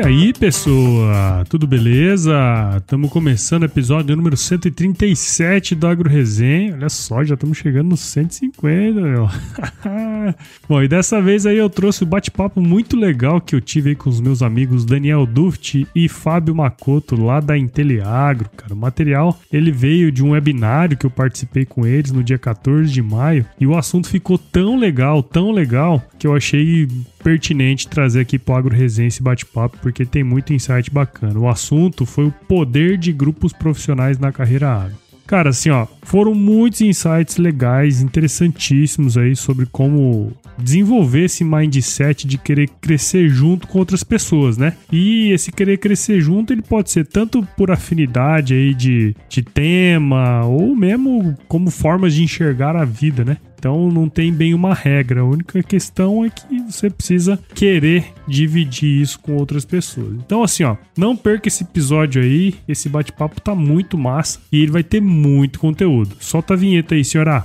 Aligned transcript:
E 0.00 0.02
aí, 0.02 0.32
pessoa? 0.32 1.44
Tudo 1.46 1.66
beleza? 1.66 2.32
Estamos 2.78 3.10
começando 3.10 3.64
o 3.64 3.66
episódio 3.66 4.16
número 4.16 4.34
137 4.34 5.74
do 5.74 5.86
Agro 5.86 6.08
Resenha. 6.08 6.72
Olha 6.72 6.88
só, 6.88 7.22
já 7.22 7.34
estamos 7.34 7.58
chegando 7.58 7.90
nos 7.90 8.00
150, 8.00 8.98
meu. 8.98 9.28
Bom, 10.66 10.82
e 10.82 10.88
dessa 10.88 11.20
vez 11.20 11.44
aí 11.44 11.58
eu 11.58 11.68
trouxe 11.68 12.02
um 12.02 12.06
bate-papo 12.06 12.62
muito 12.62 12.96
legal 12.96 13.42
que 13.42 13.54
eu 13.54 13.60
tive 13.60 13.90
aí 13.90 13.94
com 13.94 14.08
os 14.08 14.22
meus 14.22 14.42
amigos 14.42 14.86
Daniel 14.86 15.26
Duft 15.26 15.86
e 15.94 16.08
Fábio 16.08 16.54
Macoto, 16.54 17.14
lá 17.14 17.38
da 17.38 17.58
Inteliagro, 17.58 18.48
cara. 18.56 18.72
O 18.72 18.76
material, 18.76 19.38
ele 19.52 19.70
veio 19.70 20.10
de 20.10 20.24
um 20.24 20.30
webinário 20.30 20.96
que 20.96 21.04
eu 21.04 21.10
participei 21.10 21.66
com 21.66 21.86
eles 21.86 22.10
no 22.10 22.24
dia 22.24 22.38
14 22.38 22.90
de 22.90 23.02
maio 23.02 23.44
e 23.60 23.66
o 23.66 23.76
assunto 23.76 24.08
ficou 24.08 24.38
tão 24.38 24.78
legal, 24.78 25.22
tão 25.22 25.50
legal, 25.50 26.02
que 26.18 26.26
eu 26.26 26.34
achei 26.34 26.88
pertinente 27.22 27.88
trazer 27.88 28.20
aqui 28.20 28.38
pro 28.38 28.54
Agro 28.54 28.74
Resenha 28.74 29.08
esse 29.08 29.22
bate-papo, 29.22 29.78
porque 29.90 30.06
tem 30.06 30.22
muito 30.22 30.52
insight 30.52 30.90
bacana. 30.90 31.38
O 31.38 31.48
assunto 31.48 32.06
foi 32.06 32.26
o 32.26 32.34
poder 32.48 32.96
de 32.96 33.12
grupos 33.12 33.52
profissionais 33.52 34.18
na 34.18 34.32
carreira 34.32 34.70
agro. 34.70 34.96
Cara, 35.26 35.50
assim, 35.50 35.70
ó, 35.70 35.86
foram 36.02 36.34
muitos 36.34 36.80
insights 36.80 37.36
legais, 37.36 38.00
interessantíssimos 38.00 39.16
aí 39.16 39.36
sobre 39.36 39.64
como 39.66 40.32
desenvolver 40.58 41.26
esse 41.26 41.44
mindset 41.44 42.26
de 42.26 42.36
querer 42.36 42.68
crescer 42.80 43.28
junto 43.28 43.68
com 43.68 43.78
outras 43.78 44.02
pessoas, 44.02 44.56
né? 44.56 44.74
E 44.90 45.30
esse 45.30 45.52
querer 45.52 45.78
crescer 45.78 46.20
junto, 46.20 46.52
ele 46.52 46.62
pode 46.62 46.90
ser 46.90 47.06
tanto 47.06 47.46
por 47.56 47.70
afinidade 47.70 48.54
aí 48.54 48.74
de, 48.74 49.14
de 49.28 49.42
tema 49.42 50.44
ou 50.44 50.74
mesmo 50.74 51.36
como 51.46 51.70
formas 51.70 52.14
de 52.14 52.24
enxergar 52.24 52.74
a 52.74 52.84
vida, 52.84 53.24
né? 53.24 53.36
Então 53.60 53.90
não 53.90 54.08
tem 54.08 54.32
bem 54.32 54.54
uma 54.54 54.72
regra. 54.72 55.20
A 55.20 55.24
única 55.24 55.62
questão 55.62 56.24
é 56.24 56.30
que 56.30 56.62
você 56.62 56.88
precisa 56.88 57.38
querer 57.54 58.06
dividir 58.26 59.02
isso 59.02 59.20
com 59.20 59.36
outras 59.36 59.66
pessoas. 59.66 60.14
Então, 60.14 60.42
assim, 60.42 60.64
ó, 60.64 60.76
não 60.96 61.14
perca 61.14 61.46
esse 61.46 61.62
episódio 61.62 62.22
aí. 62.22 62.54
Esse 62.66 62.88
bate-papo 62.88 63.38
tá 63.38 63.54
muito 63.54 63.98
massa 63.98 64.40
e 64.50 64.62
ele 64.62 64.72
vai 64.72 64.82
ter 64.82 65.02
muito 65.02 65.60
conteúdo. 65.60 66.16
Solta 66.20 66.54
a 66.54 66.56
vinheta 66.56 66.94
aí, 66.94 67.04
senhora. 67.04 67.44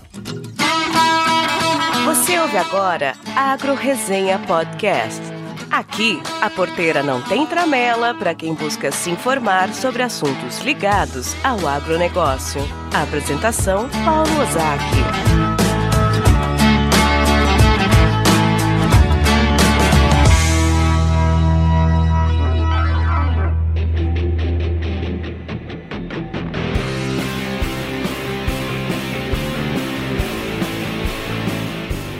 Você 2.05 2.39
ouve 2.39 2.57
agora 2.57 3.13
Agro 3.35 3.75
Resenha 3.75 4.39
Podcast. 4.39 5.21
Aqui, 5.69 6.21
a 6.41 6.49
porteira 6.49 7.03
não 7.03 7.21
tem 7.23 7.45
tramela 7.45 8.13
para 8.13 8.33
quem 8.33 8.53
busca 8.53 8.89
se 8.89 9.09
informar 9.09 9.73
sobre 9.73 10.01
assuntos 10.01 10.61
ligados 10.61 11.35
ao 11.43 11.67
agronegócio. 11.67 12.61
A 12.93 13.03
apresentação, 13.03 13.89
Paulo 14.05 14.31
Ozaki. 14.41 15.44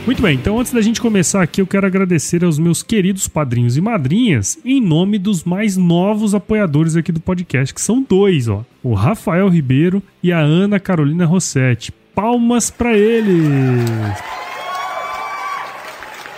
Muito 0.06 0.22
bem, 0.22 0.36
então 0.36 0.60
antes 0.60 0.72
da 0.72 0.80
gente 0.80 1.00
começar 1.00 1.42
aqui, 1.42 1.60
eu 1.60 1.66
quero 1.66 1.84
agradecer 1.84 2.44
aos 2.44 2.60
meus 2.60 2.80
queridos 2.80 3.26
padrinhos 3.26 3.76
e 3.76 3.80
madrinhas 3.80 4.56
em 4.64 4.80
nome 4.80 5.18
dos 5.18 5.42
mais 5.42 5.76
novos 5.76 6.32
apoiadores 6.32 6.94
aqui 6.94 7.10
do 7.10 7.18
podcast, 7.18 7.74
que 7.74 7.80
são 7.80 8.06
dois, 8.08 8.46
ó. 8.46 8.64
O 8.84 8.94
Rafael 8.94 9.48
Ribeiro 9.48 10.00
e 10.22 10.32
a 10.32 10.38
Ana 10.38 10.78
Carolina 10.78 11.26
Rossetti. 11.26 11.90
Palmas 12.14 12.70
para 12.70 12.96
eles! 12.96 13.84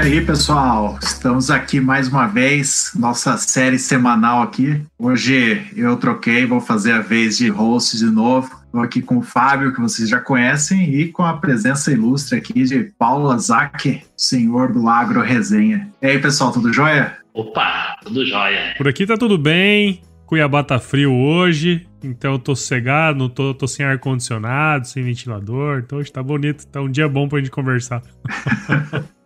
Aí, 0.00 0.24
pessoal? 0.24 0.98
Estamos 1.02 1.50
aqui 1.50 1.78
mais 1.78 2.08
uma 2.08 2.26
vez, 2.26 2.90
nossa 2.94 3.36
série 3.36 3.78
semanal 3.78 4.40
aqui. 4.40 4.80
Hoje 4.98 5.62
eu 5.76 5.94
troquei, 5.98 6.46
vou 6.46 6.58
fazer 6.58 6.92
a 6.92 7.00
vez 7.00 7.36
de 7.36 7.50
host 7.50 7.98
de 7.98 8.06
novo. 8.06 8.50
Estou 8.64 8.80
aqui 8.80 9.02
com 9.02 9.18
o 9.18 9.22
Fábio, 9.22 9.74
que 9.74 9.80
vocês 9.80 10.08
já 10.08 10.18
conhecem, 10.18 10.94
e 10.94 11.08
com 11.08 11.22
a 11.22 11.36
presença 11.36 11.92
ilustre 11.92 12.38
aqui 12.38 12.62
de 12.62 12.90
Paulo 12.98 13.30
Azaki, 13.30 14.02
senhor 14.16 14.72
do 14.72 14.88
Agro 14.88 15.20
Resenha. 15.20 15.90
E 16.00 16.06
aí, 16.06 16.18
pessoal, 16.18 16.50
tudo 16.50 16.72
jóia? 16.72 17.18
Opa, 17.34 17.98
tudo 18.02 18.24
jóia. 18.24 18.74
Por 18.78 18.88
aqui 18.88 19.06
tá 19.06 19.18
tudo 19.18 19.36
bem. 19.36 20.00
Cuiabá 20.24 20.62
tá 20.64 20.78
frio 20.78 21.12
hoje, 21.12 21.86
então 22.02 22.32
eu 22.34 22.38
tô 22.38 22.56
sossegado, 22.56 23.18
não 23.18 23.28
tô, 23.28 23.52
tô 23.52 23.66
sem 23.66 23.84
ar-condicionado, 23.84 24.86
sem 24.86 25.02
ventilador, 25.02 25.82
então 25.84 25.98
hoje 25.98 26.10
tá 26.10 26.22
bonito, 26.22 26.66
tá 26.68 26.80
um 26.80 26.88
dia 26.88 27.08
bom 27.08 27.28
pra 27.28 27.38
gente 27.38 27.50
conversar. 27.50 28.00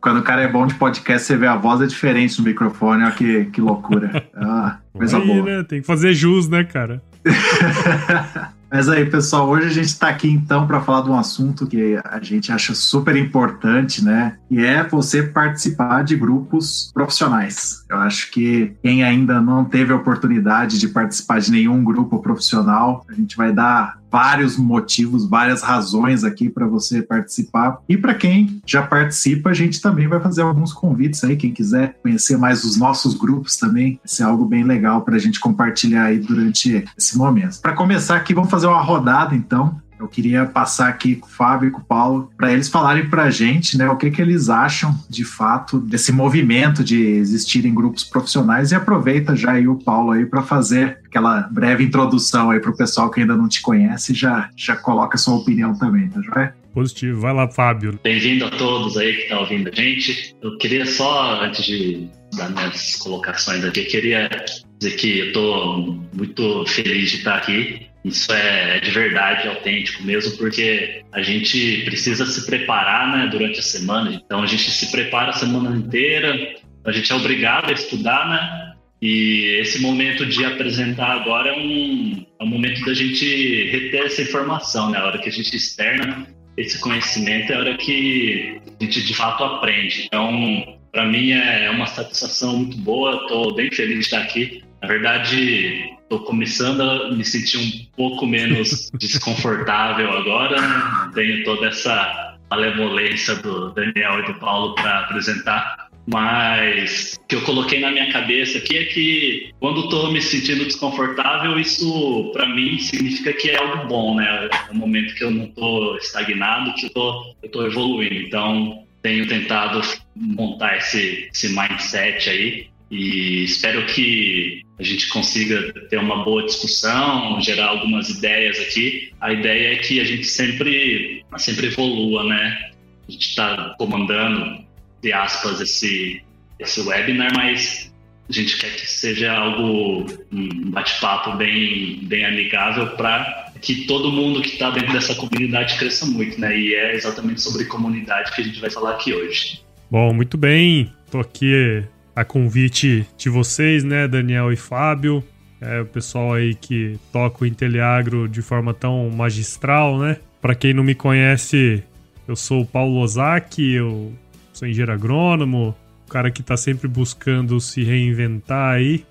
Quando 0.00 0.20
o 0.20 0.22
cara 0.22 0.42
é 0.42 0.48
bom 0.48 0.66
de 0.66 0.74
podcast, 0.74 1.26
você 1.26 1.36
vê 1.36 1.46
a 1.46 1.56
voz 1.56 1.80
é 1.82 1.86
diferente 1.86 2.38
no 2.38 2.44
microfone. 2.46 3.02
Olha 3.02 3.12
que, 3.12 3.44
que 3.46 3.60
loucura. 3.60 4.26
Ah, 4.34 4.78
coisa 4.94 5.18
aí, 5.18 5.26
boa. 5.26 5.58
Né? 5.58 5.62
Tem 5.64 5.80
que 5.82 5.86
fazer 5.86 6.14
jus, 6.14 6.48
né, 6.48 6.64
cara? 6.64 7.02
Mas 8.72 8.88
aí, 8.88 9.04
pessoal, 9.04 9.48
hoje 9.48 9.66
a 9.66 9.70
gente 9.70 9.86
está 9.86 10.08
aqui 10.08 10.30
então 10.30 10.64
para 10.64 10.80
falar 10.80 11.02
de 11.02 11.10
um 11.10 11.18
assunto 11.18 11.66
que 11.66 12.00
a 12.04 12.20
gente 12.22 12.52
acha 12.52 12.72
super 12.72 13.16
importante, 13.16 14.02
né? 14.04 14.36
E 14.48 14.64
é 14.64 14.84
você 14.84 15.24
participar 15.24 16.04
de 16.04 16.14
grupos 16.14 16.90
profissionais. 16.94 17.84
Eu 17.90 17.98
acho 17.98 18.30
que 18.30 18.72
quem 18.80 19.02
ainda 19.02 19.40
não 19.40 19.64
teve 19.64 19.92
a 19.92 19.96
oportunidade 19.96 20.78
de 20.78 20.86
participar 20.88 21.40
de 21.40 21.50
nenhum 21.50 21.82
grupo 21.82 22.20
profissional, 22.20 23.04
a 23.08 23.12
gente 23.12 23.36
vai 23.36 23.52
dar 23.52 23.99
vários 24.10 24.56
motivos, 24.56 25.28
várias 25.28 25.62
razões 25.62 26.24
aqui 26.24 26.48
para 26.48 26.66
você 26.66 27.02
participar. 27.02 27.78
E 27.88 27.96
para 27.96 28.14
quem 28.14 28.60
já 28.66 28.82
participa, 28.82 29.50
a 29.50 29.54
gente 29.54 29.80
também 29.80 30.08
vai 30.08 30.20
fazer 30.20 30.42
alguns 30.42 30.72
convites 30.72 31.22
aí. 31.24 31.36
Quem 31.36 31.52
quiser 31.52 31.98
conhecer 32.02 32.36
mais 32.36 32.64
os 32.64 32.76
nossos 32.76 33.14
grupos 33.14 33.56
também, 33.56 33.94
vai 33.94 34.06
ser 34.06 34.24
algo 34.24 34.44
bem 34.44 34.64
legal 34.64 35.02
para 35.02 35.16
a 35.16 35.18
gente 35.18 35.38
compartilhar 35.38 36.04
aí 36.04 36.18
durante 36.18 36.84
esse 36.96 37.16
momento. 37.16 37.60
Para 37.60 37.72
começar 37.72 38.16
aqui, 38.16 38.34
vamos 38.34 38.50
fazer 38.50 38.66
uma 38.66 38.82
rodada 38.82 39.34
então. 39.34 39.80
Eu 40.00 40.08
queria 40.08 40.46
passar 40.46 40.88
aqui 40.88 41.16
com 41.16 41.26
o 41.26 41.30
Fábio 41.30 41.68
e 41.68 41.70
com 41.70 41.80
o 41.80 41.84
Paulo 41.84 42.32
para 42.34 42.50
eles 42.50 42.70
falarem 42.70 43.08
para 43.10 43.24
a 43.24 43.30
gente 43.30 43.76
né, 43.76 43.86
o 43.88 43.96
que, 43.96 44.10
que 44.10 44.22
eles 44.22 44.48
acham 44.48 44.98
de 45.10 45.24
fato 45.24 45.78
desse 45.78 46.10
movimento 46.10 46.82
de 46.82 46.98
existirem 47.02 47.74
grupos 47.74 48.02
profissionais 48.02 48.72
e 48.72 48.74
aproveita 48.74 49.36
já 49.36 49.52
aí 49.52 49.68
o 49.68 49.76
Paulo 49.76 50.12
aí 50.12 50.24
para 50.24 50.42
fazer 50.42 51.00
aquela 51.04 51.42
breve 51.42 51.84
introdução 51.84 52.50
aí 52.50 52.60
para 52.60 52.70
o 52.70 52.76
pessoal 52.76 53.10
que 53.10 53.20
ainda 53.20 53.36
não 53.36 53.46
te 53.46 53.60
conhece 53.60 54.14
já 54.14 54.48
já 54.56 54.74
coloca 54.74 55.18
sua 55.18 55.34
opinião 55.34 55.76
também, 55.76 56.08
tá 56.08 56.20
joia? 56.22 56.54
Positivo. 56.72 57.20
Vai 57.20 57.34
lá, 57.34 57.48
Fábio. 57.48 57.98
Bem-vindo 58.02 58.44
a 58.44 58.50
todos 58.50 58.96
aí 58.96 59.12
que 59.14 59.22
estão 59.22 59.38
tá 59.38 59.42
ouvindo 59.42 59.68
a 59.68 59.74
gente. 59.74 60.36
Eu 60.40 60.56
queria 60.56 60.86
só, 60.86 61.42
antes 61.42 61.64
de 61.64 62.08
dar 62.36 62.48
minhas 62.50 62.94
colocações 62.96 63.64
aqui, 63.64 63.84
queria 63.86 64.30
dizer 64.78 64.96
que 64.96 65.18
eu 65.18 65.26
estou 65.26 66.00
muito 66.14 66.64
feliz 66.66 67.10
de 67.10 67.16
estar 67.16 67.38
aqui 67.38 67.89
isso 68.04 68.32
é 68.32 68.80
de 68.80 68.90
verdade, 68.90 69.46
autêntico 69.48 70.02
mesmo, 70.02 70.36
porque 70.38 71.02
a 71.12 71.22
gente 71.22 71.82
precisa 71.84 72.24
se 72.24 72.46
preparar 72.46 73.12
né, 73.12 73.28
durante 73.30 73.58
a 73.58 73.62
semana. 73.62 74.10
Então 74.12 74.42
a 74.42 74.46
gente 74.46 74.70
se 74.70 74.90
prepara 74.90 75.30
a 75.30 75.34
semana 75.34 75.76
inteira, 75.76 76.56
a 76.84 76.92
gente 76.92 77.12
é 77.12 77.14
obrigado 77.14 77.68
a 77.68 77.72
estudar, 77.72 78.28
né? 78.28 78.70
E 79.02 79.58
esse 79.60 79.80
momento 79.80 80.26
de 80.26 80.44
apresentar 80.44 81.10
agora 81.10 81.50
é 81.50 81.58
um, 81.58 82.26
é 82.38 82.44
um 82.44 82.46
momento 82.46 82.84
da 82.84 82.92
gente 82.92 83.70
reter 83.70 84.06
essa 84.06 84.22
informação, 84.22 84.90
né? 84.90 84.98
A 84.98 85.06
hora 85.06 85.18
que 85.18 85.28
a 85.28 85.32
gente 85.32 85.54
externa 85.54 86.26
esse 86.56 86.78
conhecimento 86.78 87.52
é 87.52 87.56
a 87.56 87.58
hora 87.58 87.76
que 87.76 88.60
a 88.80 88.84
gente 88.84 89.02
de 89.02 89.14
fato 89.14 89.42
aprende. 89.44 90.04
Então, 90.06 90.78
para 90.92 91.06
mim 91.06 91.32
é 91.32 91.70
uma 91.70 91.86
satisfação 91.86 92.58
muito 92.58 92.76
boa, 92.78 93.22
estou 93.22 93.54
bem 93.54 93.70
feliz 93.70 93.94
de 93.94 94.04
estar 94.04 94.22
aqui. 94.22 94.62
Na 94.82 94.88
verdade, 94.88 95.98
Estou 96.10 96.26
começando 96.26 96.80
a 96.80 97.12
me 97.12 97.24
sentir 97.24 97.56
um 97.58 97.86
pouco 97.96 98.26
menos 98.26 98.90
desconfortável 98.98 100.10
agora, 100.10 100.60
né? 100.60 101.04
Não 101.04 101.12
tenho 101.12 101.44
toda 101.44 101.68
essa 101.68 102.36
malevolência 102.50 103.36
do 103.36 103.70
Daniel 103.70 104.18
e 104.18 104.26
do 104.26 104.34
Paulo 104.40 104.74
para 104.74 105.02
apresentar. 105.02 105.88
Mas 106.08 107.14
o 107.14 107.26
que 107.28 107.36
eu 107.36 107.42
coloquei 107.42 107.78
na 107.78 107.92
minha 107.92 108.10
cabeça 108.10 108.58
aqui 108.58 108.76
é 108.76 108.84
que 108.86 109.52
quando 109.60 109.84
estou 109.84 110.12
me 110.12 110.20
sentindo 110.20 110.64
desconfortável, 110.64 111.60
isso 111.60 112.32
para 112.32 112.48
mim 112.48 112.76
significa 112.80 113.32
que 113.32 113.50
é 113.50 113.56
algo 113.56 113.86
bom, 113.86 114.16
né? 114.16 114.48
É 114.68 114.72
um 114.72 114.78
momento 114.78 115.14
que 115.14 115.22
eu 115.22 115.30
não 115.30 115.44
estou 115.44 115.96
estagnado, 115.96 116.74
que 116.74 116.86
eu 116.86 117.36
estou 117.44 117.64
evoluindo. 117.64 118.16
Então, 118.16 118.84
tenho 119.00 119.28
tentado 119.28 119.80
montar 120.16 120.78
esse, 120.78 121.28
esse 121.32 121.48
mindset 121.50 122.28
aí 122.28 122.69
e 122.90 123.44
espero 123.44 123.86
que 123.86 124.62
a 124.78 124.82
gente 124.82 125.08
consiga 125.10 125.72
ter 125.88 125.98
uma 125.98 126.24
boa 126.24 126.44
discussão, 126.44 127.40
gerar 127.40 127.66
algumas 127.66 128.08
ideias 128.08 128.58
aqui. 128.58 129.12
A 129.20 129.32
ideia 129.32 129.74
é 129.74 129.76
que 129.76 130.00
a 130.00 130.04
gente 130.04 130.24
sempre, 130.24 131.24
sempre 131.36 131.68
evolua, 131.68 132.24
né? 132.24 132.72
A 133.08 133.12
gente 133.12 133.28
está 133.28 133.74
comandando, 133.78 134.64
de 135.02 135.12
aspas, 135.12 135.60
esse, 135.60 136.22
esse 136.58 136.80
webinar, 136.80 137.30
mas 137.36 137.92
a 138.28 138.32
gente 138.32 138.56
quer 138.56 138.74
que 138.74 138.90
seja 138.90 139.32
algo, 139.32 140.06
um 140.32 140.70
bate-papo 140.70 141.36
bem, 141.36 142.00
bem 142.04 142.24
amigável 142.24 142.88
para 142.96 143.52
que 143.60 143.86
todo 143.86 144.10
mundo 144.10 144.40
que 144.40 144.50
está 144.50 144.70
dentro 144.70 144.92
dessa 144.92 145.14
comunidade 145.14 145.78
cresça 145.78 146.06
muito, 146.06 146.40
né? 146.40 146.58
E 146.58 146.74
é 146.74 146.94
exatamente 146.94 147.40
sobre 147.40 147.66
comunidade 147.66 148.32
que 148.32 148.40
a 148.40 148.44
gente 148.44 148.60
vai 148.60 148.70
falar 148.70 148.92
aqui 148.92 149.12
hoje. 149.12 149.60
Bom, 149.90 150.12
muito 150.12 150.38
bem. 150.38 150.90
Estou 151.04 151.20
aqui 151.20 151.84
a 152.20 152.24
convite 152.24 153.06
de 153.16 153.30
vocês, 153.30 153.82
né, 153.82 154.06
Daniel 154.06 154.52
e 154.52 154.56
Fábio, 154.56 155.24
é, 155.58 155.80
o 155.80 155.86
pessoal 155.86 156.34
aí 156.34 156.54
que 156.54 156.98
toca 157.10 157.44
o 157.44 157.46
Inteliagro 157.46 158.28
de 158.28 158.42
forma 158.42 158.74
tão 158.74 159.08
magistral, 159.10 159.98
né? 159.98 160.18
Para 160.40 160.54
quem 160.54 160.74
não 160.74 160.84
me 160.84 160.94
conhece, 160.94 161.82
eu 162.28 162.36
sou 162.36 162.62
o 162.62 162.66
Paulo 162.66 163.00
Ozaki, 163.00 163.72
eu 163.72 164.12
sou 164.52 164.68
engenheiro 164.68 164.92
agrônomo, 164.92 165.74
o 166.06 166.10
cara 166.10 166.30
que 166.30 166.42
está 166.42 166.56
sempre 166.58 166.88
buscando 166.88 167.58
se 167.58 167.82
reinventar 167.82 168.74
aí. 168.74 169.04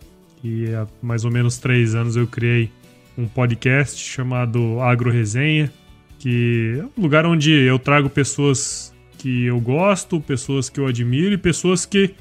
E 0.44 0.74
há 0.74 0.88
mais 1.02 1.26
ou 1.26 1.32
menos 1.32 1.58
três 1.58 1.96
anos 1.96 2.16
eu 2.16 2.28
criei 2.28 2.72
um 3.18 3.28
podcast 3.28 4.00
chamado 4.00 4.80
Agro 4.82 5.12
Resenha, 5.12 5.72
que 6.20 6.80
é 6.80 6.84
um 7.00 7.02
lugar 7.02 7.26
onde 7.26 7.52
eu 7.52 7.80
trago 7.80 8.10
pessoas 8.10 8.94
que 9.18 9.46
eu 9.46 9.60
gosto, 9.60 10.22
pessoas 10.22 10.70
que 10.70 10.80
eu 10.80 10.88
admiro 10.88 11.34
e 11.34 11.38
pessoas 11.38 11.86
que 11.86 12.16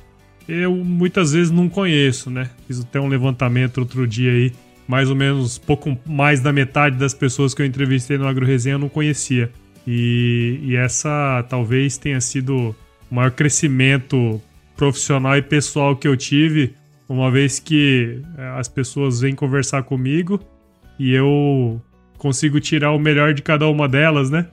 eu 0.49 0.75
muitas 0.75 1.33
vezes 1.33 1.51
não 1.51 1.69
conheço, 1.69 2.31
né? 2.31 2.51
Fiz 2.67 2.81
até 2.81 2.99
um 2.99 3.07
levantamento 3.07 3.79
outro 3.79 4.07
dia 4.07 4.33
aí, 4.33 4.53
mais 4.89 5.11
ou 5.11 5.15
menos 5.15 5.59
pouco 5.59 5.97
mais 6.07 6.41
da 6.41 6.53
metade 6.53 6.97
das 6.97 7.13
pessoas 7.13 7.53
que 7.53 7.61
eu 7.61 7.67
entrevistei 7.67 8.17
no 8.17 8.27
Agro 8.27 8.47
Resenha 8.47 8.77
eu 8.77 8.79
não 8.79 8.89
conhecia. 8.89 9.53
E, 9.87 10.59
e 10.63 10.77
essa 10.77 11.45
talvez 11.49 11.99
tenha 11.99 12.21
sido 12.21 12.75
o 13.11 13.15
maior 13.15 13.31
crescimento 13.31 14.41
profissional 14.75 15.37
e 15.37 15.43
pessoal 15.43 15.95
que 15.95 16.09
eu 16.09 16.17
tive, 16.17 16.75
uma 17.09 17.31
vez 17.31 17.59
que 17.59 18.23
é, 18.39 18.49
as 18.59 18.69
pessoas 18.69 19.21
vêm 19.21 19.35
conversar 19.35 19.83
comigo 19.83 20.41
e 20.99 21.13
eu 21.13 21.81
consigo 22.17 22.59
tirar 22.59 22.93
o 22.93 22.99
melhor 22.99 23.35
de 23.35 23.43
cada 23.43 23.67
uma 23.69 23.89
delas, 23.89 24.31
né? 24.31 24.47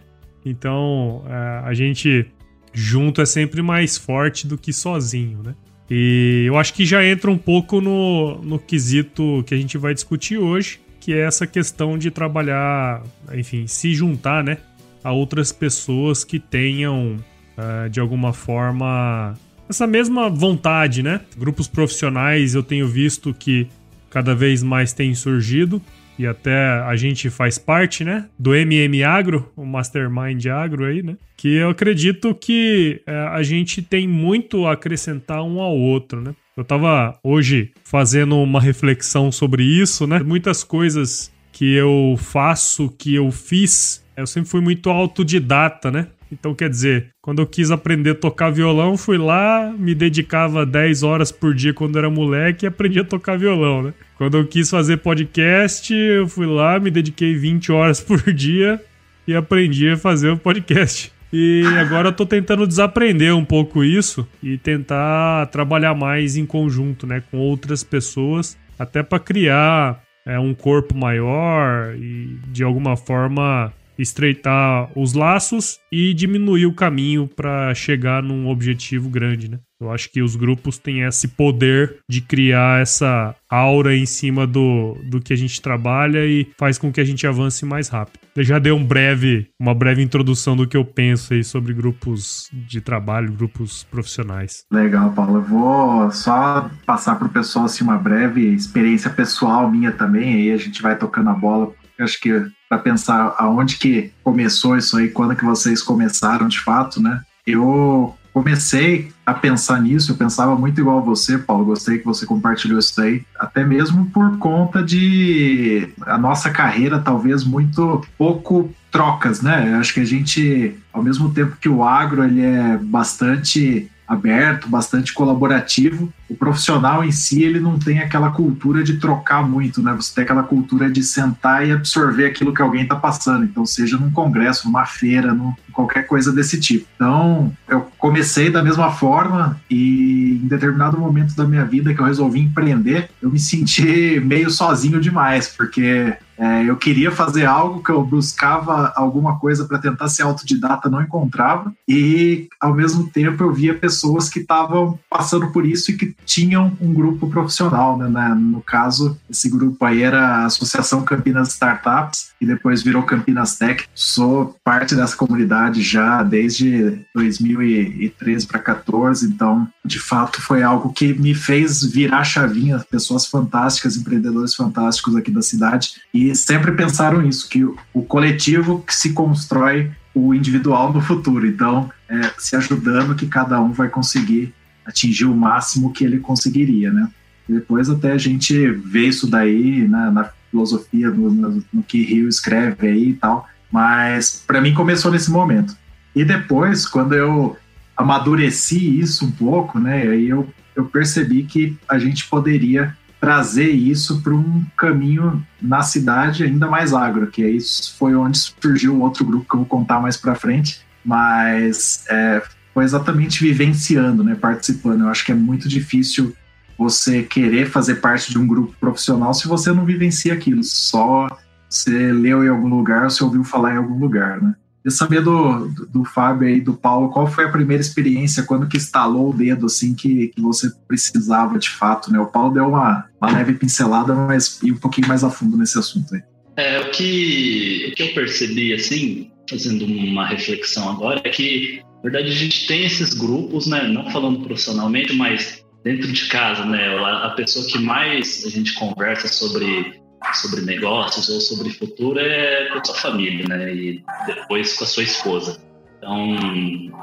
Então 0.45 1.23
é, 1.27 1.61
a 1.65 1.73
gente 1.73 2.25
junto 2.73 3.21
é 3.21 3.25
sempre 3.25 3.61
mais 3.61 3.97
forte 3.97 4.45
do 4.45 4.57
que 4.57 4.73
sozinho, 4.73 5.41
né? 5.41 5.55
E 5.89 6.45
eu 6.47 6.57
acho 6.57 6.73
que 6.73 6.85
já 6.85 7.05
entra 7.05 7.29
um 7.29 7.37
pouco 7.37 7.79
no, 7.79 8.41
no 8.41 8.57
quesito 8.57 9.43
que 9.45 9.53
a 9.53 9.57
gente 9.57 9.77
vai 9.77 9.93
discutir 9.93 10.37
hoje, 10.37 10.79
que 10.99 11.13
é 11.13 11.19
essa 11.19 11.45
questão 11.45 11.97
de 11.97 12.09
trabalhar, 12.09 13.03
enfim, 13.33 13.67
se 13.67 13.93
juntar, 13.93 14.43
né, 14.43 14.57
a 15.03 15.11
outras 15.11 15.51
pessoas 15.51 16.23
que 16.23 16.39
tenham, 16.39 17.17
uh, 17.57 17.89
de 17.89 17.99
alguma 17.99 18.33
forma, 18.33 19.35
essa 19.69 19.85
mesma 19.85 20.29
vontade, 20.29 21.03
né? 21.03 21.21
Grupos 21.37 21.67
profissionais 21.67 22.55
eu 22.55 22.63
tenho 22.63 22.87
visto 22.87 23.33
que 23.33 23.67
cada 24.09 24.33
vez 24.33 24.63
mais 24.63 24.93
têm 24.93 25.13
surgido 25.13 25.79
e 26.17 26.25
até 26.25 26.55
a 26.55 26.95
gente 26.95 27.29
faz 27.29 27.57
parte, 27.57 28.03
né, 28.03 28.27
do 28.37 28.55
MM 28.55 29.03
Agro, 29.03 29.51
o 29.55 29.65
Mastermind 29.65 30.45
Agro 30.47 30.85
aí, 30.85 31.03
né, 31.03 31.17
que 31.37 31.55
eu 31.55 31.69
acredito 31.69 32.33
que 32.33 33.01
é, 33.05 33.15
a 33.27 33.43
gente 33.43 33.81
tem 33.81 34.07
muito 34.07 34.65
a 34.65 34.73
acrescentar 34.73 35.43
um 35.43 35.59
ao 35.59 35.75
outro, 35.75 36.21
né. 36.21 36.33
Eu 36.55 36.63
tava 36.63 37.19
hoje 37.21 37.71
fazendo 37.83 38.37
uma 38.37 38.61
reflexão 38.61 39.31
sobre 39.31 39.63
isso, 39.63 40.07
né, 40.07 40.19
muitas 40.19 40.63
coisas 40.63 41.31
que 41.51 41.73
eu 41.73 42.15
faço, 42.17 42.93
que 42.97 43.15
eu 43.15 43.31
fiz, 43.31 44.03
eu 44.15 44.27
sempre 44.27 44.49
fui 44.49 44.61
muito 44.61 44.89
autodidata, 44.89 45.91
né, 45.91 46.07
então, 46.31 46.53
quer 46.55 46.69
dizer, 46.69 47.09
quando 47.21 47.41
eu 47.41 47.47
quis 47.47 47.71
aprender 47.71 48.11
a 48.11 48.15
tocar 48.15 48.49
violão, 48.49 48.97
fui 48.97 49.17
lá, 49.17 49.73
me 49.77 49.93
dedicava 49.93 50.65
10 50.65 51.03
horas 51.03 51.31
por 51.31 51.53
dia 51.53 51.73
quando 51.73 51.97
era 51.97 52.09
moleque 52.09 52.65
e 52.65 52.67
aprendi 52.67 52.99
a 52.99 53.03
tocar 53.03 53.37
violão, 53.37 53.83
né? 53.83 53.93
Quando 54.17 54.37
eu 54.37 54.47
quis 54.47 54.69
fazer 54.69 54.97
podcast, 54.97 55.93
eu 55.93 56.27
fui 56.27 56.45
lá, 56.45 56.79
me 56.79 56.89
dediquei 56.89 57.35
20 57.35 57.71
horas 57.71 57.99
por 58.01 58.21
dia 58.31 58.81
e 59.27 59.35
aprendi 59.35 59.89
a 59.89 59.97
fazer 59.97 60.29
o 60.29 60.37
podcast. 60.37 61.11
E 61.33 61.63
agora 61.79 62.09
eu 62.09 62.13
tô 62.13 62.25
tentando 62.25 62.65
desaprender 62.65 63.35
um 63.35 63.43
pouco 63.43 63.83
isso 63.83 64.25
e 64.41 64.57
tentar 64.57 65.47
trabalhar 65.47 65.93
mais 65.93 66.37
em 66.37 66.45
conjunto, 66.45 67.05
né, 67.05 67.21
com 67.29 67.37
outras 67.37 67.83
pessoas, 67.83 68.57
até 68.79 69.03
para 69.03 69.19
criar 69.19 70.01
é, 70.25 70.39
um 70.39 70.53
corpo 70.53 70.95
maior 70.95 71.93
e 71.95 72.37
de 72.47 72.63
alguma 72.63 72.95
forma 72.95 73.73
estreitar 73.97 74.89
os 74.95 75.13
laços 75.13 75.79
e 75.91 76.13
diminuir 76.13 76.65
o 76.65 76.73
caminho 76.73 77.27
para 77.27 77.73
chegar 77.73 78.21
num 78.21 78.47
objetivo 78.49 79.09
grande, 79.09 79.49
né? 79.49 79.59
Eu 79.79 79.91
acho 79.91 80.09
que 80.09 80.21
os 80.21 80.37
grupos 80.37 80.77
têm 80.77 81.01
esse 81.01 81.27
poder 81.27 81.97
de 82.09 82.21
criar 82.21 82.81
essa 82.81 83.35
aura 83.49 83.95
em 83.95 84.05
cima 84.05 84.47
do, 84.47 84.97
do 85.09 85.19
que 85.19 85.33
a 85.33 85.35
gente 85.35 85.61
trabalha 85.61 86.25
e 86.25 86.47
faz 86.57 86.77
com 86.77 86.91
que 86.91 87.01
a 87.01 87.03
gente 87.03 87.27
avance 87.27 87.65
mais 87.65 87.89
rápido. 87.89 88.19
Eu 88.35 88.43
já 88.43 88.57
dei 88.57 88.71
um 88.71 88.83
breve, 88.83 89.49
uma 89.59 89.75
breve 89.75 90.01
introdução 90.01 90.55
do 90.55 90.67
que 90.67 90.77
eu 90.77 90.85
penso 90.85 91.33
aí 91.33 91.43
sobre 91.43 91.73
grupos 91.73 92.49
de 92.53 92.79
trabalho, 92.79 93.33
grupos 93.33 93.83
profissionais. 93.83 94.63
Legal, 94.71 95.11
Paulo. 95.11 95.37
Eu 95.37 95.43
vou 95.43 96.11
só 96.11 96.69
passar 96.85 97.15
para 97.15 97.27
o 97.27 97.31
pessoal 97.31 97.65
assim, 97.65 97.83
uma 97.83 97.97
breve 97.97 98.41
experiência 98.53 99.09
pessoal 99.09 99.69
minha 99.69 99.91
também, 99.91 100.35
aí 100.35 100.51
a 100.51 100.57
gente 100.57 100.81
vai 100.81 100.97
tocando 100.97 101.29
a 101.29 101.33
bola. 101.33 101.73
Acho 101.99 102.19
que 102.19 102.45
para 102.67 102.77
pensar 102.79 103.35
aonde 103.37 103.77
que 103.77 104.11
começou 104.23 104.77
isso 104.77 104.97
aí, 104.97 105.09
quando 105.09 105.35
que 105.35 105.45
vocês 105.45 105.81
começaram 105.81 106.47
de 106.47 106.59
fato, 106.59 107.01
né? 107.01 107.21
Eu 107.45 108.15
comecei 108.33 109.13
a 109.25 109.33
pensar 109.33 109.81
nisso, 109.81 110.11
eu 110.11 110.17
pensava 110.17 110.57
muito 110.57 110.81
igual 110.81 110.97
a 110.97 111.01
você, 111.01 111.37
Paulo, 111.37 111.63
gostei 111.63 111.99
que 111.99 112.05
você 112.05 112.25
compartilhou 112.25 112.77
isso 112.77 112.93
daí, 112.97 113.23
até 113.39 113.63
mesmo 113.63 114.07
por 114.07 114.37
conta 114.37 114.83
de 114.83 115.89
a 116.01 116.17
nossa 116.17 116.49
carreira 116.49 116.99
talvez 116.99 117.45
muito 117.45 118.05
pouco 118.17 118.69
trocas, 118.91 119.41
né? 119.41 119.71
Eu 119.71 119.77
acho 119.77 119.93
que 119.93 120.01
a 120.01 120.05
gente, 120.05 120.75
ao 120.91 121.01
mesmo 121.01 121.33
tempo 121.33 121.55
que 121.55 121.69
o 121.69 121.81
agro 121.81 122.25
ele 122.25 122.41
é 122.41 122.77
bastante 122.77 123.89
aberto, 124.07 124.69
bastante 124.69 125.13
colaborativo. 125.13 126.11
O 126.29 126.35
profissional 126.35 127.03
em 127.03 127.11
si, 127.11 127.43
ele 127.43 127.59
não 127.59 127.79
tem 127.79 127.99
aquela 127.99 128.31
cultura 128.31 128.83
de 128.83 128.97
trocar 128.97 129.47
muito, 129.47 129.81
né? 129.81 129.93
Você 129.93 130.13
tem 130.13 130.23
aquela 130.23 130.43
cultura 130.43 130.89
de 130.89 131.03
sentar 131.03 131.67
e 131.67 131.71
absorver 131.71 132.25
aquilo 132.25 132.53
que 132.53 132.61
alguém 132.61 132.83
está 132.83 132.95
passando. 132.95 133.45
Então, 133.45 133.65
seja 133.65 133.97
num 133.97 134.11
congresso, 134.11 134.67
numa 134.67 134.85
feira, 134.85 135.33
num, 135.33 135.53
qualquer 135.75 136.07
coisa 136.07 136.31
desse 136.31 136.59
tipo. 136.59 136.87
Então, 136.95 137.51
eu 137.67 137.87
comecei 137.97 138.49
da 138.49 138.63
mesma 138.63 138.91
forma 138.91 139.59
e 139.69 140.39
em 140.43 140.47
determinado 140.47 140.97
momento 140.97 141.35
da 141.35 141.45
minha 141.45 141.65
vida 141.65 141.93
que 141.93 141.99
eu 141.99 142.05
resolvi 142.05 142.39
empreender, 142.39 143.09
eu 143.21 143.29
me 143.29 143.39
senti 143.39 144.19
meio 144.23 144.49
sozinho 144.49 145.01
demais, 145.01 145.49
porque 145.49 146.15
é, 146.37 146.69
eu 146.69 146.75
queria 146.75 147.11
fazer 147.11 147.45
algo 147.45 147.81
que 147.81 147.89
eu 147.89 148.03
buscava 148.03 148.91
alguma 148.95 149.39
coisa 149.39 149.65
para 149.65 149.77
tentar 149.77 150.07
ser 150.09 150.23
autodidata, 150.23 150.89
não 150.89 151.01
encontrava, 151.01 151.73
e 151.87 152.47
ao 152.59 152.73
mesmo 152.73 153.09
tempo 153.09 153.43
eu 153.43 153.53
via 153.53 153.73
pessoas 153.73 154.29
que 154.29 154.39
estavam 154.39 154.99
passando 155.09 155.51
por 155.51 155.65
isso 155.65 155.91
e 155.91 155.97
que 155.97 156.15
tinham 156.25 156.73
um 156.81 156.93
grupo 156.93 157.29
profissional. 157.29 157.97
Né? 157.97 158.09
No 158.37 158.61
caso, 158.61 159.17
esse 159.29 159.49
grupo 159.49 159.83
aí 159.85 160.03
era 160.03 160.19
a 160.19 160.45
Associação 160.45 161.03
Campinas 161.03 161.49
Startups, 161.49 162.35
e 162.39 162.45
depois 162.45 162.83
virou 162.83 163.03
Campinas 163.03 163.57
Tech. 163.57 163.85
Sou 163.93 164.55
parte 164.63 164.95
dessa 164.95 165.15
comunidade 165.15 165.64
já 165.73 166.23
desde 166.23 166.99
2013 167.13 168.47
para 168.47 168.59
14, 168.59 169.25
então 169.27 169.67
de 169.83 169.99
fato 169.99 170.41
foi 170.41 170.63
algo 170.63 170.93
que 170.93 171.13
me 171.13 171.33
fez 171.33 171.83
virar 171.83 172.23
chavinha, 172.23 172.79
pessoas 172.89 173.25
fantásticas, 173.25 173.97
empreendedores 173.97 174.55
fantásticos 174.55 175.15
aqui 175.15 175.31
da 175.31 175.41
cidade, 175.41 175.95
e 176.13 176.35
sempre 176.35 176.71
pensaram 176.71 177.25
isso, 177.25 177.49
que 177.49 177.63
o 177.63 178.01
coletivo 178.03 178.83
que 178.85 178.95
se 178.95 179.13
constrói 179.13 179.91
o 180.13 180.33
individual 180.33 180.93
no 180.93 181.01
futuro. 181.01 181.45
Então, 181.45 181.91
é, 182.07 182.31
se 182.37 182.55
ajudando 182.55 183.15
que 183.15 183.27
cada 183.27 183.61
um 183.61 183.71
vai 183.71 183.89
conseguir 183.89 184.53
atingir 184.85 185.25
o 185.25 185.35
máximo 185.35 185.91
que 185.91 186.05
ele 186.05 186.19
conseguiria, 186.19 186.91
né? 186.91 187.09
Depois 187.47 187.89
até 187.89 188.11
a 188.11 188.17
gente 188.17 188.71
vê 188.71 189.07
isso 189.07 189.27
daí 189.27 189.87
né, 189.87 190.09
na 190.11 190.29
filosofia, 190.49 191.11
no, 191.11 191.29
no, 191.29 191.63
no 191.71 191.83
que 191.83 192.01
Rio 192.01 192.27
escreve 192.27 192.87
aí 192.87 193.09
e 193.09 193.13
tal, 193.13 193.47
mas 193.71 194.43
para 194.45 194.61
mim 194.61 194.73
começou 194.73 195.11
nesse 195.11 195.31
momento. 195.31 195.75
E 196.15 196.23
depois, 196.23 196.85
quando 196.85 197.13
eu 197.13 197.57
amadureci 197.95 198.99
isso 198.99 199.25
um 199.25 199.31
pouco, 199.31 199.79
né? 199.79 200.01
Aí 200.03 200.29
eu, 200.29 200.47
eu 200.75 200.85
percebi 200.85 201.43
que 201.43 201.77
a 201.87 201.97
gente 201.97 202.27
poderia 202.27 202.95
trazer 203.19 203.69
isso 203.69 204.21
para 204.21 204.33
um 204.33 204.63
caminho 204.77 205.45
na 205.61 205.81
cidade 205.81 206.43
ainda 206.43 206.67
mais 206.67 206.93
agro, 206.93 207.27
que 207.27 207.43
aí 207.43 207.57
foi 207.97 208.15
onde 208.15 208.37
surgiu 208.37 209.01
outro 209.01 209.25
grupo 209.25 209.45
que 209.49 209.55
eu 209.55 209.59
vou 209.59 209.67
contar 209.67 209.99
mais 209.99 210.17
para 210.17 210.35
frente, 210.35 210.81
mas 211.03 212.03
é, 212.09 212.41
foi 212.73 212.83
exatamente 212.83 213.41
vivenciando, 213.41 214.23
né, 214.23 214.35
participando. 214.35 215.01
Eu 215.01 215.09
acho 215.09 215.25
que 215.25 215.31
é 215.31 215.35
muito 215.35 215.67
difícil 215.67 216.35
você 216.77 217.23
querer 217.23 217.69
fazer 217.69 217.95
parte 217.95 218.31
de 218.31 218.37
um 218.37 218.45
grupo 218.45 218.75
profissional 218.79 219.33
se 219.33 219.47
você 219.47 219.71
não 219.71 219.85
vivencia 219.85 220.33
aquilo, 220.33 220.61
só 220.61 221.27
você 221.69 222.11
leu 222.11 222.43
em 222.43 222.49
algum 222.49 222.67
lugar, 222.67 223.09
você 223.09 223.23
ouviu 223.23 223.43
falar 223.43 223.73
em 223.73 223.77
algum 223.77 223.97
lugar, 223.99 224.41
né? 224.41 224.55
Eu 224.83 224.91
saber 224.91 225.21
do, 225.21 225.67
do, 225.67 225.85
do, 225.87 226.05
Fábio 226.05 226.47
e 226.47 226.61
do 226.61 226.73
Paulo, 226.73 227.09
qual 227.09 227.25
foi 227.25 227.45
a 227.45 227.51
primeira 227.51 227.81
experiência, 227.81 228.43
quando 228.43 228.67
que 228.67 228.77
instalou 228.77 229.31
o 229.31 229.33
dedo, 229.33 229.65
assim, 229.65 229.95
que, 229.95 230.27
que 230.27 230.39
você 230.39 230.69
precisava 230.87 231.57
de 231.57 231.71
fato, 231.71 232.11
né? 232.11 232.19
O 232.19 232.27
Paulo 232.27 232.53
deu 232.53 232.67
uma, 232.67 233.03
uma 233.19 233.31
leve 233.31 233.53
pincelada, 233.53 234.13
mas 234.13 234.61
ir 234.61 234.71
um 234.71 234.77
pouquinho 234.77 235.07
mais 235.07 235.23
a 235.23 235.29
fundo 235.31 235.57
nesse 235.57 235.79
assunto 235.79 236.13
aí. 236.13 236.21
É, 236.55 236.79
o 236.81 236.91
que, 236.91 237.89
o 237.91 237.95
que 237.95 238.03
eu 238.03 238.13
percebi, 238.13 238.73
assim, 238.73 239.31
fazendo 239.49 239.85
uma 239.85 240.27
reflexão 240.27 240.87
agora, 240.91 241.19
é 241.23 241.29
que, 241.29 241.81
na 241.95 242.01
verdade, 242.03 242.27
a 242.27 242.35
gente 242.35 242.67
tem 242.67 242.85
esses 242.85 243.15
grupos, 243.15 243.65
né? 243.65 243.87
Não 243.87 244.11
falando 244.11 244.41
profissionalmente, 244.41 245.15
mas 245.15 245.65
dentro 245.83 246.11
de 246.11 246.27
casa, 246.27 246.63
né? 246.63 246.95
A 247.23 247.31
pessoa 247.31 247.65
que 247.65 247.79
mais 247.79 248.43
a 248.45 248.49
gente 248.49 248.75
conversa 248.75 249.27
sobre 249.27 249.99
sobre 250.33 250.61
negócios 250.61 251.29
ou 251.29 251.39
sobre 251.39 251.69
futuro 251.69 252.19
é 252.19 252.69
com 252.69 252.79
a 252.79 252.83
sua 252.83 252.95
família, 252.95 253.45
né? 253.47 253.73
E 253.73 254.03
depois 254.25 254.73
com 254.77 254.83
a 254.83 254.87
sua 254.87 255.03
esposa. 255.03 255.61
Então, 255.97 256.37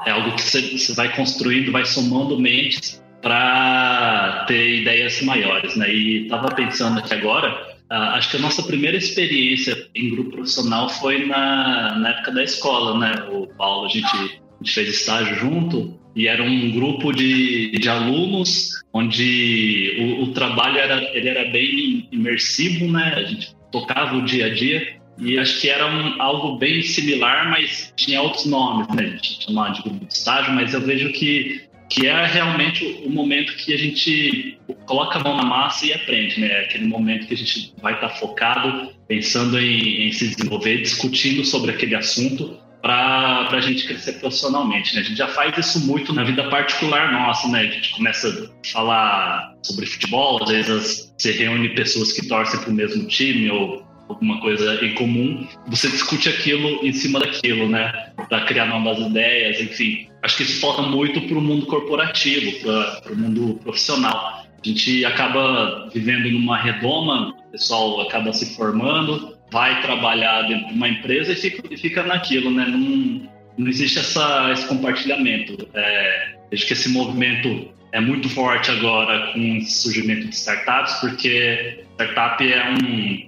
é 0.05 0.11
algo 0.11 0.35
que 0.35 0.41
você 0.41 0.93
vai 0.93 1.15
construindo, 1.15 1.71
vai 1.71 1.85
somando 1.85 2.39
mentes 2.39 3.03
para 3.21 4.45
ter 4.47 4.81
ideias 4.81 5.21
maiores, 5.21 5.75
né? 5.75 5.93
E 5.93 6.23
estava 6.23 6.53
pensando 6.53 6.99
aqui 6.99 7.13
agora, 7.13 7.77
acho 7.89 8.31
que 8.31 8.37
a 8.37 8.41
nossa 8.41 8.63
primeira 8.63 8.97
experiência 8.97 9.89
em 9.95 10.09
grupo 10.09 10.31
profissional 10.31 10.89
foi 10.89 11.25
na, 11.25 11.97
na 11.97 12.09
época 12.09 12.31
da 12.31 12.43
escola, 12.43 12.99
né? 12.99 13.29
O 13.31 13.47
Paulo, 13.55 13.85
a 13.85 13.89
gente, 13.89 14.15
a 14.15 14.63
gente 14.63 14.73
fez 14.73 14.89
estágio 14.89 15.35
junto 15.35 16.02
e 16.15 16.27
era 16.27 16.43
um 16.43 16.71
grupo 16.71 17.11
de, 17.11 17.71
de 17.71 17.89
alunos 17.89 18.83
onde 18.93 19.97
o, 19.99 20.23
o, 20.23 20.27
trabalho 20.33 20.77
era, 20.77 21.01
ele 21.15 21.27
era 21.27 21.49
bem 21.49 22.07
imersivo, 22.11 22.91
né? 22.91 23.13
A 23.15 23.23
gente 23.23 23.55
tocava 23.71 24.15
o 24.15 24.23
dia 24.23 24.45
a 24.45 24.53
dia 24.53 24.97
e 25.17 25.37
acho 25.39 25.59
que 25.59 25.69
era 25.69 25.87
um, 25.87 26.21
algo 26.21 26.57
bem 26.57 26.81
similar, 26.83 27.49
mas 27.49 27.91
tinha 27.95 28.21
outros 28.21 28.45
nomes, 28.45 28.87
né? 28.89 29.03
A 29.03 29.09
gente 29.09 29.43
chamava 29.43 29.73
de 29.73 29.81
grupo 29.81 30.05
de 30.05 30.13
estágio, 30.13 30.53
mas 30.53 30.73
eu 30.73 30.81
vejo 30.81 31.11
que 31.11 31.63
que 31.89 32.07
é 32.07 32.25
realmente 32.25 32.83
o 33.05 33.09
momento 33.09 33.55
que 33.55 33.71
a 33.71 33.77
gente 33.77 34.57
coloca 34.85 35.19
a 35.19 35.23
mão 35.23 35.37
na 35.37 35.43
massa 35.43 35.85
e 35.85 35.93
aprende, 35.93 36.39
né? 36.39 36.61
Aquele 36.61 36.87
momento 36.87 37.27
que 37.27 37.35
a 37.35 37.37
gente 37.37 37.71
vai 37.81 37.93
estar 37.93 38.09
focado, 38.09 38.89
pensando 39.07 39.59
em, 39.59 40.07
em 40.07 40.11
se 40.11 40.29
desenvolver, 40.29 40.81
discutindo 40.81 41.45
sobre 41.45 41.69
aquele 41.69 41.93
assunto 41.93 42.57
para 42.83 43.47
a 43.49 43.61
gente 43.61 43.87
crescer 43.87 44.19
profissionalmente. 44.19 44.93
Né? 44.93 45.01
A 45.01 45.03
gente 45.05 45.15
já 45.15 45.29
faz 45.29 45.57
isso 45.57 45.87
muito 45.87 46.13
na 46.13 46.25
vida 46.25 46.49
particular 46.49 47.13
nossa, 47.13 47.47
né? 47.47 47.61
A 47.61 47.71
gente 47.71 47.95
começa 47.95 48.27
a 48.27 48.67
falar 48.67 49.55
sobre 49.63 49.85
futebol, 49.85 50.43
às 50.43 50.49
vezes 50.49 51.13
você 51.17 51.31
reúne 51.31 51.69
pessoas 51.69 52.11
que 52.11 52.27
torcem 52.27 52.59
para 52.59 52.69
o 52.69 52.73
mesmo 52.73 53.07
time 53.07 53.49
ou 53.49 53.81
alguma 54.09 54.41
coisa 54.41 54.83
em 54.85 54.93
comum, 54.95 55.47
você 55.67 55.87
discute 55.87 56.27
aquilo 56.27 56.85
em 56.85 56.91
cima 56.91 57.21
daquilo, 57.21 57.69
né? 57.69 58.11
Para 58.27 58.41
criar 58.41 58.65
novas 58.65 58.99
ideias, 58.99 59.61
enfim. 59.61 60.09
Acho 60.21 60.37
que 60.37 60.43
isso 60.43 60.59
falta 60.59 60.81
muito 60.81 61.21
para 61.21 61.37
o 61.37 61.41
mundo 61.41 61.65
corporativo, 61.65 62.59
para 63.01 63.13
o 63.13 63.17
mundo 63.17 63.59
profissional. 63.63 64.43
A 64.45 64.67
gente 64.67 65.05
acaba 65.05 65.89
vivendo 65.93 66.29
numa 66.31 66.57
redoma, 66.57 67.33
o 67.47 67.51
pessoal 67.51 68.01
acaba 68.01 68.33
se 68.33 68.55
formando, 68.55 69.32
vai 69.51 69.81
trabalhar 69.81 70.43
dentro 70.43 70.67
de 70.67 70.73
uma 70.73 70.89
empresa 70.89 71.31
e 71.31 71.35
fica, 71.35 71.77
fica 71.77 72.03
naquilo, 72.03 72.51
né? 72.51 72.65
Não, 72.65 73.29
não 73.57 73.67
existe 73.67 73.99
essa, 73.99 74.51
esse 74.51 74.67
compartilhamento. 74.67 75.67
É, 75.73 76.35
vejo 76.49 76.65
que 76.65 76.73
esse 76.73 76.89
movimento 76.89 77.69
é 77.91 78.01
muito 78.01 78.27
forte 78.29 78.71
agora 78.71 79.31
com 79.31 79.57
o 79.57 79.61
surgimento 79.61 80.27
de 80.27 80.35
startups, 80.35 80.95
porque 80.95 81.85
startup 81.93 82.51
é 82.51 82.71
um, 82.71 83.27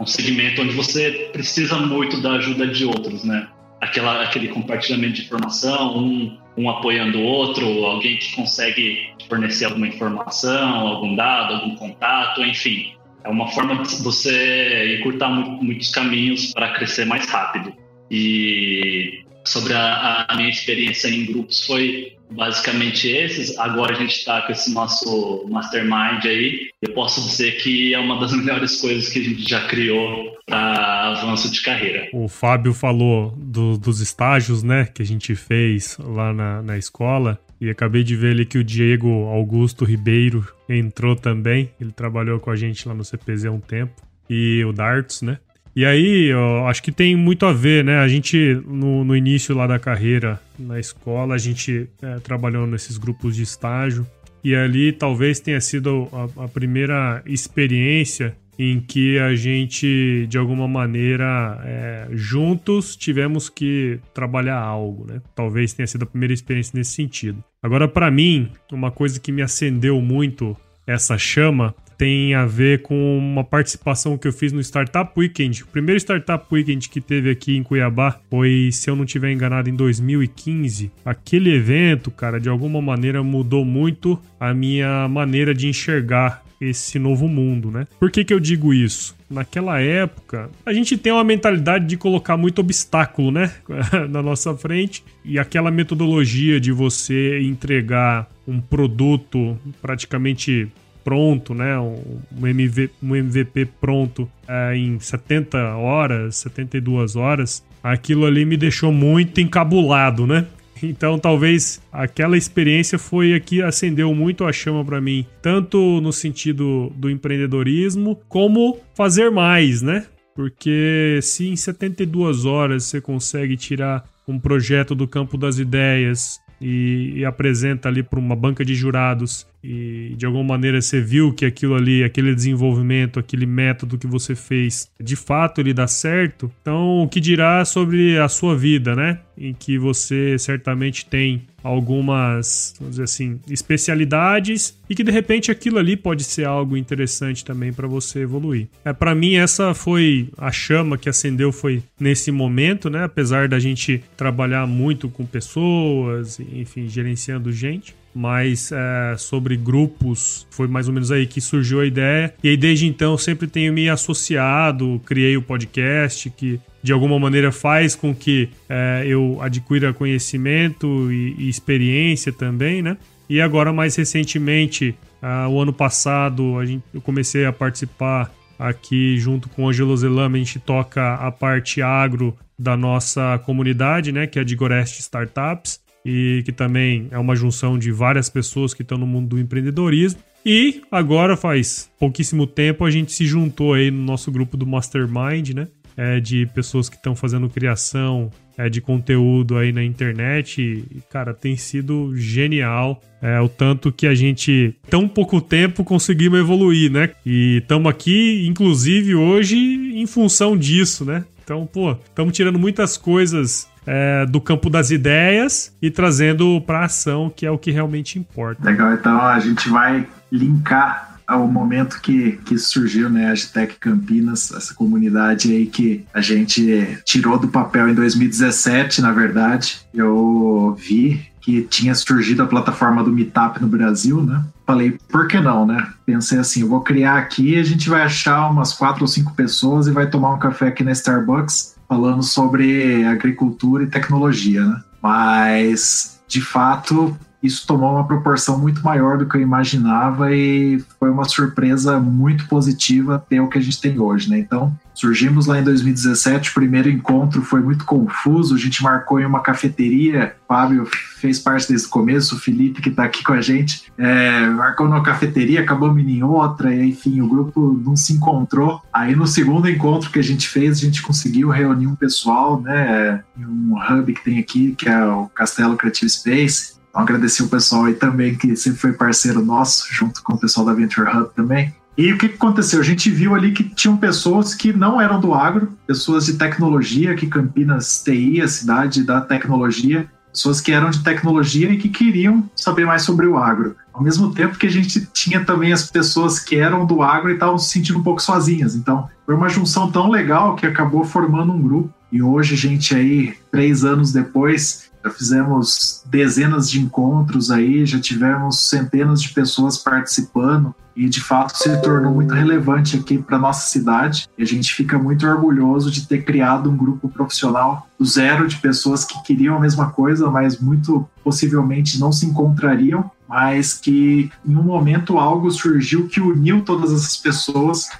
um 0.00 0.06
segmento 0.06 0.62
onde 0.62 0.72
você 0.72 1.28
precisa 1.32 1.76
muito 1.76 2.20
da 2.22 2.32
ajuda 2.32 2.66
de 2.66 2.84
outros, 2.86 3.24
né? 3.24 3.46
Aquela, 3.80 4.22
aquele 4.22 4.48
compartilhamento 4.48 5.14
de 5.14 5.22
informação, 5.22 5.98
um, 5.98 6.38
um 6.56 6.70
apoiando 6.70 7.18
o 7.18 7.22
outro, 7.22 7.66
alguém 7.84 8.16
que 8.16 8.34
consegue 8.34 9.10
fornecer 9.28 9.66
alguma 9.66 9.86
informação, 9.86 10.88
algum 10.88 11.14
dado, 11.14 11.54
algum 11.54 11.76
contato, 11.76 12.42
enfim 12.42 12.95
é 13.26 13.28
uma 13.28 13.48
forma 13.48 13.82
de 13.82 14.02
você 14.02 14.96
encurtar 14.98 15.28
muitos 15.28 15.90
caminhos 15.90 16.52
para 16.52 16.72
crescer 16.74 17.04
mais 17.04 17.28
rápido. 17.28 17.74
E 18.08 19.24
sobre 19.48 19.72
a, 19.72 20.26
a, 20.28 20.36
minha 20.36 20.48
experiência 20.48 21.08
em 21.08 21.26
grupos 21.26 21.64
foi 21.64 22.16
basicamente 22.30 23.08
esses. 23.08 23.56
Agora 23.58 23.94
a 23.94 23.98
gente 23.98 24.16
está 24.16 24.42
com 24.42 24.52
esse 24.52 24.72
nosso 24.72 25.46
mastermind 25.48 26.24
aí. 26.24 26.70
Eu 26.82 26.92
posso 26.92 27.20
dizer 27.22 27.62
que 27.62 27.94
é 27.94 27.98
uma 27.98 28.18
das 28.18 28.32
melhores 28.36 28.80
coisas 28.80 29.08
que 29.08 29.20
a 29.20 29.22
gente 29.22 29.48
já 29.48 29.66
criou 29.68 30.36
para 30.46 31.12
avanço 31.12 31.50
de 31.50 31.62
carreira. 31.62 32.08
O 32.12 32.28
Fábio 32.28 32.74
falou 32.74 33.34
do, 33.36 33.78
dos 33.78 34.00
estágios, 34.00 34.62
né, 34.62 34.88
que 34.92 35.02
a 35.02 35.06
gente 35.06 35.34
fez 35.34 35.96
lá 35.98 36.32
na, 36.32 36.62
na 36.62 36.78
escola. 36.78 37.38
E 37.58 37.70
acabei 37.70 38.04
de 38.04 38.14
ver 38.14 38.32
ali 38.32 38.44
que 38.44 38.58
o 38.58 38.64
Diego 38.64 39.08
Augusto 39.28 39.84
Ribeiro 39.84 40.46
entrou 40.68 41.16
também. 41.16 41.70
Ele 41.80 41.90
trabalhou 41.90 42.38
com 42.38 42.50
a 42.50 42.56
gente 42.56 42.86
lá 42.86 42.94
no 42.94 43.02
CPZ 43.02 43.46
há 43.46 43.50
um 43.50 43.60
tempo. 43.60 43.94
E 44.28 44.62
o 44.64 44.72
Darts, 44.72 45.22
né? 45.22 45.38
E 45.76 45.84
aí, 45.84 46.28
eu 46.30 46.66
acho 46.66 46.82
que 46.82 46.90
tem 46.90 47.14
muito 47.14 47.44
a 47.44 47.52
ver, 47.52 47.84
né? 47.84 47.98
A 47.98 48.08
gente, 48.08 48.58
no, 48.66 49.04
no 49.04 49.14
início 49.14 49.54
lá 49.54 49.66
da 49.66 49.78
carreira 49.78 50.40
na 50.58 50.80
escola, 50.80 51.34
a 51.34 51.38
gente 51.38 51.86
é, 52.00 52.18
trabalhou 52.20 52.66
nesses 52.66 52.96
grupos 52.96 53.36
de 53.36 53.42
estágio. 53.42 54.06
E 54.42 54.54
ali 54.54 54.90
talvez 54.90 55.38
tenha 55.38 55.60
sido 55.60 56.08
a, 56.14 56.44
a 56.44 56.48
primeira 56.48 57.22
experiência 57.26 58.34
em 58.58 58.80
que 58.80 59.18
a 59.18 59.34
gente, 59.34 60.26
de 60.30 60.38
alguma 60.38 60.66
maneira, 60.66 61.60
é, 61.62 62.08
juntos 62.12 62.96
tivemos 62.96 63.50
que 63.50 64.00
trabalhar 64.14 64.58
algo, 64.58 65.06
né? 65.06 65.20
Talvez 65.34 65.74
tenha 65.74 65.86
sido 65.86 66.04
a 66.04 66.06
primeira 66.06 66.32
experiência 66.32 66.72
nesse 66.74 66.92
sentido. 66.92 67.44
Agora, 67.62 67.86
para 67.86 68.10
mim, 68.10 68.50
uma 68.72 68.90
coisa 68.90 69.20
que 69.20 69.30
me 69.30 69.42
acendeu 69.42 70.00
muito 70.00 70.56
essa 70.86 71.18
chama 71.18 71.74
tem 71.96 72.34
a 72.34 72.44
ver 72.46 72.82
com 72.82 73.18
uma 73.18 73.42
participação 73.42 74.18
que 74.18 74.28
eu 74.28 74.32
fiz 74.32 74.52
no 74.52 74.60
Startup 74.60 75.10
Weekend. 75.16 75.62
O 75.62 75.66
primeiro 75.66 75.98
Startup 75.98 76.44
Weekend 76.52 76.88
que 76.88 77.00
teve 77.00 77.30
aqui 77.30 77.56
em 77.56 77.62
Cuiabá 77.62 78.20
foi, 78.30 78.70
se 78.72 78.90
eu 78.90 78.96
não 78.96 79.04
estiver 79.04 79.32
enganado, 79.32 79.68
em 79.68 79.74
2015. 79.74 80.90
Aquele 81.04 81.54
evento, 81.54 82.10
cara, 82.10 82.38
de 82.38 82.48
alguma 82.48 82.80
maneira 82.82 83.22
mudou 83.22 83.64
muito 83.64 84.20
a 84.38 84.52
minha 84.52 85.08
maneira 85.08 85.54
de 85.54 85.68
enxergar 85.68 86.44
esse 86.60 86.98
novo 86.98 87.28
mundo, 87.28 87.70
né? 87.70 87.86
Por 87.98 88.10
que, 88.10 88.24
que 88.24 88.32
eu 88.32 88.40
digo 88.40 88.72
isso? 88.72 89.14
Naquela 89.28 89.80
época, 89.80 90.50
a 90.64 90.72
gente 90.72 90.96
tem 90.96 91.12
uma 91.12 91.24
mentalidade 91.24 91.86
de 91.86 91.96
colocar 91.96 92.36
muito 92.36 92.60
obstáculo, 92.60 93.30
né? 93.30 93.52
Na 94.08 94.22
nossa 94.22 94.54
frente. 94.56 95.04
E 95.24 95.38
aquela 95.38 95.70
metodologia 95.70 96.60
de 96.60 96.72
você 96.72 97.40
entregar 97.40 98.30
um 98.46 98.60
produto 98.60 99.58
praticamente 99.82 100.68
pronto, 101.06 101.54
né? 101.54 101.78
Um, 101.78 102.18
MV, 102.44 102.90
um 103.00 103.14
MVP 103.14 103.66
pronto 103.80 104.28
é, 104.48 104.76
em 104.76 104.98
70 104.98 105.76
horas, 105.76 106.34
72 106.38 107.14
horas. 107.14 107.64
Aquilo 107.80 108.26
ali 108.26 108.44
me 108.44 108.56
deixou 108.56 108.90
muito 108.90 109.40
encabulado, 109.40 110.26
né? 110.26 110.46
Então, 110.82 111.18
talvez 111.18 111.80
aquela 111.90 112.36
experiência 112.36 112.98
foi 112.98 113.32
a 113.32 113.40
que 113.40 113.62
acendeu 113.62 114.14
muito 114.14 114.44
a 114.44 114.52
chama 114.52 114.84
para 114.84 115.00
mim, 115.00 115.24
tanto 115.40 116.02
no 116.02 116.12
sentido 116.12 116.92
do 116.96 117.08
empreendedorismo, 117.08 118.20
como 118.28 118.78
fazer 118.94 119.30
mais, 119.30 119.80
né? 119.80 120.04
Porque 120.34 121.18
se 121.22 121.48
em 121.48 121.56
72 121.56 122.44
horas 122.44 122.84
você 122.84 123.00
consegue 123.00 123.56
tirar 123.56 124.04
um 124.28 124.38
projeto 124.38 124.94
do 124.94 125.08
campo 125.08 125.38
das 125.38 125.58
ideias 125.58 126.38
e, 126.60 127.14
e 127.16 127.24
apresenta 127.24 127.88
ali 127.88 128.02
para 128.02 128.18
uma 128.18 128.36
banca 128.36 128.62
de 128.62 128.74
jurados 128.74 129.46
e 129.62 130.14
de 130.16 130.26
alguma 130.26 130.44
maneira 130.44 130.80
você 130.80 131.00
viu 131.00 131.32
que 131.32 131.44
aquilo 131.44 131.74
ali, 131.74 132.04
aquele 132.04 132.34
desenvolvimento, 132.34 133.18
aquele 133.18 133.46
método 133.46 133.98
que 133.98 134.06
você 134.06 134.34
fez, 134.34 134.90
de 135.00 135.16
fato 135.16 135.60
ele 135.60 135.74
dá 135.74 135.86
certo, 135.86 136.50
então 136.62 137.02
o 137.02 137.08
que 137.08 137.20
dirá 137.20 137.64
sobre 137.64 138.18
a 138.18 138.28
sua 138.28 138.56
vida, 138.56 138.94
né? 138.94 139.20
em 139.38 139.52
que 139.52 139.78
você 139.78 140.38
certamente 140.38 141.04
tem 141.06 141.46
algumas, 141.62 142.74
vamos 142.78 142.92
dizer 142.92 143.04
assim, 143.04 143.40
especialidades 143.48 144.78
e 144.88 144.94
que 144.94 145.02
de 145.02 145.10
repente 145.10 145.50
aquilo 145.50 145.78
ali 145.78 145.96
pode 145.96 146.24
ser 146.24 146.46
algo 146.46 146.76
interessante 146.76 147.44
também 147.44 147.72
para 147.72 147.86
você 147.86 148.20
evoluir. 148.20 148.68
É 148.84 148.92
para 148.92 149.14
mim 149.14 149.34
essa 149.34 149.74
foi 149.74 150.30
a 150.38 150.50
chama 150.50 150.96
que 150.96 151.08
acendeu 151.08 151.52
foi 151.52 151.82
nesse 151.98 152.30
momento, 152.30 152.88
né? 152.88 153.04
Apesar 153.04 153.48
da 153.48 153.58
gente 153.58 154.02
trabalhar 154.16 154.66
muito 154.66 155.08
com 155.08 155.26
pessoas, 155.26 156.40
enfim, 156.40 156.88
gerenciando 156.88 157.52
gente 157.52 157.94
mas 158.16 158.72
é, 158.72 159.14
sobre 159.18 159.58
grupos 159.58 160.46
foi 160.50 160.66
mais 160.66 160.88
ou 160.88 160.94
menos 160.94 161.12
aí 161.12 161.26
que 161.26 161.38
surgiu 161.38 161.82
a 161.82 161.86
ideia. 161.86 162.32
E 162.42 162.48
aí 162.48 162.56
desde 162.56 162.86
então 162.86 163.18
sempre 163.18 163.46
tenho 163.46 163.74
me 163.74 163.90
associado, 163.90 164.98
criei 165.04 165.36
o 165.36 165.42
podcast 165.42 166.30
que 166.30 166.58
de 166.82 166.92
alguma 166.92 167.18
maneira 167.18 167.52
faz 167.52 167.94
com 167.94 168.14
que 168.14 168.48
é, 168.70 169.04
eu 169.06 169.38
adquira 169.42 169.92
conhecimento 169.92 171.12
e, 171.12 171.34
e, 171.38 171.48
experiência 171.48 172.32
também, 172.32 172.80
né? 172.80 172.96
E 173.28 173.40
agora, 173.40 173.72
mais 173.72 173.96
recentemente, 173.96 174.94
uh, 175.20 175.50
o 175.50 175.60
ano 175.60 175.72
passado, 175.72 176.58
a 176.58 176.64
gente, 176.64 176.84
eu 176.94 177.00
comecei 177.00 177.44
a 177.44 177.52
participar 177.52 178.32
aqui 178.58 179.18
junto 179.18 179.48
com 179.48 179.64
o 179.64 179.68
Angelo 179.68 179.96
Zelama, 179.96 180.36
a 180.36 180.38
gente 180.38 180.60
toca 180.60 181.14
a 181.14 181.30
parte 181.32 181.82
agro 181.82 182.36
da 182.58 182.76
nossa 182.76 183.38
comunidade, 183.44 184.12
né? 184.12 184.26
Que 184.26 184.38
é 184.38 184.42
a 184.42 184.44
de 184.44 184.54
Gorest 184.54 185.00
Startups, 185.00 185.80
e 186.06 186.42
que 186.44 186.52
também 186.52 187.08
é 187.10 187.18
uma 187.18 187.34
junção 187.34 187.78
de 187.78 187.90
várias 187.90 188.28
pessoas 188.28 188.72
que 188.72 188.82
estão 188.82 188.96
no 188.96 189.06
mundo 189.06 189.30
do 189.30 189.38
empreendedorismo. 189.38 190.20
E 190.44 190.82
agora, 190.90 191.36
faz 191.36 191.90
pouquíssimo 191.98 192.46
tempo, 192.46 192.84
a 192.84 192.90
gente 192.90 193.12
se 193.12 193.26
juntou 193.26 193.74
aí 193.74 193.90
no 193.90 194.02
nosso 194.02 194.30
grupo 194.30 194.56
do 194.56 194.66
Mastermind, 194.66 195.50
né? 195.50 195.66
é, 195.96 196.20
de 196.20 196.46
pessoas 196.46 196.88
que 196.88 196.96
estão 196.96 197.16
fazendo 197.16 197.48
criação 197.48 198.30
é, 198.56 198.68
de 198.68 198.80
conteúdo 198.80 199.56
aí 199.56 199.72
na 199.72 199.82
internet. 199.82 200.60
E, 200.62 201.00
cara, 201.10 201.32
tem 201.32 201.56
sido 201.56 202.14
genial. 202.14 203.00
É, 203.22 203.40
o 203.40 203.48
tanto 203.48 203.90
que 203.90 204.06
a 204.06 204.14
gente, 204.14 204.76
tão 204.90 205.08
pouco 205.08 205.40
tempo, 205.40 205.82
conseguimos 205.82 206.38
evoluir, 206.38 206.92
né? 206.92 207.10
E 207.24 207.58
estamos 207.62 207.90
aqui, 207.90 208.46
inclusive, 208.46 209.14
hoje, 209.14 209.56
em 209.56 210.06
função 210.06 210.56
disso, 210.56 211.04
né? 211.04 211.24
Então, 211.42 211.66
pô, 211.66 211.92
estamos 211.92 212.34
tirando 212.34 212.58
muitas 212.58 212.96
coisas 212.96 213.68
é, 213.86 214.26
do 214.26 214.40
campo 214.40 214.68
das 214.68 214.90
ideias 214.90 215.72
e 215.80 215.90
trazendo 215.90 216.60
para 216.60 216.84
ação, 216.84 217.30
que 217.34 217.46
é 217.46 217.50
o 217.50 217.58
que 217.58 217.70
realmente 217.70 218.18
importa. 218.18 218.68
Legal, 218.68 218.92
então 218.92 219.20
a 219.20 219.38
gente 219.38 219.68
vai 219.68 220.06
linkar 220.30 221.16
ao 221.26 221.46
momento 221.48 222.00
que, 222.00 222.32
que 222.44 222.56
surgiu 222.56 223.10
né, 223.10 223.28
a 223.28 223.32
Agitec 223.32 223.76
Campinas, 223.80 224.52
essa 224.52 224.72
comunidade 224.74 225.52
aí 225.52 225.66
que 225.66 226.04
a 226.14 226.20
gente 226.20 226.98
tirou 227.04 227.38
do 227.38 227.48
papel 227.48 227.88
em 227.88 227.94
2017, 227.94 229.02
na 229.02 229.10
verdade. 229.10 229.80
Eu 229.92 230.76
vi 230.78 231.26
que 231.40 231.62
tinha 231.62 231.94
surgido 231.94 232.42
a 232.42 232.46
plataforma 232.46 233.02
do 233.02 233.12
Meetup 233.12 233.60
no 233.60 233.68
Brasil, 233.68 234.22
né? 234.22 234.44
Falei, 234.66 234.98
por 235.08 235.28
que 235.28 235.40
não, 235.40 235.64
né? 235.64 235.92
Pensei 236.04 236.38
assim, 236.38 236.62
eu 236.62 236.68
vou 236.68 236.80
criar 236.80 237.18
aqui, 237.18 237.56
a 237.56 237.62
gente 237.62 237.88
vai 237.88 238.02
achar 238.02 238.50
umas 238.50 238.72
quatro 238.72 239.02
ou 239.02 239.08
cinco 239.08 239.32
pessoas 239.34 239.86
e 239.86 239.92
vai 239.92 240.08
tomar 240.08 240.34
um 240.34 240.40
café 240.40 240.68
aqui 240.68 240.82
na 240.82 240.90
Starbucks 240.90 241.75
falando 241.88 242.22
sobre 242.22 243.04
agricultura 243.04 243.84
e 243.84 243.88
tecnologia, 243.88 244.64
né? 244.64 244.82
Mas, 245.02 246.20
de 246.26 246.40
fato, 246.40 247.16
isso 247.42 247.66
tomou 247.66 247.92
uma 247.92 248.06
proporção 248.06 248.58
muito 248.58 248.82
maior 248.82 249.18
do 249.18 249.26
que 249.26 249.36
eu 249.36 249.40
imaginava 249.40 250.34
e 250.34 250.82
foi 250.98 251.10
uma 251.10 251.24
surpresa 251.24 251.98
muito 252.00 252.48
positiva 252.48 253.24
ter 253.28 253.40
o 253.40 253.48
que 253.48 253.58
a 253.58 253.60
gente 253.60 253.80
tem 253.80 253.98
hoje, 253.98 254.28
né? 254.28 254.38
Então, 254.38 254.76
surgimos 254.96 255.46
lá 255.46 255.60
em 255.60 255.62
2017, 255.62 256.50
o 256.50 256.54
primeiro 256.54 256.88
encontro 256.88 257.42
foi 257.42 257.60
muito 257.60 257.84
confuso, 257.84 258.54
a 258.54 258.58
gente 258.58 258.82
marcou 258.82 259.20
em 259.20 259.26
uma 259.26 259.40
cafeteria, 259.40 260.34
o 260.44 260.48
Fábio 260.48 260.88
fez 261.18 261.38
parte 261.38 261.68
desde 261.68 261.86
o 261.86 261.90
começo, 261.90 262.34
o 262.34 262.38
Felipe 262.38 262.80
que 262.80 262.88
está 262.88 263.04
aqui 263.04 263.22
com 263.22 263.34
a 263.34 263.40
gente, 263.42 263.92
é, 263.98 264.46
marcou 264.48 264.88
numa 264.88 265.02
cafeteria, 265.02 265.60
acabou 265.60 265.96
indo 265.98 266.08
em 266.08 266.22
outra, 266.22 266.74
e 266.74 266.88
enfim, 266.88 267.20
o 267.20 267.28
grupo 267.28 267.78
não 267.84 267.94
se 267.94 268.14
encontrou. 268.14 268.80
Aí 268.90 269.14
no 269.14 269.26
segundo 269.26 269.68
encontro 269.68 270.10
que 270.10 270.18
a 270.18 270.24
gente 270.24 270.48
fez, 270.48 270.78
a 270.78 270.80
gente 270.80 271.02
conseguiu 271.02 271.50
reunir 271.50 271.86
um 271.86 271.94
pessoal, 271.94 272.60
né, 272.60 273.22
em 273.38 273.44
um 273.44 273.76
hub 273.76 274.14
que 274.14 274.24
tem 274.24 274.38
aqui, 274.38 274.74
que 274.74 274.88
é 274.88 275.04
o 275.04 275.26
Castelo 275.26 275.76
Creative 275.76 276.08
Space, 276.08 276.76
então, 276.88 277.02
agradecer 277.02 277.42
o 277.42 277.48
pessoal 277.48 277.84
aí 277.84 277.94
também, 277.94 278.34
que 278.34 278.56
sempre 278.56 278.80
foi 278.80 278.92
parceiro 278.94 279.44
nosso, 279.44 279.86
junto 279.92 280.22
com 280.22 280.32
o 280.32 280.38
pessoal 280.38 280.64
da 280.64 280.72
Venture 280.72 281.06
Hub 281.06 281.28
também. 281.34 281.74
E 281.96 282.12
o 282.12 282.18
que 282.18 282.26
aconteceu? 282.26 282.80
A 282.80 282.84
gente 282.84 283.10
viu 283.10 283.34
ali 283.34 283.52
que 283.52 283.64
tinham 283.64 283.96
pessoas 283.96 284.54
que 284.54 284.70
não 284.70 285.00
eram 285.00 285.18
do 285.18 285.32
agro, 285.32 285.72
pessoas 285.86 286.26
de 286.26 286.34
tecnologia, 286.34 287.14
que 287.14 287.26
Campinas 287.26 288.02
TI, 288.04 288.42
a 288.42 288.48
cidade 288.48 289.02
da 289.02 289.20
tecnologia, 289.22 290.06
pessoas 290.30 290.60
que 290.60 290.72
eram 290.72 290.90
de 290.90 291.02
tecnologia 291.02 291.70
e 291.70 291.78
que 291.78 291.88
queriam 291.88 292.48
saber 292.54 292.84
mais 292.84 293.00
sobre 293.00 293.26
o 293.26 293.38
agro. 293.38 293.74
Ao 293.94 294.02
mesmo 294.02 294.34
tempo 294.34 294.58
que 294.58 294.66
a 294.66 294.70
gente 294.70 295.06
tinha 295.06 295.42
também 295.42 295.72
as 295.72 295.90
pessoas 295.90 296.38
que 296.38 296.56
eram 296.56 296.84
do 296.84 297.00
agro 297.00 297.30
e 297.30 297.34
estavam 297.34 297.58
se 297.58 297.70
sentindo 297.70 297.98
um 297.98 298.02
pouco 298.02 298.20
sozinhas. 298.20 298.74
Então, 298.74 299.08
foi 299.24 299.34
uma 299.34 299.48
junção 299.48 299.90
tão 299.90 300.10
legal 300.10 300.54
que 300.54 300.66
acabou 300.66 301.02
formando 301.02 301.54
um 301.54 301.62
grupo. 301.62 301.90
E 302.12 302.22
hoje, 302.22 302.56
gente 302.56 302.94
aí, 302.94 303.34
três 303.50 303.84
anos 303.84 304.12
depois, 304.12 304.90
já 305.02 305.10
fizemos 305.10 306.04
dezenas 306.04 306.70
de 306.70 306.78
encontros 306.78 307.50
aí, 307.50 307.86
já 307.86 307.98
tivemos 307.98 308.68
centenas 308.68 309.22
de 309.22 309.30
pessoas 309.30 309.78
participando 309.78 310.74
e 310.96 311.08
de 311.10 311.20
fato 311.20 311.58
se 311.58 311.76
tornou 311.82 312.14
muito 312.14 312.32
relevante 312.32 312.96
aqui 312.96 313.18
para 313.18 313.38
nossa 313.38 313.68
cidade. 313.68 314.26
E 314.38 314.42
a 314.42 314.46
gente 314.46 314.72
fica 314.72 314.98
muito 314.98 315.26
orgulhoso 315.26 315.90
de 315.90 316.06
ter 316.06 316.24
criado 316.24 316.70
um 316.70 316.76
grupo 316.76 317.06
profissional 317.08 317.86
do 317.98 318.04
zero 318.04 318.48
de 318.48 318.56
pessoas 318.56 319.04
que 319.04 319.22
queriam 319.22 319.56
a 319.56 319.60
mesma 319.60 319.90
coisa, 319.90 320.30
mas 320.30 320.58
muito 320.58 321.06
possivelmente 321.22 322.00
não 322.00 322.10
se 322.10 322.24
encontrariam, 322.24 323.10
mas 323.28 323.74
que 323.74 324.30
em 324.44 324.56
um 324.56 324.62
momento 324.62 325.18
algo 325.18 325.50
surgiu 325.50 326.08
que 326.08 326.20
uniu 326.20 326.62
todas 326.62 326.90
essas 326.90 327.16
pessoas. 327.18 327.90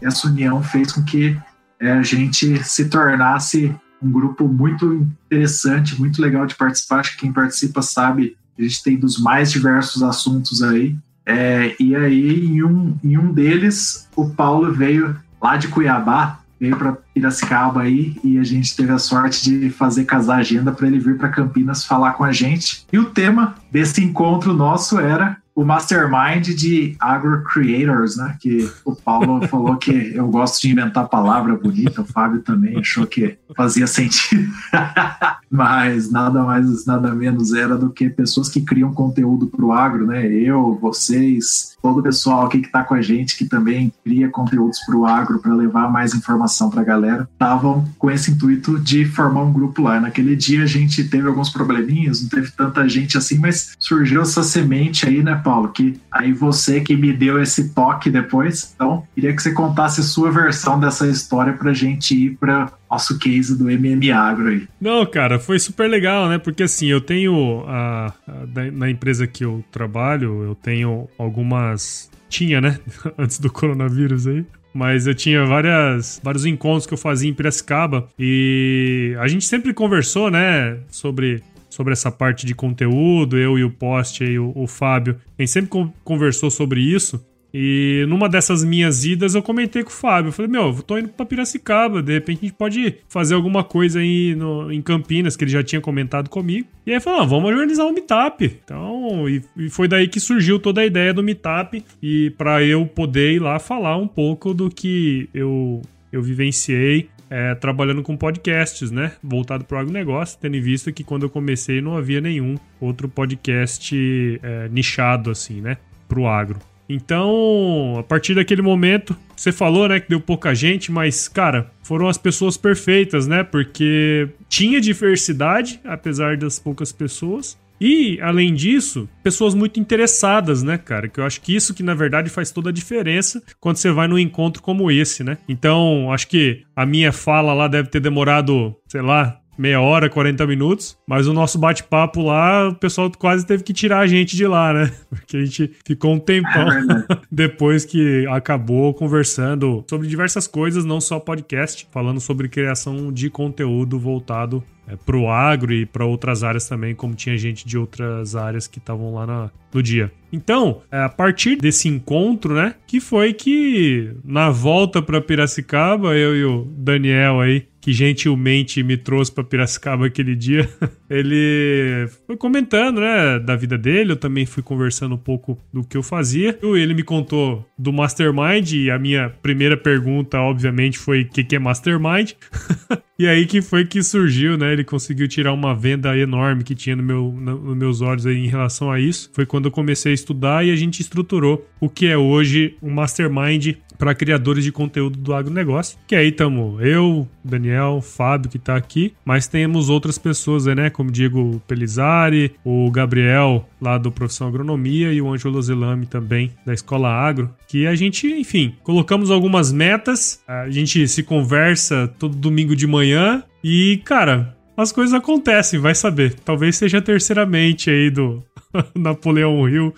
Essa 0.00 0.26
união 0.26 0.62
fez 0.62 0.92
com 0.92 1.04
que 1.04 1.38
é, 1.78 1.92
a 1.92 2.02
gente 2.02 2.64
se 2.64 2.88
tornasse 2.88 3.74
um 4.02 4.10
grupo 4.10 4.48
muito 4.48 5.06
interessante, 5.26 5.98
muito 5.98 6.22
legal 6.22 6.46
de 6.46 6.54
participar. 6.54 7.00
Acho 7.00 7.12
que 7.12 7.18
quem 7.18 7.32
participa 7.32 7.82
sabe, 7.82 8.36
a 8.58 8.62
gente 8.62 8.82
tem 8.82 8.98
dos 8.98 9.18
mais 9.18 9.50
diversos 9.50 10.02
assuntos 10.02 10.62
aí. 10.62 10.96
É, 11.26 11.74
e 11.80 11.96
aí, 11.96 12.46
em 12.46 12.62
um, 12.62 12.96
em 13.02 13.18
um 13.18 13.32
deles, 13.32 14.08
o 14.14 14.30
Paulo 14.30 14.72
veio 14.72 15.16
lá 15.42 15.56
de 15.56 15.66
Cuiabá, 15.66 16.38
veio 16.58 16.76
para 16.76 16.96
Piracicaba 17.12 17.82
aí, 17.82 18.16
e 18.22 18.38
a 18.38 18.44
gente 18.44 18.76
teve 18.76 18.92
a 18.92 18.98
sorte 18.98 19.42
de 19.42 19.68
fazer 19.70 20.04
casar 20.04 20.36
a 20.36 20.40
agenda 20.40 20.70
para 20.70 20.86
ele 20.86 21.00
vir 21.00 21.18
para 21.18 21.28
Campinas 21.28 21.84
falar 21.84 22.12
com 22.12 22.22
a 22.24 22.32
gente. 22.32 22.86
E 22.92 22.98
o 22.98 23.06
tema 23.06 23.56
desse 23.70 24.02
encontro 24.02 24.54
nosso 24.54 25.00
era 25.00 25.36
o 25.56 25.64
mastermind 25.64 26.48
de 26.54 26.94
Agro 27.00 27.42
Creators, 27.44 28.16
né? 28.16 28.36
Que 28.38 28.70
o 28.84 28.94
Paulo 28.94 29.40
falou 29.48 29.76
que 29.76 30.12
eu 30.14 30.28
gosto 30.28 30.60
de 30.60 30.70
inventar 30.70 31.08
palavra 31.08 31.56
bonita, 31.56 32.02
o 32.02 32.04
Fábio 32.04 32.42
também 32.42 32.78
achou 32.78 33.06
que 33.06 33.38
fazia 33.56 33.86
sentido. 33.86 34.52
Mas 35.50 36.10
nada 36.10 36.42
mais, 36.42 36.84
nada 36.84 37.14
menos 37.14 37.54
era 37.54 37.78
do 37.78 37.88
que 37.88 38.10
pessoas 38.10 38.48
que 38.48 38.60
criam 38.60 38.92
conteúdo 38.92 39.46
para 39.46 39.64
o 39.64 39.72
agro, 39.72 40.06
né? 40.06 40.26
Eu, 40.26 40.76
vocês, 40.80 41.76
todo 41.80 42.00
o 42.00 42.02
pessoal 42.02 42.46
aqui 42.46 42.60
que 42.60 42.66
está 42.66 42.82
com 42.84 42.94
a 42.94 43.00
gente, 43.00 43.38
que 43.38 43.46
também 43.46 43.92
cria 44.04 44.28
conteúdos 44.28 44.80
para 44.84 44.96
o 44.96 45.06
agro, 45.06 45.38
para 45.38 45.54
levar 45.54 45.90
mais 45.90 46.14
informação 46.14 46.68
para 46.68 46.82
a 46.82 46.84
galera, 46.84 47.28
estavam 47.32 47.88
com 47.96 48.10
esse 48.10 48.32
intuito 48.32 48.78
de 48.78 49.06
formar 49.06 49.42
um 49.42 49.52
grupo 49.52 49.80
lá. 49.80 50.00
Naquele 50.00 50.36
dia 50.36 50.64
a 50.64 50.66
gente 50.66 51.04
teve 51.04 51.26
alguns 51.28 51.48
probleminhas, 51.48 52.20
não 52.20 52.28
teve 52.28 52.50
tanta 52.50 52.86
gente 52.88 53.16
assim, 53.16 53.38
mas 53.38 53.74
surgiu 53.78 54.22
essa 54.22 54.42
semente 54.42 55.06
aí, 55.06 55.22
né? 55.22 55.40
Paulo, 55.46 55.68
que 55.68 56.00
aí 56.10 56.32
você 56.32 56.80
que 56.80 56.96
me 56.96 57.12
deu 57.12 57.40
esse 57.40 57.72
toque 57.72 58.10
depois. 58.10 58.74
Então, 58.74 59.06
queria 59.14 59.32
que 59.32 59.40
você 59.40 59.52
contasse 59.52 60.02
sua 60.02 60.28
versão 60.32 60.80
dessa 60.80 61.06
história 61.06 61.52
pra 61.52 61.72
gente 61.72 62.16
ir 62.16 62.36
para 62.36 62.72
nosso 62.90 63.16
case 63.20 63.56
do 63.56 63.70
MM 63.70 64.10
Agro 64.10 64.48
aí. 64.48 64.66
Não, 64.80 65.06
cara, 65.06 65.38
foi 65.38 65.60
super 65.60 65.88
legal, 65.88 66.28
né? 66.28 66.36
Porque 66.36 66.64
assim, 66.64 66.86
eu 66.86 67.00
tenho 67.00 67.64
a, 67.68 68.12
a, 68.26 68.70
na 68.72 68.90
empresa 68.90 69.24
que 69.24 69.44
eu 69.44 69.64
trabalho, 69.70 70.42
eu 70.42 70.56
tenho 70.56 71.08
algumas 71.16 72.10
tinha, 72.28 72.60
né, 72.60 72.80
antes 73.16 73.38
do 73.38 73.50
coronavírus 73.50 74.26
aí, 74.26 74.44
mas 74.74 75.06
eu 75.06 75.14
tinha 75.14 75.44
várias, 75.44 76.20
vários 76.22 76.44
encontros 76.44 76.86
que 76.86 76.92
eu 76.92 76.98
fazia 76.98 77.30
em 77.30 77.34
Piracicaba 77.34 78.08
e 78.18 79.16
a 79.20 79.28
gente 79.28 79.46
sempre 79.46 79.72
conversou, 79.72 80.28
né, 80.28 80.78
sobre 80.88 81.40
sobre 81.76 81.92
essa 81.92 82.10
parte 82.10 82.46
de 82.46 82.54
conteúdo, 82.54 83.36
eu 83.36 83.58
e 83.58 83.64
o 83.64 83.70
Post 83.70 84.24
e 84.24 84.38
o, 84.38 84.50
o 84.54 84.66
Fábio, 84.66 85.16
a 85.38 85.42
gente 85.42 85.50
sempre 85.50 85.90
conversou 86.02 86.50
sobre 86.50 86.80
isso. 86.80 87.22
E 87.52 88.04
numa 88.08 88.28
dessas 88.28 88.64
minhas 88.64 89.04
idas 89.04 89.34
eu 89.34 89.42
comentei 89.42 89.82
com 89.82 89.88
o 89.88 89.92
Fábio. 89.92 90.28
Eu 90.28 90.32
falei, 90.32 90.50
meu, 90.50 90.64
eu 90.64 90.82
tô 90.82 90.98
indo 90.98 91.08
pra 91.08 91.24
Piracicaba, 91.24 92.02
de 92.02 92.12
repente 92.12 92.38
a 92.38 92.46
gente 92.46 92.56
pode 92.56 92.96
fazer 93.08 93.34
alguma 93.34 93.62
coisa 93.62 94.00
aí 94.00 94.34
no, 94.34 94.70
em 94.70 94.82
Campinas, 94.82 95.36
que 95.36 95.44
ele 95.44 95.50
já 95.50 95.62
tinha 95.62 95.80
comentado 95.80 96.28
comigo. 96.28 96.66
E 96.84 96.92
aí 96.92 97.00
falou, 97.00 97.20
ah, 97.20 97.24
vamos 97.24 97.50
organizar 97.50 97.84
um 97.84 97.92
meetup. 97.92 98.44
Então, 98.62 99.28
e, 99.28 99.42
e, 99.56 99.70
foi 99.70 99.86
daí 99.88 100.08
que 100.08 100.20
surgiu 100.20 100.58
toda 100.58 100.80
a 100.80 100.86
ideia 100.86 101.14
do 101.14 101.22
meetup. 101.22 101.82
E 102.02 102.30
para 102.36 102.62
eu 102.62 102.84
poder 102.86 103.34
ir 103.34 103.38
lá 103.38 103.58
falar 103.58 103.96
um 103.96 104.08
pouco 104.08 104.52
do 104.52 104.68
que 104.68 105.28
eu 105.32 105.80
eu 106.12 106.22
vivenciei 106.22 107.10
é, 107.30 107.54
trabalhando 107.54 108.02
com 108.02 108.16
podcasts, 108.16 108.90
né? 108.90 109.12
Voltado 109.22 109.64
para 109.64 109.76
o 109.76 109.80
agronegócio, 109.80 110.38
tendo 110.40 110.56
em 110.56 110.60
vista 110.60 110.92
que 110.92 111.04
quando 111.04 111.24
eu 111.24 111.30
comecei 111.30 111.80
não 111.80 111.96
havia 111.96 112.20
nenhum 112.20 112.56
outro 112.80 113.08
podcast 113.08 114.40
é, 114.42 114.68
nichado, 114.68 115.30
assim, 115.30 115.60
né? 115.60 115.76
Para 116.08 116.20
o 116.20 116.28
agro. 116.28 116.58
Então, 116.88 117.96
a 117.98 118.02
partir 118.02 118.34
daquele 118.34 118.62
momento, 118.62 119.16
você 119.36 119.50
falou, 119.50 119.88
né, 119.88 119.98
que 119.98 120.08
deu 120.08 120.20
pouca 120.20 120.54
gente, 120.54 120.92
mas, 120.92 121.26
cara, 121.26 121.70
foram 121.82 122.08
as 122.08 122.16
pessoas 122.16 122.56
perfeitas, 122.56 123.26
né? 123.26 123.42
Porque 123.42 124.28
tinha 124.48 124.80
diversidade, 124.80 125.80
apesar 125.84 126.36
das 126.36 126.58
poucas 126.58 126.92
pessoas. 126.92 127.58
E, 127.80 128.18
além 128.20 128.54
disso, 128.54 129.08
pessoas 129.22 129.54
muito 129.54 129.78
interessadas, 129.78 130.62
né, 130.62 130.78
cara? 130.78 131.08
Que 131.08 131.20
eu 131.20 131.24
acho 131.24 131.40
que 131.40 131.54
isso 131.54 131.74
que, 131.74 131.82
na 131.82 131.94
verdade, 131.94 132.30
faz 132.30 132.50
toda 132.50 132.70
a 132.70 132.72
diferença 132.72 133.42
quando 133.60 133.76
você 133.76 133.90
vai 133.90 134.08
num 134.08 134.18
encontro 134.18 134.62
como 134.62 134.90
esse, 134.90 135.22
né? 135.22 135.38
Então, 135.48 136.12
acho 136.12 136.28
que 136.28 136.62
a 136.74 136.86
minha 136.86 137.12
fala 137.12 137.52
lá 137.52 137.68
deve 137.68 137.88
ter 137.88 138.00
demorado, 138.00 138.74
sei 138.88 139.02
lá, 139.02 139.40
meia 139.58 139.80
hora, 139.80 140.08
40 140.08 140.46
minutos. 140.46 140.96
Mas 141.06 141.26
o 141.26 141.32
nosso 141.32 141.58
bate-papo 141.58 142.22
lá, 142.22 142.68
o 142.68 142.74
pessoal 142.74 143.10
quase 143.10 143.46
teve 143.46 143.62
que 143.62 143.72
tirar 143.72 144.00
a 144.00 144.06
gente 144.06 144.36
de 144.36 144.46
lá, 144.46 144.72
né? 144.72 144.92
Porque 145.10 145.36
a 145.36 145.44
gente 145.44 145.72
ficou 145.84 146.14
um 146.14 146.18
tempão 146.18 146.70
é 146.70 147.18
depois 147.30 147.84
que 147.84 148.26
acabou 148.28 148.92
conversando 148.94 149.84
sobre 149.88 150.08
diversas 150.08 150.46
coisas, 150.46 150.84
não 150.84 151.00
só 151.00 151.18
podcast, 151.18 151.88
falando 151.90 152.20
sobre 152.20 152.48
criação 152.48 153.12
de 153.12 153.30
conteúdo 153.30 153.98
voltado 153.98 154.62
é, 154.86 154.96
para 154.96 155.16
o 155.16 155.30
agro 155.30 155.72
e 155.72 155.84
para 155.84 156.04
outras 156.04 156.42
áreas 156.42 156.68
também, 156.68 156.94
como 156.94 157.14
tinha 157.14 157.36
gente 157.36 157.66
de 157.66 157.76
outras 157.76 158.36
áreas 158.36 158.66
que 158.66 158.78
estavam 158.78 159.14
lá 159.14 159.26
na, 159.26 159.50
no 159.72 159.82
dia. 159.82 160.10
Então, 160.32 160.82
é, 160.90 160.98
a 160.98 161.08
partir 161.08 161.56
desse 161.56 161.88
encontro, 161.88 162.54
né, 162.54 162.74
que 162.86 163.00
foi 163.00 163.32
que 163.32 164.10
na 164.24 164.50
volta 164.50 165.00
para 165.00 165.20
Piracicaba, 165.20 166.14
eu 166.14 166.36
e 166.36 166.44
o 166.44 166.64
Daniel 166.76 167.40
aí, 167.40 167.66
que 167.80 167.92
gentilmente 167.92 168.82
me 168.82 168.96
trouxe 168.96 169.30
para 169.30 169.44
Piracicaba 169.44 170.06
aquele 170.06 170.34
dia, 170.34 170.68
ele 171.08 172.08
foi 172.26 172.36
comentando, 172.36 173.00
né, 173.00 173.38
da 173.38 173.54
vida 173.54 173.78
dele, 173.78 174.12
eu 174.12 174.16
também 174.16 174.44
fui 174.44 174.62
conversando 174.62 175.14
um 175.14 175.18
pouco 175.18 175.56
do 175.72 175.84
que 175.84 175.96
eu 175.96 176.02
fazia. 176.02 176.58
Ele 176.60 176.94
me 176.94 177.04
contou 177.04 177.64
do 177.78 177.92
Mastermind 177.92 178.72
e 178.72 178.90
a 178.90 178.98
minha 178.98 179.30
primeira 179.40 179.76
pergunta, 179.76 180.40
obviamente, 180.40 180.98
foi 180.98 181.22
o 181.22 181.28
que, 181.28 181.44
que 181.44 181.54
é 181.54 181.58
Mastermind? 181.60 182.32
e 183.16 183.28
aí 183.28 183.46
que 183.46 183.62
foi 183.62 183.84
que 183.84 184.02
surgiu, 184.02 184.58
né, 184.58 184.72
ele 184.76 184.84
conseguiu 184.84 185.26
tirar 185.26 185.52
uma 185.52 185.74
venda 185.74 186.16
enorme 186.16 186.62
que 186.62 186.74
tinha 186.74 186.94
no 186.94 187.02
meu, 187.02 187.34
no, 187.36 187.58
nos 187.58 187.76
meus 187.76 188.00
olhos 188.00 188.26
aí 188.26 188.36
em 188.36 188.48
relação 188.48 188.90
a 188.90 189.00
isso. 189.00 189.30
Foi 189.32 189.46
quando 189.46 189.66
eu 189.66 189.70
comecei 189.70 190.12
a 190.12 190.14
estudar 190.14 190.64
e 190.64 190.70
a 190.70 190.76
gente 190.76 191.00
estruturou 191.00 191.66
o 191.80 191.88
que 191.88 192.06
é 192.06 192.16
hoje 192.16 192.76
um 192.82 192.90
mastermind 192.90 193.76
para 193.98 194.14
criadores 194.14 194.64
de 194.64 194.72
conteúdo 194.72 195.18
do 195.18 195.34
agronegócio. 195.34 195.98
Que 196.06 196.14
aí 196.14 196.28
estamos 196.28 196.80
eu, 196.82 197.26
Daniel, 197.42 198.00
Fábio 198.00 198.50
que 198.50 198.56
está 198.56 198.76
aqui, 198.76 199.14
mas 199.24 199.46
temos 199.46 199.88
outras 199.88 200.18
pessoas 200.18 200.66
aí, 200.66 200.74
né? 200.74 200.90
Como 200.90 201.10
Diego 201.10 201.60
Pelizari, 201.66 202.52
o 202.64 202.90
Gabriel 202.90 203.68
lá 203.80 203.98
do 203.98 204.12
Profissão 204.12 204.48
Agronomia 204.48 205.12
e 205.12 205.20
o 205.20 205.32
Ângelo 205.32 205.60
Zelame 205.60 206.06
também 206.06 206.52
da 206.64 206.74
Escola 206.74 207.08
Agro, 207.08 207.50
que 207.68 207.86
a 207.86 207.94
gente, 207.94 208.26
enfim, 208.26 208.74
colocamos 208.82 209.30
algumas 209.30 209.72
metas, 209.72 210.42
a 210.46 210.68
gente 210.70 211.06
se 211.08 211.22
conversa 211.22 212.08
todo 212.18 212.36
domingo 212.36 212.76
de 212.76 212.86
manhã 212.86 213.42
e, 213.62 214.00
cara, 214.04 214.55
as 214.76 214.92
coisas 214.92 215.14
acontecem, 215.14 215.80
vai 215.80 215.94
saber. 215.94 216.34
Talvez 216.34 216.76
seja 216.76 217.00
terceiramente 217.00 217.90
aí 217.90 218.10
do 218.10 218.44
Napoleão 218.94 219.68
Hill. 219.68 219.94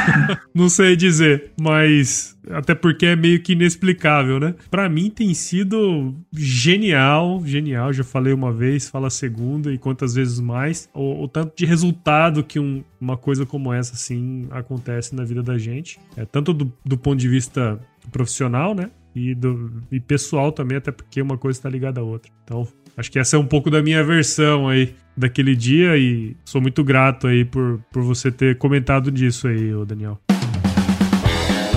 Não 0.54 0.68
sei 0.68 0.96
dizer, 0.96 1.52
mas 1.58 2.36
até 2.50 2.74
porque 2.74 3.06
é 3.06 3.16
meio 3.16 3.40
que 3.40 3.52
inexplicável, 3.52 4.38
né? 4.38 4.54
Para 4.70 4.88
mim 4.88 5.10
tem 5.10 5.32
sido 5.34 6.14
genial, 6.32 7.42
genial. 7.44 7.92
Já 7.92 8.04
falei 8.04 8.32
uma 8.32 8.52
vez, 8.52 8.88
fala 8.88 9.08
a 9.08 9.10
segunda 9.10 9.72
e 9.72 9.78
quantas 9.78 10.14
vezes 10.14 10.40
mais. 10.40 10.88
O, 10.94 11.24
o 11.24 11.28
tanto 11.28 11.56
de 11.56 11.64
resultado 11.64 12.44
que 12.44 12.58
um, 12.58 12.82
uma 13.00 13.16
coisa 13.16 13.46
como 13.46 13.72
essa 13.72 13.94
assim 13.94 14.46
acontece 14.50 15.14
na 15.14 15.24
vida 15.24 15.42
da 15.42 15.58
gente, 15.58 15.98
é 16.16 16.24
tanto 16.24 16.52
do, 16.52 16.72
do 16.84 16.98
ponto 16.98 17.18
de 17.18 17.28
vista 17.28 17.78
profissional, 18.10 18.74
né? 18.74 18.90
E, 19.14 19.34
do, 19.34 19.82
e 19.90 19.98
pessoal 19.98 20.52
também, 20.52 20.76
até 20.76 20.92
porque 20.92 21.20
uma 21.20 21.36
coisa 21.36 21.58
está 21.58 21.68
ligada 21.68 22.00
à 22.00 22.04
outra. 22.04 22.30
Então, 22.44 22.68
Acho 22.98 23.10
que 23.12 23.18
essa 23.20 23.36
é 23.36 23.38
um 23.38 23.46
pouco 23.46 23.70
da 23.70 23.80
minha 23.80 24.02
versão 24.02 24.68
aí 24.68 24.92
daquele 25.16 25.54
dia 25.54 25.96
e 25.96 26.34
sou 26.44 26.60
muito 26.60 26.82
grato 26.82 27.28
aí 27.28 27.44
por, 27.44 27.78
por 27.92 28.02
você 28.02 28.32
ter 28.32 28.58
comentado 28.58 29.12
disso 29.12 29.46
aí, 29.46 29.70
Daniel. 29.86 30.18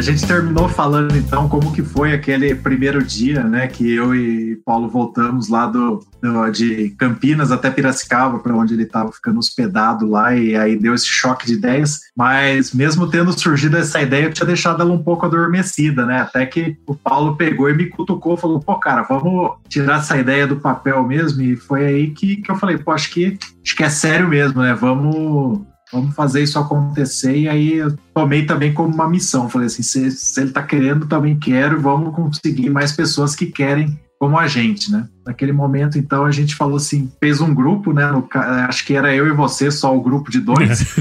A 0.00 0.02
gente 0.02 0.26
terminou 0.26 0.66
falando 0.66 1.14
então 1.14 1.46
como 1.46 1.74
que 1.74 1.82
foi 1.82 2.14
aquele 2.14 2.54
primeiro 2.54 3.04
dia, 3.04 3.44
né, 3.44 3.66
que 3.66 3.94
eu 3.94 4.14
e 4.14 4.56
Paulo 4.64 4.88
voltamos 4.88 5.50
lá 5.50 5.66
do, 5.66 6.02
do 6.22 6.50
de 6.50 6.88
Campinas 6.98 7.52
até 7.52 7.70
Piracicaba, 7.70 8.38
para 8.38 8.56
onde 8.56 8.72
ele 8.72 8.84
estava 8.84 9.12
ficando 9.12 9.38
hospedado 9.38 10.08
lá, 10.08 10.34
e 10.34 10.56
aí 10.56 10.74
deu 10.74 10.94
esse 10.94 11.04
choque 11.04 11.46
de 11.46 11.52
ideias. 11.52 12.00
Mas 12.16 12.72
mesmo 12.72 13.08
tendo 13.08 13.38
surgido 13.38 13.76
essa 13.76 14.00
ideia, 14.00 14.24
eu 14.24 14.32
tinha 14.32 14.46
deixado 14.46 14.80
ela 14.80 14.90
um 14.90 15.02
pouco 15.02 15.26
adormecida, 15.26 16.06
né? 16.06 16.22
Até 16.22 16.46
que 16.46 16.78
o 16.86 16.94
Paulo 16.94 17.36
pegou 17.36 17.68
e 17.68 17.74
me 17.74 17.86
cutucou, 17.86 18.38
falou: 18.38 18.60
pô, 18.60 18.76
cara, 18.76 19.02
vamos 19.02 19.52
tirar 19.68 19.98
essa 19.98 20.16
ideia 20.16 20.46
do 20.46 20.56
papel 20.56 21.06
mesmo. 21.06 21.42
E 21.42 21.56
foi 21.56 21.84
aí 21.84 22.10
que, 22.10 22.36
que 22.36 22.50
eu 22.50 22.56
falei: 22.56 22.78
pô, 22.78 22.92
acho 22.92 23.10
que, 23.10 23.38
acho 23.62 23.76
que 23.76 23.84
é 23.84 23.90
sério 23.90 24.28
mesmo, 24.28 24.62
né? 24.62 24.74
Vamos 24.74 25.62
vamos 25.92 26.14
fazer 26.14 26.42
isso 26.42 26.58
acontecer. 26.58 27.36
E 27.36 27.48
aí 27.48 27.74
eu 27.74 27.96
tomei 28.14 28.44
também 28.46 28.72
como 28.72 28.94
uma 28.94 29.08
missão. 29.08 29.48
Falei 29.48 29.66
assim: 29.66 29.82
se, 29.82 30.10
se 30.10 30.40
ele 30.40 30.50
está 30.50 30.62
querendo, 30.62 31.06
também 31.06 31.38
quero, 31.38 31.80
vamos 31.80 32.14
conseguir 32.14 32.70
mais 32.70 32.92
pessoas 32.92 33.34
que 33.34 33.46
querem 33.46 33.98
como 34.18 34.38
a 34.38 34.46
gente, 34.46 34.92
né? 34.92 35.08
Naquele 35.24 35.52
momento, 35.52 35.98
então, 35.98 36.24
a 36.24 36.30
gente 36.30 36.54
falou 36.54 36.76
assim, 36.76 37.10
fez 37.20 37.40
um 37.40 37.54
grupo, 37.54 37.92
né? 37.92 38.10
No, 38.10 38.26
acho 38.68 38.84
que 38.86 38.94
era 38.94 39.14
eu 39.14 39.26
e 39.26 39.32
você, 39.32 39.70
só 39.70 39.94
o 39.94 40.00
grupo 40.00 40.30
de 40.30 40.40
dois, 40.40 40.94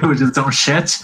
podia 0.00 0.32
ser 0.32 0.40
um 0.40 0.52
chat. 0.52 1.00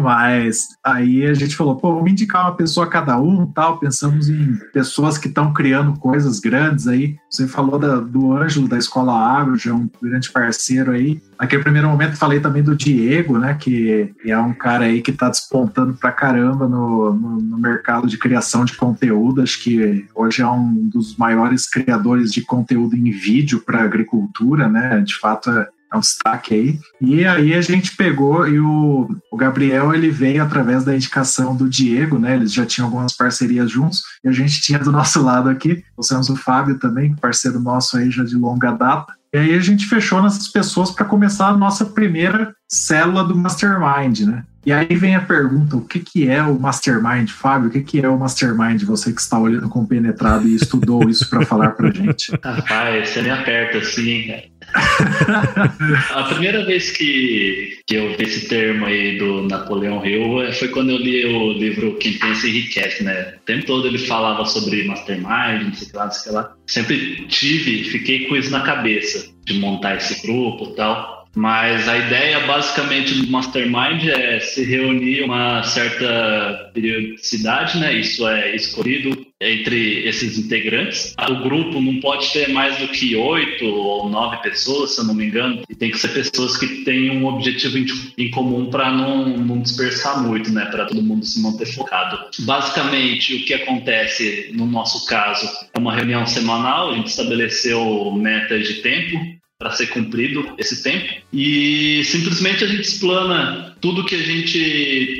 Mas 0.00 0.68
aí 0.84 1.26
a 1.26 1.34
gente 1.34 1.56
falou, 1.56 1.76
pô, 1.76 1.94
vamos 1.94 2.12
indicar 2.12 2.42
uma 2.42 2.54
pessoa 2.54 2.86
a 2.86 2.88
cada 2.88 3.18
um 3.18 3.46
tal. 3.46 3.78
Pensamos 3.78 4.28
em 4.28 4.56
pessoas 4.72 5.18
que 5.18 5.28
estão 5.28 5.52
criando 5.52 5.98
coisas 5.98 6.38
grandes 6.38 6.86
aí. 6.86 7.16
Você 7.28 7.48
falou 7.48 7.78
da, 7.78 7.96
do 7.96 8.32
Ângelo 8.32 8.68
da 8.68 8.78
Escola 8.78 9.12
Agro, 9.12 9.56
já 9.56 9.70
é 9.70 9.74
um 9.74 9.90
grande 10.00 10.30
parceiro 10.30 10.92
aí. 10.92 11.20
Naquele 11.38 11.62
primeiro 11.62 11.88
momento 11.88 12.16
falei 12.16 12.38
também 12.38 12.62
do 12.62 12.76
Diego, 12.76 13.38
né? 13.38 13.54
Que 13.54 14.12
é 14.24 14.38
um 14.38 14.52
cara 14.52 14.84
aí 14.84 15.02
que 15.02 15.10
está 15.10 15.28
despontando 15.28 15.94
pra 15.94 16.12
caramba 16.12 16.68
no, 16.68 17.12
no, 17.12 17.40
no 17.40 17.58
mercado 17.58 18.06
de 18.06 18.18
criação 18.18 18.64
de 18.64 18.76
conteúdo. 18.76 19.42
Acho 19.42 19.62
que 19.62 20.06
hoje 20.14 20.42
é 20.42 20.46
um 20.46 20.72
dos 20.88 21.16
maiores 21.16 21.39
maiores 21.40 21.68
criadores 21.68 22.30
de 22.32 22.42
conteúdo 22.42 22.96
em 22.96 23.10
vídeo 23.10 23.62
para 23.64 23.82
agricultura, 23.82 24.68
né? 24.68 25.00
De 25.00 25.14
fato, 25.18 25.50
é, 25.50 25.68
é 25.92 25.96
um 25.96 26.00
destaque 26.00 26.54
aí. 26.54 26.80
E 27.00 27.24
aí 27.24 27.54
a 27.54 27.60
gente 27.60 27.96
pegou 27.96 28.46
e 28.46 28.60
o, 28.60 29.08
o 29.30 29.36
Gabriel 29.36 29.94
ele 29.94 30.10
veio 30.10 30.42
através 30.42 30.84
da 30.84 30.94
indicação 30.94 31.56
do 31.56 31.68
Diego, 31.68 32.18
né? 32.18 32.36
Eles 32.36 32.52
já 32.52 32.66
tinham 32.66 32.86
algumas 32.86 33.16
parcerias 33.16 33.70
juntos 33.70 34.02
e 34.22 34.28
a 34.28 34.32
gente 34.32 34.60
tinha 34.60 34.78
do 34.78 34.92
nosso 34.92 35.22
lado 35.22 35.48
aqui, 35.48 35.82
temos 36.08 36.28
o 36.28 36.36
Fábio 36.36 36.78
também, 36.78 37.14
parceiro 37.14 37.60
nosso 37.60 37.96
aí 37.96 38.10
já 38.10 38.24
de 38.24 38.36
longa 38.36 38.72
data. 38.72 39.14
E 39.32 39.38
aí 39.38 39.54
a 39.54 39.60
gente 39.60 39.86
fechou 39.86 40.20
nessas 40.22 40.48
pessoas 40.48 40.90
para 40.90 41.04
começar 41.04 41.48
a 41.48 41.56
nossa 41.56 41.84
primeira 41.84 42.54
célula 42.68 43.22
do 43.22 43.36
Mastermind, 43.36 44.20
né? 44.20 44.44
E 44.64 44.72
aí 44.72 44.94
vem 44.94 45.14
a 45.14 45.20
pergunta: 45.20 45.76
o 45.76 45.86
que, 45.86 46.00
que 46.00 46.28
é 46.28 46.42
o 46.42 46.58
Mastermind, 46.58 47.30
Fábio? 47.30 47.68
O 47.68 47.72
que, 47.72 47.82
que 47.82 48.00
é 48.00 48.08
o 48.08 48.18
Mastermind? 48.18 48.82
Você 48.84 49.12
que 49.12 49.20
está 49.20 49.38
olhando 49.38 49.68
com 49.68 49.86
penetrado 49.86 50.46
e 50.46 50.54
estudou 50.54 51.08
isso 51.08 51.28
para 51.28 51.46
falar 51.46 51.70
para 51.70 51.90
gente. 51.90 52.32
Rapaz, 52.42 53.08
você 53.08 53.22
me 53.22 53.30
aperta 53.30 53.78
assim, 53.78 54.32
a 56.10 56.22
primeira 56.24 56.64
vez 56.64 56.90
que, 56.90 57.78
que 57.86 57.94
eu 57.94 58.16
vi 58.16 58.24
esse 58.24 58.48
termo 58.48 58.86
aí 58.86 59.18
do 59.18 59.42
Napoleão 59.42 60.04
Hill 60.04 60.52
foi 60.52 60.68
quando 60.68 60.90
eu 60.90 60.98
li 60.98 61.24
o 61.24 61.52
livro 61.52 61.96
Quem 61.96 62.18
Pensa 62.18 62.46
Enriquece, 62.46 63.02
né? 63.02 63.34
O 63.40 63.44
tempo 63.44 63.66
todo 63.66 63.86
ele 63.86 63.98
falava 63.98 64.44
sobre 64.44 64.84
Mastermind, 64.84 65.64
não 65.64 65.74
sei 65.74 65.88
lá, 65.94 66.04
não 66.04 66.12
sei 66.12 66.32
lá. 66.32 66.54
Sempre 66.66 67.26
tive, 67.26 67.84
fiquei 67.84 68.26
com 68.28 68.36
isso 68.36 68.50
na 68.50 68.60
cabeça, 68.60 69.32
de 69.44 69.54
montar 69.54 69.96
esse 69.96 70.24
grupo 70.24 70.70
e 70.70 70.76
tal. 70.76 71.19
Mas 71.34 71.88
a 71.88 71.96
ideia 71.96 72.40
basicamente 72.46 73.14
do 73.14 73.30
Mastermind 73.30 74.04
é 74.08 74.40
se 74.40 74.64
reunir 74.64 75.22
uma 75.22 75.62
certa 75.62 76.70
periodicidade, 76.74 77.78
né? 77.78 77.94
Isso 77.94 78.26
é 78.26 78.54
escolhido 78.54 79.26
entre 79.40 80.06
esses 80.06 80.38
integrantes. 80.38 81.14
O 81.28 81.36
grupo 81.36 81.80
não 81.80 81.98
pode 82.00 82.30
ter 82.32 82.50
mais 82.50 82.78
do 82.78 82.88
que 82.88 83.16
oito 83.16 83.64
ou 83.64 84.08
nove 84.08 84.36
pessoas, 84.38 84.94
se 84.94 85.00
eu 85.00 85.04
não 85.04 85.14
me 85.14 85.24
engano, 85.24 85.62
e 85.68 85.74
tem 85.74 85.90
que 85.90 85.98
ser 85.98 86.08
pessoas 86.08 86.56
que 86.56 86.84
têm 86.84 87.10
um 87.10 87.24
objetivo 87.26 87.78
em 88.18 88.30
comum 88.30 88.68
para 88.68 88.90
não, 88.90 89.28
não 89.38 89.62
dispersar 89.62 90.22
muito, 90.22 90.52
né? 90.52 90.66
Para 90.66 90.86
todo 90.86 91.02
mundo 91.02 91.24
se 91.24 91.40
manter 91.40 91.66
focado. 91.66 92.18
Basicamente, 92.40 93.36
o 93.36 93.44
que 93.44 93.54
acontece 93.54 94.50
no 94.52 94.66
nosso 94.66 95.06
caso 95.06 95.48
é 95.72 95.78
uma 95.78 95.94
reunião 95.94 96.26
semanal, 96.26 96.90
a 96.90 96.94
gente 96.96 97.06
estabeleceu 97.06 98.12
metas 98.12 98.66
de 98.66 98.74
tempo 98.82 99.39
para 99.60 99.72
ser 99.72 99.88
cumprido 99.88 100.54
esse 100.56 100.82
tempo. 100.82 101.20
E 101.30 102.02
simplesmente 102.04 102.64
a 102.64 102.66
gente 102.66 102.80
explana 102.80 103.76
tudo 103.78 104.06
que 104.06 104.14
a 104.14 104.22
gente 104.22 104.58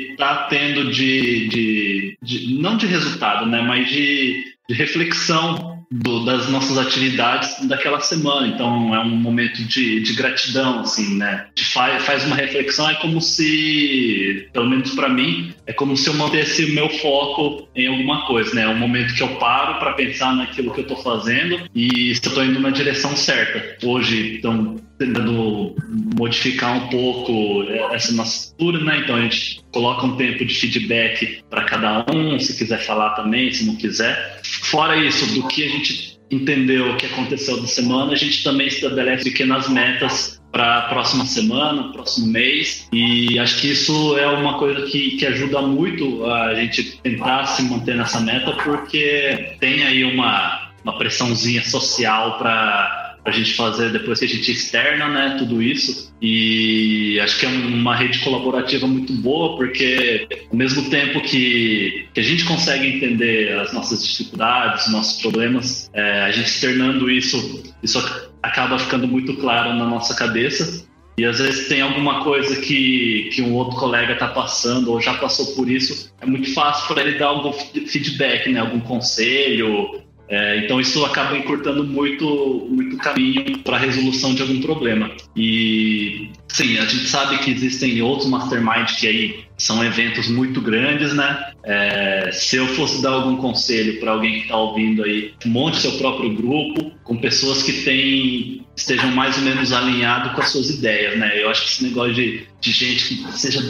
está 0.09 0.47
tendo 0.49 0.89
de, 0.91 1.47
de, 1.47 2.17
de, 2.23 2.53
não 2.55 2.75
de 2.75 2.87
resultado, 2.87 3.45
né, 3.45 3.61
mas 3.61 3.87
de, 3.87 4.55
de 4.67 4.73
reflexão 4.73 5.80
do, 5.91 6.23
das 6.23 6.49
nossas 6.49 6.77
atividades 6.77 7.67
daquela 7.67 7.99
semana. 7.99 8.47
Então 8.47 8.95
é 8.95 8.99
um 8.99 9.09
momento 9.09 9.63
de, 9.63 10.01
de 10.01 10.13
gratidão, 10.13 10.79
assim, 10.79 11.17
né? 11.17 11.47
De 11.53 11.65
faz, 11.65 12.03
faz 12.03 12.25
uma 12.25 12.35
reflexão, 12.35 12.89
é 12.89 12.95
como 12.95 13.19
se, 13.19 14.47
pelo 14.53 14.69
menos 14.69 14.91
para 14.91 15.09
mim, 15.09 15.53
é 15.67 15.73
como 15.73 15.97
se 15.97 16.07
eu 16.07 16.13
mantesse 16.13 16.65
o 16.65 16.73
meu 16.73 16.89
foco 16.89 17.67
em 17.75 17.87
alguma 17.87 18.25
coisa, 18.25 18.53
né? 18.55 18.63
É 18.63 18.69
um 18.69 18.77
momento 18.77 19.13
que 19.13 19.21
eu 19.21 19.35
paro 19.35 19.79
para 19.79 19.93
pensar 19.93 20.33
naquilo 20.35 20.71
que 20.71 20.79
eu 20.79 20.83
estou 20.83 20.97
fazendo 20.97 21.69
e 21.75 22.15
se 22.15 22.25
eu 22.25 22.29
estou 22.29 22.45
indo 22.45 22.59
na 22.59 22.69
direção 22.69 23.15
certa. 23.15 23.85
Hoje, 23.85 24.37
então, 24.37 24.77
tentando 25.01 25.75
modificar 26.15 26.77
um 26.77 26.87
pouco 26.89 27.63
essa 27.91 28.13
nossa 28.13 28.45
estrutura, 28.45 28.83
né? 28.83 28.99
Então 28.99 29.15
a 29.15 29.21
gente 29.21 29.61
coloca 29.71 30.05
um 30.05 30.15
tempo 30.15 30.45
de 30.45 30.53
feedback 30.53 31.43
para 31.49 31.63
cada 31.63 32.05
um, 32.13 32.39
se 32.39 32.55
quiser 32.55 32.79
falar 32.79 33.11
também, 33.11 33.51
se 33.51 33.65
não 33.65 33.75
quiser. 33.75 34.39
Fora 34.43 34.95
isso, 34.95 35.33
do 35.33 35.47
que 35.47 35.63
a 35.63 35.69
gente 35.69 36.19
entendeu 36.29 36.91
o 36.91 36.97
que 36.97 37.07
aconteceu 37.07 37.59
da 37.59 37.67
semana, 37.67 38.13
a 38.13 38.15
gente 38.15 38.43
também 38.43 38.67
estabelece 38.67 39.23
pequenas 39.23 39.67
metas 39.67 40.39
para 40.51 40.79
a 40.79 40.81
próxima 40.83 41.25
semana, 41.25 41.91
próximo 41.91 42.27
mês, 42.27 42.87
e 42.91 43.39
acho 43.39 43.59
que 43.59 43.71
isso 43.71 44.17
é 44.17 44.27
uma 44.27 44.57
coisa 44.57 44.85
que, 44.85 45.17
que 45.17 45.25
ajuda 45.25 45.61
muito 45.61 46.25
a 46.25 46.53
gente 46.55 46.99
tentar 47.01 47.45
se 47.45 47.63
manter 47.63 47.95
nessa 47.95 48.19
meta, 48.19 48.51
porque 48.63 49.55
tem 49.59 49.83
aí 49.83 50.03
uma, 50.03 50.71
uma 50.83 50.97
pressãozinha 50.97 51.63
social 51.63 52.37
para 52.37 53.00
a 53.23 53.31
gente 53.31 53.53
fazer 53.53 53.91
depois 53.91 54.19
que 54.19 54.25
a 54.25 54.27
gente 54.27 54.51
externa, 54.51 55.07
né, 55.07 55.35
tudo 55.37 55.61
isso. 55.61 56.11
E 56.21 57.19
acho 57.19 57.39
que 57.39 57.45
é 57.45 57.49
uma 57.49 57.95
rede 57.95 58.19
colaborativa 58.19 58.87
muito 58.87 59.13
boa, 59.13 59.57
porque 59.57 60.27
ao 60.49 60.55
mesmo 60.55 60.89
tempo 60.89 61.21
que, 61.21 62.07
que 62.13 62.19
a 62.19 62.23
gente 62.23 62.45
consegue 62.45 62.87
entender 62.87 63.57
as 63.59 63.73
nossas 63.73 64.05
dificuldades, 64.05 64.87
os 64.87 64.91
nossos 64.91 65.21
problemas, 65.21 65.89
é, 65.93 66.21
a 66.21 66.31
gente 66.31 66.47
externando 66.47 67.09
isso, 67.09 67.63
isso 67.83 67.99
acaba 68.41 68.79
ficando 68.79 69.07
muito 69.07 69.35
claro 69.37 69.75
na 69.75 69.85
nossa 69.85 70.15
cabeça. 70.15 70.85
E 71.17 71.25
às 71.25 71.39
vezes 71.39 71.67
tem 71.67 71.81
alguma 71.81 72.23
coisa 72.23 72.59
que, 72.61 73.29
que 73.33 73.41
um 73.41 73.53
outro 73.53 73.77
colega 73.77 74.13
está 74.13 74.27
passando 74.29 74.91
ou 74.91 74.99
já 74.99 75.13
passou 75.15 75.47
por 75.55 75.69
isso, 75.69 76.11
é 76.21 76.25
muito 76.25 76.53
fácil 76.53 76.87
para 76.87 77.01
ele 77.01 77.19
dar 77.19 77.27
algum 77.27 77.51
feedback, 77.51 78.49
né? 78.49 78.59
algum 78.59 78.79
conselho, 78.79 80.01
é, 80.31 80.59
então 80.59 80.79
isso 80.79 81.03
acaba 81.03 81.37
encurtando 81.37 81.83
muito, 81.83 82.65
muito 82.69 82.95
caminho 82.95 83.57
para 83.59 83.75
a 83.75 83.79
resolução 83.79 84.33
de 84.33 84.41
algum 84.41 84.61
problema. 84.61 85.11
E 85.35 86.29
sim, 86.47 86.77
a 86.77 86.85
gente 86.85 87.05
sabe 87.07 87.37
que 87.39 87.51
existem 87.51 88.01
outros 88.01 88.29
mastermind 88.29 88.87
que 88.97 89.07
aí 89.07 89.43
são 89.57 89.83
eventos 89.83 90.29
muito 90.29 90.61
grandes, 90.61 91.13
né? 91.13 91.51
É, 91.65 92.29
se 92.31 92.55
eu 92.55 92.65
fosse 92.69 93.01
dar 93.01 93.09
algum 93.09 93.35
conselho 93.35 93.99
para 93.99 94.11
alguém 94.11 94.35
que 94.35 94.41
está 94.43 94.55
ouvindo 94.55 95.03
aí, 95.03 95.33
monte 95.45 95.79
seu 95.79 95.91
próprio 95.97 96.33
grupo 96.33 96.93
com 97.03 97.17
pessoas 97.17 97.61
que 97.61 97.83
têm, 97.83 98.65
estejam 98.73 99.11
mais 99.11 99.37
ou 99.37 99.43
menos 99.43 99.73
alinhados 99.73 100.31
com 100.31 100.39
as 100.39 100.49
suas 100.49 100.69
ideias, 100.69 101.19
né? 101.19 101.43
Eu 101.43 101.49
acho 101.49 101.63
que 101.63 101.67
esse 101.67 101.83
negócio 101.83 102.13
de, 102.13 102.47
de 102.61 102.71
gente 102.71 103.15
que 103.15 103.37
seja 103.37 103.61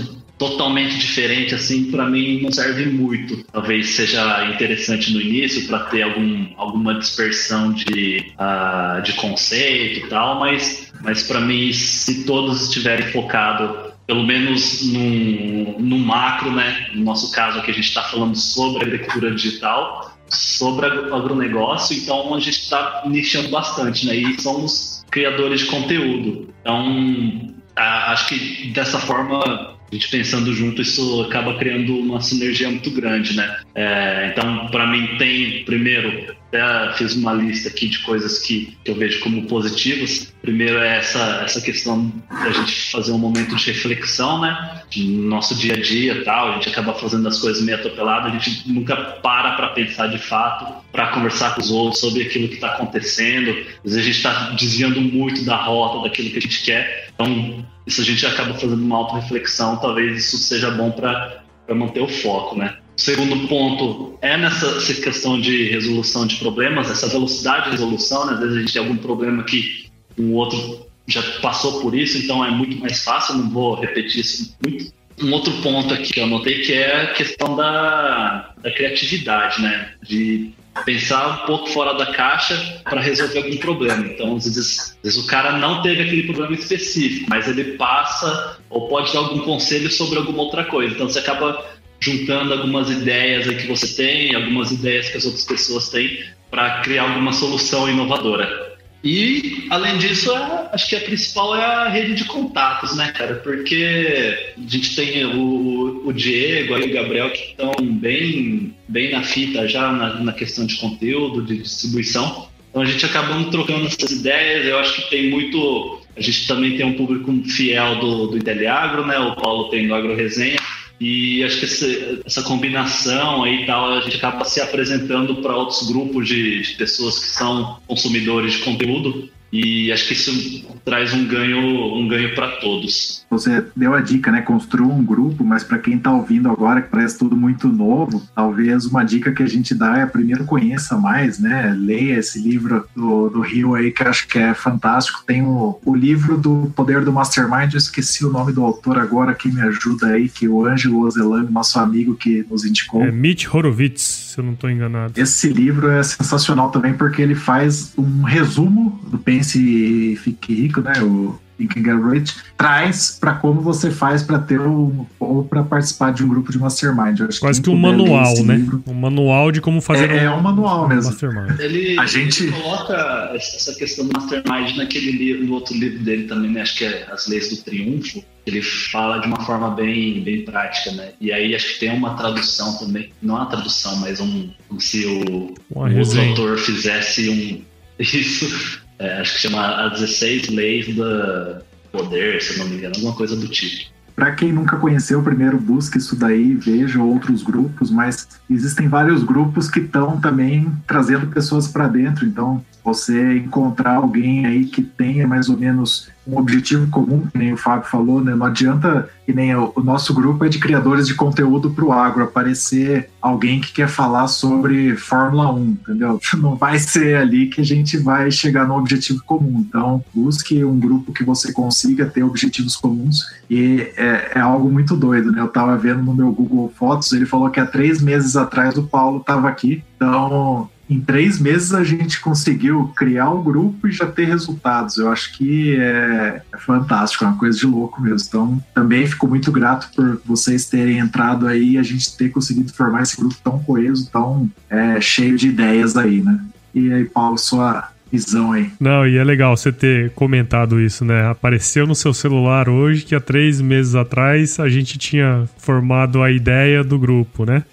totalmente 0.41 0.97
diferente, 0.97 1.53
assim, 1.53 1.91
para 1.91 2.09
mim 2.09 2.41
não 2.41 2.51
serve 2.51 2.87
muito. 2.87 3.43
Talvez 3.51 3.91
seja 3.91 4.43
interessante 4.51 5.13
no 5.13 5.21
início 5.21 5.67
para 5.67 5.81
ter 5.81 6.01
algum, 6.01 6.47
alguma 6.57 6.97
dispersão 6.97 7.71
de, 7.71 8.33
uh, 8.39 9.03
de 9.03 9.13
conceito 9.13 10.07
e 10.07 10.09
tal, 10.09 10.39
mas, 10.39 10.91
mas 11.01 11.21
para 11.21 11.39
mim, 11.39 11.71
se 11.71 12.23
todos 12.25 12.63
estiverem 12.63 13.11
focados 13.11 13.91
pelo 14.07 14.23
menos 14.23 14.81
no, 14.91 15.79
no 15.79 15.99
macro, 15.99 16.51
né? 16.51 16.89
No 16.95 17.03
nosso 17.03 17.31
caso 17.31 17.59
aqui 17.59 17.69
a 17.69 17.73
gente 17.75 17.89
está 17.89 18.01
falando 18.01 18.35
sobre 18.35 18.83
agricultura 18.83 19.35
digital, 19.35 20.17
sobre 20.27 20.87
agronegócio, 20.87 21.95
então 21.95 22.33
a 22.33 22.39
gente 22.39 22.61
está 22.61 23.03
nichando 23.05 23.49
bastante, 23.49 24.07
né? 24.07 24.15
E 24.15 24.41
somos 24.41 25.05
criadores 25.11 25.59
de 25.59 25.65
conteúdo. 25.67 26.51
Então, 26.61 27.53
acho 27.75 28.27
que 28.27 28.71
dessa 28.73 28.99
forma 28.99 29.79
a 29.91 29.95
gente 29.95 30.09
pensando 30.09 30.53
junto, 30.53 30.81
isso 30.81 31.21
acaba 31.21 31.57
criando 31.57 31.97
uma 31.97 32.21
sinergia 32.21 32.69
muito 32.69 32.89
grande, 32.91 33.35
né? 33.35 33.59
É, 33.75 34.31
então, 34.31 34.67
para 34.67 34.87
mim, 34.87 35.17
tem, 35.17 35.65
primeiro, 35.65 36.33
até 36.51 36.97
fiz 36.97 37.15
uma 37.15 37.33
lista 37.33 37.69
aqui 37.69 37.87
de 37.87 37.99
coisas 37.99 38.39
que, 38.39 38.77
que 38.83 38.91
eu 38.91 38.95
vejo 38.95 39.21
como 39.21 39.47
positivas. 39.47 40.33
Primeiro 40.41 40.79
é 40.79 40.97
essa, 40.97 41.41
essa 41.45 41.61
questão 41.61 42.11
da 42.29 42.51
gente 42.51 42.91
fazer 42.91 43.13
um 43.13 43.17
momento 43.17 43.55
de 43.55 43.71
reflexão, 43.71 44.41
né? 44.41 44.81
No 44.97 45.29
nosso 45.29 45.55
dia 45.55 45.75
a 45.75 45.81
dia 45.81 46.23
tal, 46.25 46.49
a 46.49 46.53
gente 46.55 46.67
acaba 46.67 46.93
fazendo 46.93 47.27
as 47.27 47.39
coisas 47.39 47.63
meio 47.63 47.77
atropeladas, 47.77 48.33
a 48.33 48.37
gente 48.37 48.69
nunca 48.69 48.95
para 48.95 49.51
para 49.51 49.69
pensar 49.69 50.07
de 50.07 50.17
fato, 50.17 50.83
para 50.91 51.07
conversar 51.07 51.55
com 51.55 51.61
os 51.61 51.71
outros 51.71 52.01
sobre 52.01 52.23
aquilo 52.23 52.49
que 52.49 52.55
está 52.55 52.73
acontecendo. 52.73 53.51
Às 53.85 53.93
vezes 53.93 53.97
a 53.97 54.01
gente 54.01 54.17
está 54.17 54.49
desviando 54.51 54.99
muito 54.99 55.45
da 55.45 55.55
rota, 55.55 56.03
daquilo 56.03 56.31
que 56.31 56.37
a 56.37 56.41
gente 56.41 56.63
quer. 56.63 57.09
Então, 57.13 57.65
isso 57.87 58.01
a 58.01 58.03
gente 58.03 58.25
acaba 58.25 58.53
fazendo 58.53 58.81
uma 58.83 58.97
auto-reflexão, 58.97 59.77
talvez 59.77 60.17
isso 60.17 60.37
seja 60.37 60.69
bom 60.71 60.91
para 60.91 61.41
manter 61.69 62.01
o 62.01 62.07
foco, 62.07 62.57
né? 62.57 62.77
Segundo 63.01 63.47
ponto 63.47 64.15
é 64.21 64.37
nessa 64.37 64.79
questão 65.01 65.41
de 65.41 65.71
resolução 65.71 66.27
de 66.27 66.35
problemas, 66.35 66.87
essa 66.87 67.07
velocidade 67.07 67.65
de 67.65 67.71
resolução, 67.71 68.27
né? 68.27 68.33
Às 68.33 68.39
vezes 68.41 68.55
a 68.55 68.59
gente 68.59 68.73
tem 68.73 68.81
algum 68.83 68.95
problema 68.95 69.43
que 69.43 69.87
o 70.19 70.33
outro 70.33 70.85
já 71.07 71.23
passou 71.41 71.81
por 71.81 71.95
isso, 71.95 72.19
então 72.19 72.45
é 72.45 72.51
muito 72.51 72.79
mais 72.79 73.03
fácil, 73.03 73.37
não 73.37 73.49
vou 73.49 73.73
repetir 73.73 74.21
isso 74.21 74.55
muito. 74.63 74.93
Um 75.19 75.33
outro 75.33 75.51
ponto 75.63 75.91
aqui 75.91 76.13
que 76.13 76.19
eu 76.19 76.25
anotei 76.25 76.61
que 76.61 76.73
é 76.73 77.01
a 77.01 77.13
questão 77.13 77.55
da, 77.55 78.53
da 78.61 78.69
criatividade, 78.69 79.63
né? 79.63 79.93
De 80.03 80.51
pensar 80.85 81.41
um 81.41 81.47
pouco 81.47 81.69
fora 81.71 81.93
da 81.93 82.13
caixa 82.13 82.81
para 82.83 83.01
resolver 83.01 83.39
algum 83.39 83.57
problema. 83.57 84.05
Então, 84.05 84.35
às 84.35 84.45
vezes, 84.45 84.79
às 84.79 84.97
vezes, 85.03 85.17
o 85.17 85.25
cara 85.25 85.57
não 85.57 85.81
teve 85.81 86.03
aquele 86.03 86.23
problema 86.31 86.53
específico, 86.53 87.25
mas 87.27 87.47
ele 87.47 87.77
passa 87.77 88.59
ou 88.69 88.87
pode 88.87 89.11
dar 89.11 89.19
algum 89.19 89.39
conselho 89.39 89.91
sobre 89.91 90.19
alguma 90.19 90.43
outra 90.43 90.65
coisa. 90.65 90.93
Então, 90.93 91.09
você 91.09 91.17
acaba 91.17 91.80
juntando 92.01 92.51
algumas 92.53 92.89
ideias 92.89 93.47
que 93.47 93.67
você 93.67 93.95
tem, 93.95 94.35
algumas 94.35 94.71
ideias 94.71 95.09
que 95.09 95.17
as 95.17 95.25
outras 95.25 95.45
pessoas 95.45 95.89
têm 95.89 96.23
para 96.49 96.81
criar 96.81 97.03
alguma 97.03 97.31
solução 97.31 97.87
inovadora. 97.87 98.71
E, 99.03 99.65
além 99.71 99.97
disso, 99.97 100.31
é, 100.31 100.69
acho 100.73 100.87
que 100.87 100.95
a 100.95 101.01
principal 101.01 101.55
é 101.55 101.63
a 101.63 101.89
rede 101.89 102.13
de 102.13 102.25
contatos, 102.25 102.95
né, 102.95 103.11
cara? 103.11 103.35
Porque 103.35 104.53
a 104.57 104.69
gente 104.69 104.95
tem 104.95 105.25
o, 105.25 106.03
o 106.05 106.13
Diego 106.13 106.77
e 106.77 106.83
o 106.83 106.93
Gabriel 106.93 107.31
que 107.31 107.51
estão 107.51 107.73
bem, 107.81 108.75
bem 108.87 109.11
na 109.11 109.23
fita 109.23 109.67
já 109.67 109.91
na, 109.91 110.19
na 110.19 110.33
questão 110.33 110.67
de 110.67 110.75
conteúdo, 110.75 111.43
de 111.43 111.57
distribuição. 111.57 112.47
Então 112.69 112.83
a 112.83 112.85
gente 112.85 113.03
acabando 113.03 113.49
trocando 113.49 113.87
essas 113.87 114.11
ideias. 114.11 114.67
Eu 114.67 114.77
acho 114.77 114.95
que 114.95 115.09
tem 115.09 115.29
muito. 115.31 115.99
A 116.15 116.21
gente 116.21 116.47
também 116.47 116.77
tem 116.77 116.85
um 116.85 116.93
público 116.93 117.33
fiel 117.49 117.95
do, 117.95 118.27
do 118.27 118.37
Inteliagro, 118.37 119.05
né? 119.05 119.17
O 119.17 119.35
Paulo 119.35 119.69
tem 119.69 119.87
do 119.87 119.95
Agro 119.95 120.15
Resenha. 120.15 120.59
E 121.03 121.43
acho 121.43 121.57
que 121.57 121.65
essa, 121.65 121.87
essa 122.23 122.43
combinação 122.43 123.43
aí 123.43 123.65
tal, 123.65 123.91
a 123.91 124.01
gente 124.01 124.17
acaba 124.17 124.45
se 124.45 124.61
apresentando 124.61 125.37
para 125.37 125.57
outros 125.57 125.87
grupos 125.87 126.27
de, 126.27 126.61
de 126.61 126.75
pessoas 126.75 127.17
que 127.17 127.25
são 127.25 127.79
consumidores 127.87 128.53
de 128.53 128.59
conteúdo 128.59 129.27
e 129.51 129.91
acho 129.91 130.07
que 130.07 130.13
isso 130.13 130.65
traz 130.85 131.13
um 131.13 131.25
ganho, 131.27 131.59
um 131.95 132.07
ganho 132.07 132.33
para 132.33 132.47
todos. 132.57 133.25
Você 133.29 133.63
deu 133.75 133.93
a 133.93 134.01
dica, 134.01 134.31
né? 134.31 134.41
Construa 134.41 134.93
um 134.93 135.03
grupo, 135.03 135.43
mas 135.43 135.63
para 135.63 135.79
quem 135.79 135.95
está 135.95 136.11
ouvindo 136.11 136.49
agora, 136.49 136.81
que 136.81 136.89
parece 136.89 137.17
tudo 137.17 137.35
muito 137.35 137.67
novo, 137.67 138.21
talvez 138.35 138.85
uma 138.85 139.03
dica 139.03 139.31
que 139.31 139.43
a 139.43 139.47
gente 139.47 139.73
dá 139.73 139.97
é 139.97 140.05
primeiro 140.05 140.45
conheça 140.45 140.97
mais, 140.97 141.39
né? 141.39 141.75
Leia 141.77 142.19
esse 142.19 142.39
livro 142.41 142.85
do, 142.95 143.29
do 143.29 143.41
Rio 143.41 143.75
aí, 143.75 143.91
que 143.91 144.03
acho 144.03 144.27
que 144.27 144.37
é 144.37 144.53
fantástico. 144.53 145.23
Tem 145.25 145.41
o, 145.41 145.79
o 145.85 145.95
livro 145.95 146.37
do 146.37 146.71
Poder 146.75 147.03
do 147.03 147.11
Mastermind, 147.11 147.73
eu 147.73 147.77
esqueci 147.77 148.25
o 148.25 148.31
nome 148.31 148.51
do 148.51 148.63
autor 148.63 148.97
agora, 148.97 149.33
que 149.33 149.49
me 149.49 149.61
ajuda 149.61 150.07
aí, 150.07 150.27
que 150.27 150.45
é 150.45 150.49
o 150.49 150.65
Ângelo 150.65 151.01
Ozelano, 151.01 151.49
nosso 151.51 151.79
amigo 151.79 152.15
que 152.15 152.45
nos 152.49 152.65
indicou. 152.65 153.03
É 153.03 153.11
Mitch 153.11 153.47
Horowitz, 153.53 154.01
se 154.01 154.39
eu 154.39 154.43
não 154.43 154.53
estou 154.53 154.69
enganado. 154.69 155.13
Esse 155.15 155.47
livro 155.47 155.89
é 155.89 156.01
sensacional 156.03 156.69
também, 156.69 156.93
porque 156.93 157.21
ele 157.21 157.35
faz 157.35 157.93
um 157.97 158.23
resumo 158.23 158.99
do 159.09 159.17
Pense 159.41 159.59
e 159.59 160.15
Fique 160.15 160.53
Rico, 160.53 160.81
né? 160.81 160.93
O, 161.01 161.39
Think 161.61 161.79
and 161.79 161.83
Get 161.83 162.11
Rich, 162.11 162.35
traz 162.57 163.17
para 163.19 163.33
como 163.35 163.61
você 163.61 163.91
faz 163.91 164.23
para 164.23 164.39
ter 164.39 164.59
o, 164.59 165.07
ou 165.19 165.43
para 165.43 165.63
participar 165.63 166.11
de 166.11 166.23
um 166.23 166.27
grupo 166.27 166.51
de 166.51 166.57
mastermind. 166.57 167.19
Quase 167.39 167.61
que, 167.61 167.69
que 167.69 167.75
um 167.75 167.77
manual, 167.77 168.43
né? 168.43 168.55
Livro, 168.55 168.83
um 168.87 168.93
manual 168.93 169.51
de 169.51 169.61
como 169.61 169.79
fazer. 169.81 170.09
É, 170.09 170.29
um, 170.29 170.33
é 170.33 170.35
um 170.35 170.41
manual 170.41 170.87
mesmo. 170.87 171.11
Mastermind. 171.11 171.59
Ele, 171.59 171.99
a 171.99 172.05
gente 172.05 172.43
ele 172.43 172.51
coloca 172.53 173.31
essa 173.35 173.75
questão 173.75 174.07
do 174.07 174.13
mastermind 174.13 174.75
naquele 174.75 175.11
livro, 175.11 175.45
no 175.45 175.53
outro 175.53 175.75
livro 175.75 176.03
dele 176.03 176.23
também, 176.23 176.51
né? 176.51 176.61
Acho 176.61 176.77
que 176.77 176.85
é 176.85 177.07
As 177.11 177.27
Leis 177.27 177.49
do 177.49 177.57
Triunfo. 177.63 178.23
Ele 178.43 178.61
fala 178.63 179.19
de 179.19 179.27
uma 179.27 179.39
forma 179.45 179.69
bem, 179.69 180.23
bem 180.23 180.43
prática, 180.43 180.91
né? 180.93 181.09
E 181.21 181.31
aí 181.31 181.53
acho 181.53 181.73
que 181.73 181.81
tem 181.81 181.93
uma 181.93 182.15
tradução 182.15 182.75
também, 182.79 183.11
não 183.21 183.35
é 183.35 183.41
uma 183.41 183.45
tradução, 183.45 183.97
mas 183.97 184.19
um, 184.19 184.49
como 184.67 184.81
se 184.81 185.05
o, 185.05 185.53
o 185.69 185.79
outro 185.79 186.21
autor 186.21 186.57
fizesse 186.57 187.29
um 187.29 187.70
isso, 188.01 188.81
é, 188.99 189.19
acho 189.19 189.35
que 189.35 189.41
chama 189.41 189.87
As 189.87 189.99
16 189.99 190.49
Leis 190.49 190.95
do 190.95 191.61
Poder, 191.91 192.41
se 192.41 192.57
não 192.59 192.67
me 192.67 192.77
engano, 192.77 192.95
alguma 192.95 193.15
coisa 193.15 193.35
do 193.35 193.47
tipo. 193.47 193.91
Para 194.15 194.33
quem 194.33 194.51
nunca 194.51 194.77
conheceu, 194.77 195.23
primeiro 195.23 195.59
busque 195.59 195.97
isso 195.97 196.15
daí, 196.15 196.53
veja 196.53 197.01
outros 197.01 197.41
grupos, 197.41 197.89
mas 197.89 198.27
existem 198.49 198.87
vários 198.87 199.23
grupos 199.23 199.69
que 199.69 199.79
estão 199.79 200.19
também 200.19 200.71
trazendo 200.85 201.27
pessoas 201.27 201.67
para 201.67 201.87
dentro. 201.87 202.25
Então, 202.25 202.63
você 202.83 203.37
encontrar 203.37 203.95
alguém 203.95 204.45
aí 204.45 204.65
que 204.65 204.81
tenha 204.81 205.27
mais 205.27 205.49
ou 205.49 205.57
menos 205.57 206.09
um 206.27 206.37
objetivo 206.37 206.87
comum, 206.89 207.27
que 207.27 207.37
nem 207.37 207.53
o 207.53 207.57
Fábio 207.57 207.89
falou, 207.89 208.23
né? 208.23 208.35
Não 208.35 208.45
adianta 208.45 209.09
que 209.25 209.33
nem 209.33 209.55
o, 209.55 209.73
nosso 209.83 210.13
grupo 210.13 210.45
é 210.45 210.49
de 210.49 210.59
criadores 210.59 211.07
de 211.07 211.15
conteúdo 211.15 211.71
para 211.71 211.83
o 211.83 211.91
agro 211.91 212.23
aparecer 212.23 213.09
alguém 213.21 213.59
que 213.59 213.73
quer 213.73 213.87
falar 213.87 214.27
sobre 214.27 214.95
Fórmula 214.95 215.51
1, 215.51 215.63
entendeu? 215.63 216.19
Não 216.37 216.55
vai 216.55 216.77
ser 216.77 217.17
ali 217.17 217.47
que 217.47 217.61
a 217.61 217.65
gente 217.65 217.97
vai 217.97 218.29
chegar 218.29 218.67
no 218.67 218.77
objetivo 218.77 219.21
comum. 219.23 219.65
Então, 219.67 220.03
busque 220.13 220.63
um 220.63 220.79
grupo 220.79 221.11
que 221.11 221.23
você 221.23 221.51
consiga 221.51 222.05
ter 222.05 222.23
objetivos 222.23 222.75
comuns 222.75 223.25
e 223.49 223.91
é, 223.97 224.33
é 224.35 224.39
algo 224.39 224.69
muito 224.69 224.95
doido, 224.95 225.31
né? 225.31 225.41
Eu 225.41 225.45
estava 225.47 225.75
vendo 225.75 226.03
no 226.03 226.13
meu 226.13 226.31
Google 226.31 226.71
Fotos, 226.75 227.11
ele 227.13 227.25
falou 227.25 227.49
que 227.49 227.59
há 227.59 227.65
três 227.65 228.01
meses 228.01 228.35
atrás 228.35 228.77
o 228.77 228.83
Paulo 228.83 229.19
estava 229.19 229.49
aqui. 229.49 229.83
Então, 229.95 230.69
em 230.91 230.99
três 230.99 231.39
meses 231.39 231.73
a 231.73 231.85
gente 231.85 232.19
conseguiu 232.19 232.91
criar 232.95 233.29
o 233.29 233.41
grupo 233.41 233.87
e 233.87 233.91
já 233.93 234.05
ter 234.05 234.25
resultados. 234.25 234.97
Eu 234.97 235.09
acho 235.09 235.37
que 235.37 235.73
é, 235.77 236.41
é, 236.53 236.57
fantástico, 236.57 237.23
é 237.23 237.27
uma 237.27 237.37
coisa 237.37 237.57
de 237.57 237.65
louco 237.65 238.01
mesmo. 238.01 238.27
Então, 238.27 238.63
também 238.73 239.07
fico 239.07 239.25
muito 239.25 239.53
grato 239.53 239.89
por 239.95 240.21
vocês 240.25 240.65
terem 240.65 240.99
entrado 240.99 241.47
aí 241.47 241.71
e 241.71 241.77
a 241.77 241.83
gente 241.83 242.17
ter 242.17 242.27
conseguido 242.27 242.73
formar 242.73 243.03
esse 243.03 243.15
grupo 243.15 243.35
tão 243.41 243.59
coeso, 243.59 244.09
tão 244.11 244.51
é, 244.69 244.99
cheio 244.99 245.37
de 245.37 245.47
ideias 245.47 245.95
aí, 245.95 246.21
né? 246.21 246.43
E 246.75 246.91
aí, 246.91 247.05
Paulo, 247.05 247.37
sua 247.37 247.89
visão 248.11 248.51
aí. 248.51 248.69
Não, 248.79 249.07
e 249.07 249.17
é 249.17 249.23
legal 249.23 249.55
você 249.55 249.71
ter 249.71 250.11
comentado 250.11 250.79
isso, 250.79 251.05
né? 251.05 251.27
Apareceu 251.27 251.87
no 251.87 251.95
seu 251.95 252.13
celular 252.13 252.67
hoje 252.69 253.05
que 253.05 253.15
há 253.15 253.19
três 253.19 253.61
meses 253.61 253.95
atrás 253.95 254.59
a 254.59 254.67
gente 254.67 254.97
tinha 254.97 255.47
formado 255.57 256.21
a 256.21 256.31
ideia 256.31 256.83
do 256.83 256.99
grupo, 256.99 257.45
né? 257.45 257.63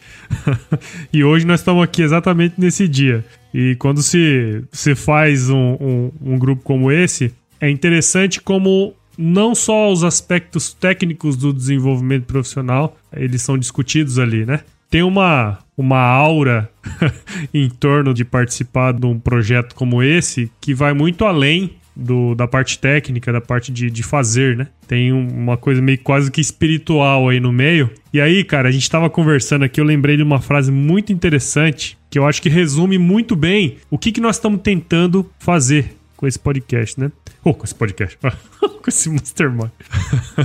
e 1.13 1.25
hoje 1.25 1.47
nós 1.47 1.61
estamos 1.61 1.83
aqui 1.83 2.03
exatamente 2.03 2.55
nesse 2.59 2.87
dia. 2.87 3.25
E 3.53 3.75
quando 3.77 4.03
se, 4.03 4.63
se 4.71 4.95
faz 4.95 5.51
um, 5.51 5.77
um, 5.81 6.13
um 6.21 6.39
grupo 6.39 6.63
como 6.63 6.93
esse, 6.93 7.33
é 7.61 7.69
interessante 7.69 8.41
como 8.41 8.95
não 9.17 9.55
só 9.55 9.91
os 9.91 10.05
aspectos 10.05 10.73
técnicos 10.73 11.37
do 11.37 11.53
desenvolvimento 11.53 12.25
profissional, 12.25 12.97
eles 13.13 13.43
são 13.43 13.59
discutidos 13.59 14.19
ali, 14.19 14.47
né? 14.47 14.61
Tem 14.89 15.03
uma, 15.03 15.59
uma 15.79 16.01
aura 16.01 16.69
em 17.55 17.71
torno 17.71 18.13
de 18.13 18.25
participar 18.25 18.93
de 18.93 19.07
um 19.07 19.19
projeto 19.19 19.77
como 19.77 20.03
esse 20.03 20.51
que 20.61 20.75
vai 20.75 20.93
muito 20.93 21.25
além 21.25 21.79
do, 21.95 22.35
da 22.35 22.47
parte 22.47 22.79
técnica, 22.79 23.33
da 23.33 23.41
parte 23.41 23.73
de, 23.73 23.91
de 23.91 24.03
fazer, 24.03 24.57
né? 24.57 24.69
Tem 24.87 25.13
uma 25.13 25.57
coisa 25.57 25.81
meio 25.81 25.99
quase 25.99 26.31
que 26.31 26.41
espiritual 26.41 27.29
aí 27.29 27.41
no 27.41 27.53
meio. 27.53 27.91
E 28.13 28.21
aí, 28.21 28.45
cara, 28.45 28.69
a 28.69 28.73
gente 28.73 28.91
tava 28.91 29.09
conversando 29.09 29.65
aqui, 29.65 29.81
eu 29.81 29.85
lembrei 29.85 30.17
de 30.17 30.23
uma 30.23 30.41
frase 30.41 30.71
muito 30.71 31.13
interessante 31.13 31.97
que 32.11 32.19
eu 32.19 32.27
acho 32.27 32.43
que 32.43 32.49
resume 32.49 32.99
muito 32.99 33.37
bem 33.37 33.77
o 33.91 33.99
que, 33.99 34.13
que 34.13 34.21
nós 34.21 34.37
estamos 34.37 34.61
tentando 34.63 35.29
fazer 35.39 35.97
com 36.17 36.27
esse 36.27 36.39
podcast, 36.39 36.99
né? 36.99 37.13
Ou 37.45 37.53
oh, 37.53 37.55
com 37.55 37.65
esse 37.65 37.75
podcast, 37.75 38.19
com 38.61 38.89
esse 38.89 39.09
Mastermind. 39.09 39.71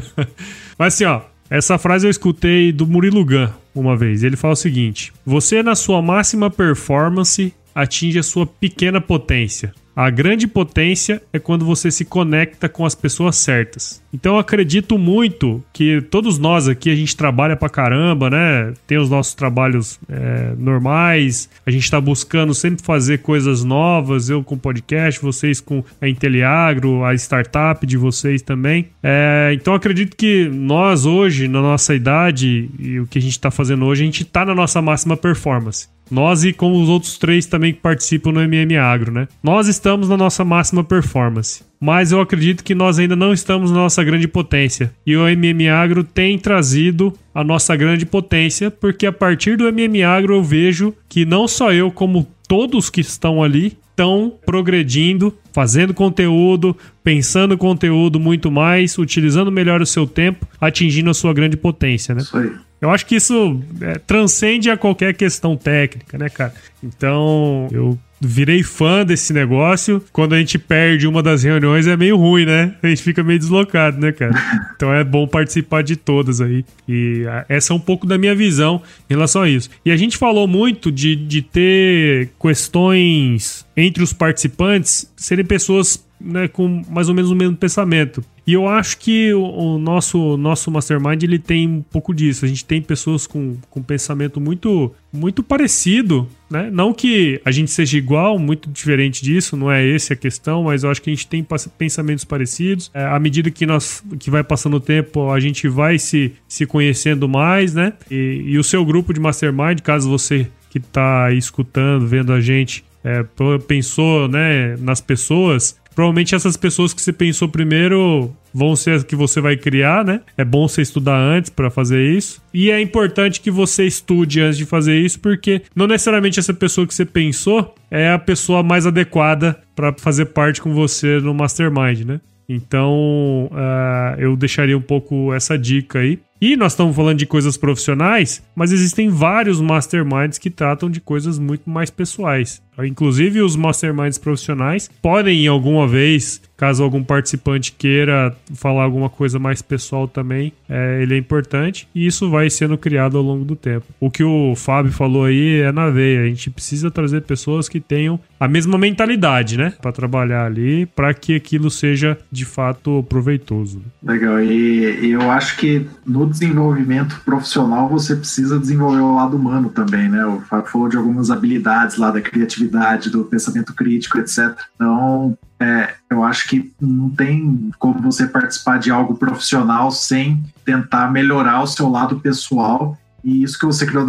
Mas 0.77 0.93
assim, 0.93 1.05
ó, 1.05 1.21
essa 1.53 1.77
frase 1.77 2.07
eu 2.07 2.09
escutei 2.09 2.71
do 2.71 2.87
Murilo 2.87 3.23
Gun 3.23 3.47
uma 3.75 3.95
vez. 3.95 4.23
Ele 4.23 4.35
fala 4.35 4.55
o 4.55 4.57
seguinte: 4.57 5.13
Você, 5.23 5.61
na 5.61 5.75
sua 5.75 6.01
máxima 6.01 6.49
performance, 6.49 7.53
atinge 7.75 8.17
a 8.17 8.23
sua 8.23 8.47
pequena 8.47 8.99
potência. 8.99 9.71
A 9.95 10.09
grande 10.09 10.47
potência 10.47 11.21
é 11.31 11.37
quando 11.37 11.65
você 11.65 11.91
se 11.91 12.03
conecta 12.03 12.67
com 12.67 12.85
as 12.85 12.95
pessoas 12.95 13.35
certas. 13.35 14.01
Então 14.11 14.33
eu 14.33 14.39
acredito 14.39 14.97
muito 14.97 15.63
que 15.71 16.01
todos 16.01 16.37
nós 16.37 16.67
aqui 16.67 16.89
a 16.89 16.95
gente 16.95 17.15
trabalha 17.15 17.55
pra 17.55 17.69
caramba, 17.69 18.29
né? 18.29 18.73
Tem 18.87 18.97
os 18.97 19.09
nossos 19.09 19.33
trabalhos 19.35 19.99
é, 20.09 20.53
normais, 20.57 21.49
a 21.65 21.71
gente 21.71 21.89
tá 21.89 22.01
buscando 22.01 22.53
sempre 22.53 22.83
fazer 22.83 23.19
coisas 23.19 23.63
novas, 23.63 24.29
eu 24.29 24.43
com 24.43 24.57
podcast, 24.57 25.21
vocês 25.21 25.59
com 25.59 25.83
a 26.01 26.07
Inteliagro, 26.07 27.03
a 27.03 27.13
startup 27.13 27.85
de 27.85 27.97
vocês 27.97 28.41
também. 28.41 28.87
É, 29.01 29.51
então 29.53 29.73
acredito 29.73 30.15
que 30.15 30.47
nós 30.49 31.05
hoje, 31.05 31.47
na 31.47 31.61
nossa 31.61 31.93
idade 31.93 32.69
e 32.79 32.99
o 32.99 33.07
que 33.07 33.19
a 33.19 33.21
gente 33.21 33.39
tá 33.39 33.51
fazendo 33.51 33.85
hoje, 33.85 34.01
a 34.01 34.05
gente 34.05 34.25
tá 34.25 34.45
na 34.45 34.55
nossa 34.55 34.81
máxima 34.81 35.15
performance. 35.15 35.87
Nós 36.13 36.43
e 36.43 36.53
como 36.53 36.79
os 36.79 36.89
outros 36.89 37.17
três 37.17 37.47
também 37.47 37.73
que 37.73 37.79
participam 37.79 38.31
no 38.31 38.39
MM 38.39 38.77
Agro, 38.77 39.11
né? 39.11 39.27
Nós 39.41 39.67
estamos 39.67 40.07
na 40.07 40.15
nossa 40.15 40.45
máxima 40.45 40.83
performance. 40.83 41.63
Mas 41.81 42.11
eu 42.11 42.21
acredito 42.21 42.63
que 42.63 42.75
nós 42.75 42.99
ainda 42.99 43.15
não 43.15 43.33
estamos 43.33 43.71
na 43.71 43.77
nossa 43.77 44.03
grande 44.03 44.27
potência. 44.27 44.93
E 45.07 45.17
o 45.17 45.27
MM 45.27 45.67
Agro 45.69 46.03
tem 46.03 46.37
trazido 46.37 47.11
a 47.33 47.43
nossa 47.43 47.75
grande 47.75 48.05
potência, 48.05 48.69
porque 48.69 49.07
a 49.07 49.11
partir 49.11 49.57
do 49.57 49.67
MM 49.67 50.03
Agro 50.03 50.35
eu 50.35 50.43
vejo 50.43 50.93
que 51.09 51.25
não 51.25 51.47
só 51.47 51.73
eu, 51.73 51.89
como 51.89 52.27
todos 52.47 52.91
que 52.91 53.01
estão 53.01 53.41
ali, 53.41 53.75
estão 53.89 54.33
progredindo, 54.45 55.35
fazendo 55.51 55.95
conteúdo, 55.95 56.77
pensando 57.03 57.57
conteúdo 57.57 58.19
muito 58.19 58.51
mais, 58.51 58.97
utilizando 58.99 59.51
melhor 59.51 59.81
o 59.81 59.85
seu 59.85 60.05
tempo, 60.05 60.47
atingindo 60.61 61.09
a 61.09 61.13
sua 61.13 61.33
grande 61.33 61.57
potência, 61.57 62.13
né? 62.13 62.21
Isso 62.21 62.37
aí. 62.37 62.51
Eu 62.83 62.89
acho 62.89 63.05
que 63.05 63.15
isso 63.15 63.61
é, 63.79 63.97
transcende 63.97 64.69
a 64.69 64.75
qualquer 64.75 65.13
questão 65.13 65.55
técnica, 65.55 66.17
né, 66.17 66.29
cara? 66.29 66.53
Então, 66.83 67.67
eu 67.71 67.97
virei 68.19 68.63
fã 68.63 69.05
desse 69.05 69.33
negócio. 69.33 70.03
Quando 70.11 70.33
a 70.33 70.39
gente 70.39 70.57
perde 70.57 71.07
uma 71.07 71.21
das 71.21 71.43
reuniões 71.43 71.87
é 71.87 71.95
meio 71.95 72.17
ruim, 72.17 72.45
né? 72.45 72.75
A 72.81 72.87
gente 72.87 73.01
fica 73.01 73.23
meio 73.23 73.39
deslocado, 73.39 73.99
né, 73.99 74.11
cara? 74.11 74.33
Então 74.75 74.93
é 74.93 75.03
bom 75.03 75.25
participar 75.25 75.81
de 75.81 75.95
todas 75.95 76.41
aí. 76.41 76.65
E 76.89 77.23
essa 77.47 77.71
é 77.71 77.75
um 77.75 77.79
pouco 77.79 78.05
da 78.05 78.17
minha 78.17 78.35
visão 78.35 78.81
em 79.09 79.13
relação 79.13 79.43
a 79.43 79.49
isso. 79.49 79.69
E 79.85 79.91
a 79.91 79.95
gente 79.95 80.17
falou 80.17 80.45
muito 80.45 80.91
de, 80.91 81.15
de 81.15 81.41
ter 81.41 82.31
questões 82.39 83.65
entre 83.77 84.03
os 84.03 84.11
participantes 84.11 85.09
serem 85.15 85.45
pessoas 85.45 86.03
né, 86.19 86.47
com 86.47 86.81
mais 86.89 87.09
ou 87.09 87.15
menos 87.15 87.31
o 87.31 87.35
mesmo 87.35 87.55
pensamento. 87.55 88.23
E 88.45 88.53
eu 88.53 88.67
acho 88.67 88.97
que 88.97 89.33
o, 89.33 89.43
o, 89.43 89.77
nosso 89.77 90.37
nosso 90.37 90.71
mastermind 90.71 91.23
ele 91.23 91.39
tem 91.39 91.67
um 91.67 91.81
pouco 91.81 92.13
disso. 92.13 92.45
A 92.45 92.47
gente 92.47 92.63
tem 92.63 92.81
pessoas 92.81 93.27
com, 93.27 93.57
com 93.69 93.81
pensamento 93.81 94.39
muito 94.39 94.91
muito 95.11 95.43
parecido, 95.43 96.27
né? 96.49 96.69
Não 96.71 96.93
que 96.93 97.41
a 97.43 97.51
gente 97.51 97.71
seja 97.71 97.97
igual, 97.97 98.37
muito 98.37 98.69
diferente 98.69 99.23
disso, 99.23 99.57
não 99.57 99.71
é 99.71 99.87
essa 99.95 100.13
a 100.13 100.17
questão, 100.17 100.63
mas 100.63 100.83
eu 100.83 100.91
acho 100.91 101.01
que 101.01 101.09
a 101.09 101.13
gente 101.13 101.27
tem 101.27 101.45
pensamentos 101.77 102.23
parecidos. 102.23 102.91
É, 102.93 103.03
à 103.05 103.19
medida 103.19 103.49
que 103.49 103.65
nós 103.65 104.03
que 104.19 104.29
vai 104.29 104.43
passando 104.43 104.75
o 104.75 104.79
tempo, 104.79 105.31
a 105.31 105.39
gente 105.39 105.67
vai 105.67 105.97
se, 105.97 106.33
se 106.47 106.65
conhecendo 106.65 107.27
mais, 107.27 107.73
né? 107.73 107.93
E, 108.09 108.43
e 108.45 108.57
o 108.57 108.63
seu 108.63 108.85
grupo 108.85 109.13
de 109.13 109.19
mastermind, 109.19 109.81
caso 109.81 110.09
você 110.09 110.47
que 110.69 110.77
está 110.77 111.31
escutando, 111.31 112.07
vendo 112.07 112.33
a 112.33 112.41
gente, 112.41 112.83
é, 113.03 113.23
pensou 113.67 114.27
né, 114.27 114.75
nas 114.77 114.99
pessoas, 114.99 115.77
Provavelmente 115.93 116.33
essas 116.33 116.57
pessoas 116.57 116.93
que 116.93 117.01
você 117.01 117.13
pensou 117.13 117.47
primeiro 117.47 118.33
vão 118.53 118.75
ser 118.75 118.91
as 118.91 119.03
que 119.03 119.15
você 119.15 119.41
vai 119.41 119.57
criar, 119.57 120.05
né? 120.05 120.21
É 120.37 120.45
bom 120.45 120.67
você 120.67 120.81
estudar 120.81 121.17
antes 121.17 121.49
para 121.49 121.69
fazer 121.69 122.05
isso. 122.05 122.41
E 122.53 122.69
é 122.69 122.79
importante 122.79 123.41
que 123.41 123.49
você 123.49 123.85
estude 123.85 124.39
antes 124.41 124.57
de 124.57 124.65
fazer 124.65 124.97
isso, 124.97 125.19
porque 125.19 125.63
não 125.75 125.87
necessariamente 125.87 126.39
essa 126.39 126.53
pessoa 126.53 126.85
que 126.85 126.93
você 126.93 127.05
pensou 127.05 127.73
é 127.89 128.11
a 128.11 128.19
pessoa 128.19 128.61
mais 128.61 128.85
adequada 128.85 129.59
para 129.75 129.93
fazer 129.93 130.25
parte 130.25 130.61
com 130.61 130.73
você 130.73 131.19
no 131.19 131.33
mastermind, 131.33 132.01
né? 132.05 132.21
Então, 132.47 133.49
uh, 133.51 134.19
eu 134.19 134.35
deixaria 134.35 134.77
um 134.77 134.81
pouco 134.81 135.33
essa 135.33 135.57
dica 135.57 135.99
aí. 135.99 136.19
E 136.45 136.57
nós 136.57 136.73
estamos 136.73 136.93
falando 136.93 137.19
de 137.19 137.25
coisas 137.25 137.55
profissionais, 137.55 138.43
mas 138.53 138.73
existem 138.73 139.07
vários 139.07 139.61
masterminds 139.61 140.37
que 140.37 140.49
tratam 140.49 140.89
de 140.89 140.99
coisas 140.99 141.39
muito 141.39 141.69
mais 141.69 141.89
pessoais. 141.89 142.61
Inclusive, 142.79 143.41
os 143.41 143.55
masterminds 143.55 144.17
profissionais 144.17 144.89
podem, 145.01 145.45
em 145.45 145.47
alguma 145.47 145.87
vez, 145.87 146.41
caso 146.57 146.83
algum 146.83 147.03
participante 147.03 147.71
queira 147.71 148.35
falar 148.55 148.83
alguma 148.83 149.09
coisa 149.09 149.37
mais 149.37 149.61
pessoal 149.61 150.07
também, 150.07 150.53
é, 150.67 151.01
ele 151.01 151.13
é 151.13 151.17
importante 151.17 151.87
e 151.93 152.05
isso 152.05 152.29
vai 152.29 152.49
sendo 152.49 152.77
criado 152.77 153.17
ao 153.17 153.23
longo 153.23 153.43
do 153.45 153.55
tempo. 153.55 153.85
O 153.99 154.09
que 154.09 154.23
o 154.23 154.55
Fábio 154.55 154.91
falou 154.91 155.25
aí 155.25 155.61
é 155.61 155.71
na 155.71 155.89
veia. 155.89 156.21
A 156.21 156.25
gente 156.25 156.49
precisa 156.49 156.89
trazer 156.89 157.21
pessoas 157.23 157.67
que 157.67 157.79
tenham 157.79 158.19
a 158.39 158.47
mesma 158.47 158.77
mentalidade, 158.77 159.57
né, 159.57 159.73
para 159.81 159.91
trabalhar 159.91 160.45
ali, 160.45 160.85
para 160.85 161.13
que 161.13 161.35
aquilo 161.35 161.69
seja 161.69 162.17
de 162.31 162.45
fato 162.45 163.03
proveitoso. 163.09 163.81
Legal. 164.01 164.41
E 164.41 165.11
eu 165.11 165.29
acho 165.29 165.57
que 165.57 165.85
no 166.05 166.25
desenvolvimento 166.33 167.21
profissional 167.23 167.87
você 167.87 168.15
precisa 168.15 168.59
desenvolver 168.59 168.99
o 168.99 169.15
lado 169.15 169.37
humano 169.37 169.69
também, 169.69 170.09
né? 170.09 170.25
O 170.25 170.41
Fábio 170.41 170.69
falou 170.69 170.89
de 170.89 170.97
algumas 170.97 171.31
habilidades 171.31 171.97
lá 171.97 172.11
da 172.11 172.21
criatividade, 172.21 173.09
do 173.09 173.23
pensamento 173.23 173.73
crítico, 173.73 174.17
etc. 174.17 174.53
Então, 174.75 175.37
é, 175.59 175.93
eu 176.09 176.23
acho 176.23 176.47
que 176.47 176.73
não 176.81 177.09
tem 177.09 177.71
como 177.79 178.01
você 178.01 178.27
participar 178.27 178.79
de 178.79 178.91
algo 178.91 179.15
profissional 179.15 179.91
sem 179.91 180.43
tentar 180.65 181.11
melhorar 181.11 181.61
o 181.61 181.67
seu 181.67 181.87
lado 181.89 182.19
pessoal. 182.19 182.97
E 183.23 183.43
isso 183.43 183.57
que 183.57 183.65
você 183.65 183.85
criou, 183.85 184.05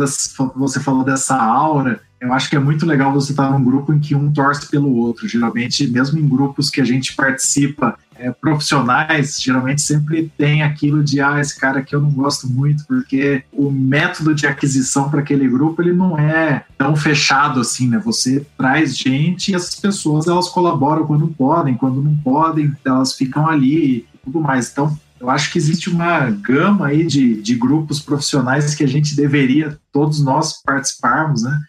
você 0.57 0.81
falou 0.81 1.05
dessa 1.05 1.37
aura, 1.37 2.01
eu 2.25 2.33
acho 2.33 2.49
que 2.49 2.57
é 2.57 2.59
muito 2.59 2.87
legal 2.87 3.13
você 3.13 3.33
estar 3.33 3.51
num 3.51 3.63
grupo 3.63 3.93
em 3.93 4.01
que 4.01 4.15
um 4.15 4.33
torce 4.33 4.71
pelo 4.71 4.97
outro. 4.97 5.29
Geralmente, 5.29 5.87
mesmo 5.87 6.19
em 6.19 6.27
grupos 6.27 6.71
que 6.71 6.81
a 6.81 6.85
gente 6.85 7.15
participa 7.15 7.99
é, 8.17 8.31
profissionais, 8.31 9.39
geralmente 9.43 9.83
sempre 9.83 10.33
tem 10.39 10.63
aquilo 10.63 11.05
de 11.05 11.21
ah, 11.21 11.39
esse 11.39 11.59
cara 11.59 11.81
aqui 11.81 11.95
eu 11.95 12.01
não 12.01 12.11
gosto 12.11 12.49
muito, 12.49 12.87
porque 12.87 13.43
o 13.53 13.71
método 13.71 14.35
de 14.35 14.47
aquisição 14.47 15.11
para 15.11 15.21
aquele 15.21 15.47
grupo 15.47 15.83
ele 15.83 15.93
não 15.93 16.19
é 16.19 16.65
tão 16.79 16.97
fechado 16.97 17.61
assim, 17.61 17.89
né? 17.89 17.99
Você 17.99 18.47
traz 18.57 18.97
gente 18.97 19.53
e 19.53 19.55
essas 19.55 19.75
pessoas 19.75 20.27
elas 20.27 20.49
colaboram 20.49 21.07
quando 21.07 21.29
podem, 21.29 21.75
quando 21.75 22.03
não 22.03 22.17
podem, 22.17 22.73
elas 22.87 23.13
ficam 23.13 23.47
ali 23.47 23.97
e 23.97 24.07
tudo 24.25 24.41
mais. 24.41 24.71
Então, 24.71 24.99
eu 25.21 25.29
acho 25.29 25.53
que 25.53 25.59
existe 25.59 25.91
uma 25.91 26.31
gama 26.31 26.87
aí 26.87 27.05
de, 27.05 27.43
de 27.43 27.55
grupos 27.55 28.01
profissionais 28.01 28.75
que 28.75 28.85
a 28.85 28.89
gente 28.89 29.15
deveria, 29.15 29.79
todos 29.93 30.23
nós, 30.23 30.63
participarmos, 30.63 31.43
né? 31.43 31.61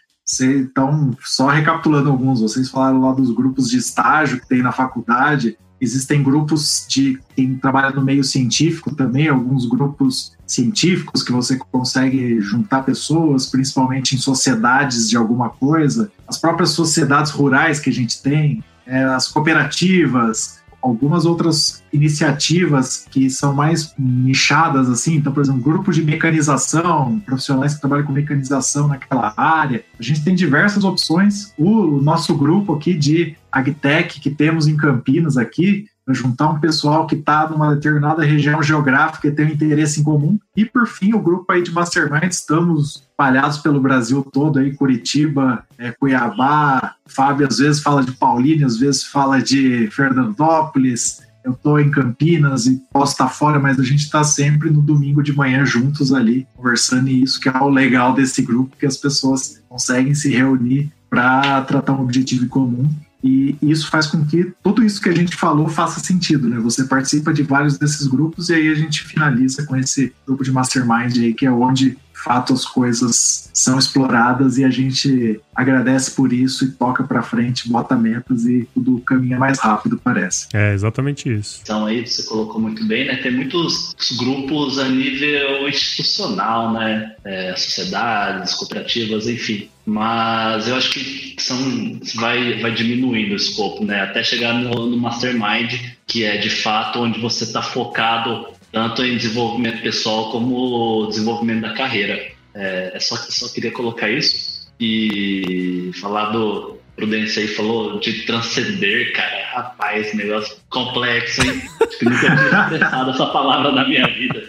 Então, 0.41 1.15
só 1.23 1.47
recapitulando 1.47 2.09
alguns, 2.09 2.41
vocês 2.41 2.69
falaram 2.69 3.01
lá 3.01 3.13
dos 3.13 3.31
grupos 3.31 3.69
de 3.69 3.77
estágio 3.77 4.39
que 4.39 4.47
tem 4.47 4.61
na 4.61 4.71
faculdade, 4.71 5.57
Existem 5.79 6.23
grupos 6.23 6.85
de 6.89 7.19
quem 7.35 7.55
trabalha 7.57 7.93
no 7.93 8.01
meio 8.01 8.23
científico 8.23 8.95
também, 8.95 9.27
alguns 9.27 9.67
grupos 9.67 10.33
científicos 10.47 11.21
que 11.21 11.31
você 11.31 11.57
consegue 11.71 12.39
juntar 12.39 12.83
pessoas, 12.83 13.47
principalmente 13.47 14.15
em 14.15 14.17
sociedades 14.17 15.09
de 15.09 15.17
alguma 15.17 15.49
coisa. 15.49 16.11
As 16.27 16.37
próprias 16.37 16.69
sociedades 16.69 17.31
rurais 17.31 17.79
que 17.79 17.89
a 17.89 17.93
gente 17.93 18.21
tem, 18.21 18.63
é, 18.87 19.03
as 19.03 19.27
cooperativas, 19.27 20.54
algumas 20.85 21.25
outras 21.25 21.83
iniciativas 21.91 23.07
que 23.09 23.27
são 23.27 23.55
mais 23.55 23.93
nichadas, 23.97 24.87
assim, 24.87 25.15
então, 25.15 25.33
por 25.33 25.41
exemplo, 25.41 25.61
grupos 25.61 25.95
de 25.95 26.03
mecanização, 26.03 27.19
profissionais 27.25 27.73
que 27.73 27.81
trabalham 27.81 28.05
com 28.05 28.13
mecanização 28.13 28.87
naquela 28.87 29.33
área. 29.35 29.83
A 29.99 30.03
gente 30.03 30.23
tem 30.23 30.35
diversas 30.35 30.83
opções. 30.83 31.53
O 31.57 31.99
nosso 31.99 32.35
grupo 32.35 32.75
aqui 32.75 32.93
de 32.93 33.35
agtech 33.51 34.19
que 34.19 34.29
temos 34.29 34.67
em 34.67 34.77
Campinas 34.77 35.37
aqui, 35.37 35.87
juntar 36.13 36.49
um 36.49 36.59
pessoal 36.59 37.07
que 37.07 37.15
está 37.15 37.49
numa 37.49 37.73
determinada 37.73 38.23
região 38.23 38.61
geográfica 38.61 39.27
e 39.27 39.31
tem 39.31 39.45
um 39.45 39.49
interesse 39.49 40.01
em 40.01 40.03
comum. 40.03 40.37
E 40.55 40.65
por 40.65 40.87
fim, 40.87 41.13
o 41.13 41.19
grupo 41.19 41.51
aí 41.51 41.63
de 41.63 41.71
Mastermind, 41.71 42.31
estamos 42.31 43.03
espalhados 43.09 43.57
pelo 43.57 43.79
Brasil 43.79 44.21
todo 44.31 44.59
aí, 44.59 44.75
Curitiba, 44.75 45.63
é, 45.77 45.91
Cuiabá, 45.91 46.95
Fábio 47.07 47.47
às 47.47 47.57
vezes 47.57 47.81
fala 47.81 48.03
de 48.03 48.11
Paulínia, 48.11 48.65
às 48.65 48.77
vezes 48.77 49.03
fala 49.03 49.41
de 49.41 49.89
Fernandópolis, 49.91 51.23
eu 51.45 51.51
estou 51.51 51.79
em 51.79 51.91
Campinas 51.91 52.65
e 52.65 52.81
posso 52.91 53.11
estar 53.11 53.29
fora, 53.29 53.59
mas 53.59 53.79
a 53.79 53.83
gente 53.83 54.01
está 54.01 54.23
sempre 54.23 54.69
no 54.71 54.81
domingo 54.81 55.21
de 55.21 55.31
manhã 55.31 55.63
juntos 55.63 56.11
ali, 56.11 56.47
conversando, 56.55 57.07
e 57.07 57.21
isso 57.21 57.39
que 57.39 57.47
é 57.47 57.57
o 57.57 57.69
legal 57.69 58.13
desse 58.13 58.41
grupo, 58.41 58.75
que 58.75 58.85
as 58.85 58.97
pessoas 58.97 59.61
conseguem 59.69 60.15
se 60.15 60.29
reunir 60.29 60.91
para 61.07 61.61
tratar 61.61 61.93
um 61.93 62.01
objetivo 62.01 62.45
em 62.45 62.47
comum 62.47 62.89
e 63.25 63.57
isso 63.71 63.89
faz 63.89 64.05
com 64.05 64.23
que 64.23 64.53
tudo 64.61 64.83
isso 64.83 65.01
que 65.01 65.09
a 65.09 65.15
gente 65.15 65.35
falou 65.35 65.67
faça 65.67 65.99
sentido, 65.99 66.47
né? 66.47 66.59
Você 66.59 66.83
participa 66.83 67.33
de 67.33 67.41
vários 67.41 67.75
desses 67.75 68.05
grupos 68.05 68.49
e 68.49 68.53
aí 68.53 68.69
a 68.69 68.75
gente 68.75 69.03
finaliza 69.03 69.65
com 69.65 69.75
esse 69.75 70.13
grupo 70.27 70.43
de 70.43 70.51
mastermind 70.51 71.17
aí, 71.17 71.33
que 71.33 71.45
é 71.45 71.51
onde, 71.51 71.97
de 72.15 72.23
fato, 72.23 72.53
as 72.53 72.65
coisas 72.65 73.49
são 73.53 73.77
exploradas 73.77 74.57
e 74.57 74.63
a 74.63 74.69
gente 74.69 75.39
agradece 75.53 76.11
por 76.11 76.31
isso 76.31 76.63
e 76.63 76.71
toca 76.71 77.03
para 77.03 77.21
frente, 77.21 77.67
bota 77.67 77.93
metas 77.95 78.45
e 78.45 78.67
tudo 78.73 79.01
caminha 79.01 79.37
mais 79.37 79.59
rápido, 79.59 79.99
parece. 80.01 80.47
É, 80.53 80.73
exatamente 80.73 81.31
isso. 81.31 81.59
Então 81.61 81.85
aí 81.85 82.07
você 82.07 82.23
colocou 82.23 82.59
muito 82.61 82.85
bem, 82.85 83.05
né? 83.05 83.17
Tem 83.17 83.31
muitos 83.31 83.93
grupos 84.17 84.79
a 84.79 84.87
nível 84.87 85.67
institucional, 85.67 86.71
né? 86.71 87.15
É, 87.25 87.53
sociedades, 87.55 88.53
cooperativas, 88.53 89.27
enfim 89.27 89.69
mas 89.85 90.67
eu 90.67 90.75
acho 90.75 90.89
que 90.89 91.35
são, 91.37 91.99
vai, 92.15 92.59
vai 92.59 92.73
diminuindo 92.73 93.33
o 93.33 93.35
escopo, 93.35 93.85
né? 93.85 94.01
Até 94.01 94.23
chegar 94.23 94.53
no, 94.55 94.87
no 94.87 94.97
mastermind, 94.97 95.75
que 96.07 96.23
é 96.23 96.37
de 96.37 96.49
fato 96.49 96.99
onde 96.99 97.19
você 97.19 97.43
está 97.43 97.61
focado 97.61 98.47
tanto 98.75 99.05
em 99.05 99.15
desenvolvimento 99.15 99.81
pessoal 99.81 100.31
como 100.31 101.07
desenvolvimento 101.07 101.61
da 101.61 101.73
carreira. 101.73 102.21
É, 102.53 102.91
é 102.93 102.99
só, 102.99 103.15
só 103.15 103.47
queria 103.47 103.71
colocar 103.71 104.11
isso 104.11 104.69
e 104.77 105.91
falar 106.01 106.31
do 106.31 106.77
Prudência 106.93 107.41
aí 107.41 107.47
falou 107.47 107.99
de 108.01 108.25
transcender, 108.25 109.13
cara. 109.13 109.45
Rapaz, 109.53 110.13
negócio 110.13 110.57
complexo, 110.69 111.41
hein? 111.41 111.61
Acho 111.81 111.99
que 111.99 112.05
nunca 112.05 112.19
tinha 112.19 112.63
expressado 112.63 113.11
essa 113.11 113.25
palavra 113.27 113.71
na 113.71 113.87
minha 113.87 114.07
vida. 114.07 114.43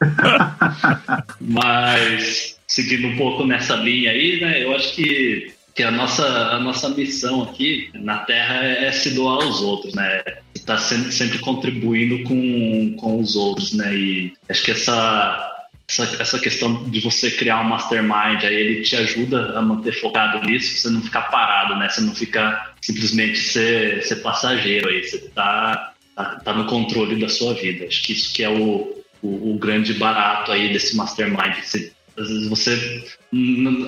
Mas 1.40 2.56
seguindo 2.68 3.08
um 3.08 3.16
pouco 3.16 3.44
nessa 3.44 3.74
linha 3.74 4.12
aí, 4.12 4.40
né? 4.40 4.62
Eu 4.62 4.76
acho 4.76 4.94
que, 4.94 5.52
que 5.74 5.82
a, 5.82 5.90
nossa, 5.90 6.24
a 6.24 6.60
nossa 6.60 6.88
missão 6.90 7.42
aqui 7.42 7.90
na 7.94 8.18
Terra 8.18 8.64
é, 8.64 8.86
é 8.86 8.92
se 8.92 9.10
doar 9.10 9.44
aos 9.44 9.60
outros, 9.60 9.92
né? 9.92 10.22
Está 10.56 10.78
sempre, 10.78 11.12
sempre 11.12 11.38
contribuindo 11.38 12.22
com, 12.24 12.96
com 12.96 13.20
os 13.20 13.36
outros, 13.36 13.72
né? 13.72 13.94
E 13.94 14.32
acho 14.48 14.64
que 14.64 14.70
essa, 14.70 15.66
essa, 15.88 16.22
essa 16.22 16.38
questão 16.38 16.84
de 16.90 17.00
você 17.00 17.30
criar 17.30 17.60
um 17.60 17.68
mastermind, 17.68 18.42
aí 18.42 18.54
ele 18.54 18.82
te 18.82 18.96
ajuda 18.96 19.58
a 19.58 19.62
manter 19.62 19.92
focado 19.92 20.44
nisso, 20.46 20.78
você 20.78 20.90
não 20.90 21.00
ficar 21.02 21.22
parado, 21.22 21.76
né? 21.76 21.88
Você 21.88 22.00
não 22.00 22.14
ficar 22.14 22.74
simplesmente 22.80 23.38
ser, 23.38 24.02
ser 24.02 24.16
passageiro 24.16 24.88
aí, 24.88 25.04
você 25.04 25.18
tá, 25.34 25.92
tá, 26.14 26.24
tá 26.36 26.52
no 26.52 26.66
controle 26.66 27.20
da 27.20 27.28
sua 27.28 27.54
vida. 27.54 27.86
Acho 27.86 28.02
que 28.02 28.12
isso 28.12 28.32
que 28.32 28.42
é 28.42 28.48
o, 28.48 29.02
o, 29.22 29.54
o 29.54 29.58
grande 29.58 29.94
barato 29.94 30.52
aí 30.52 30.72
desse 30.72 30.96
mastermind, 30.96 31.54
você 31.62 31.92
às 32.16 32.28
vezes 32.28 32.48
você. 32.48 33.04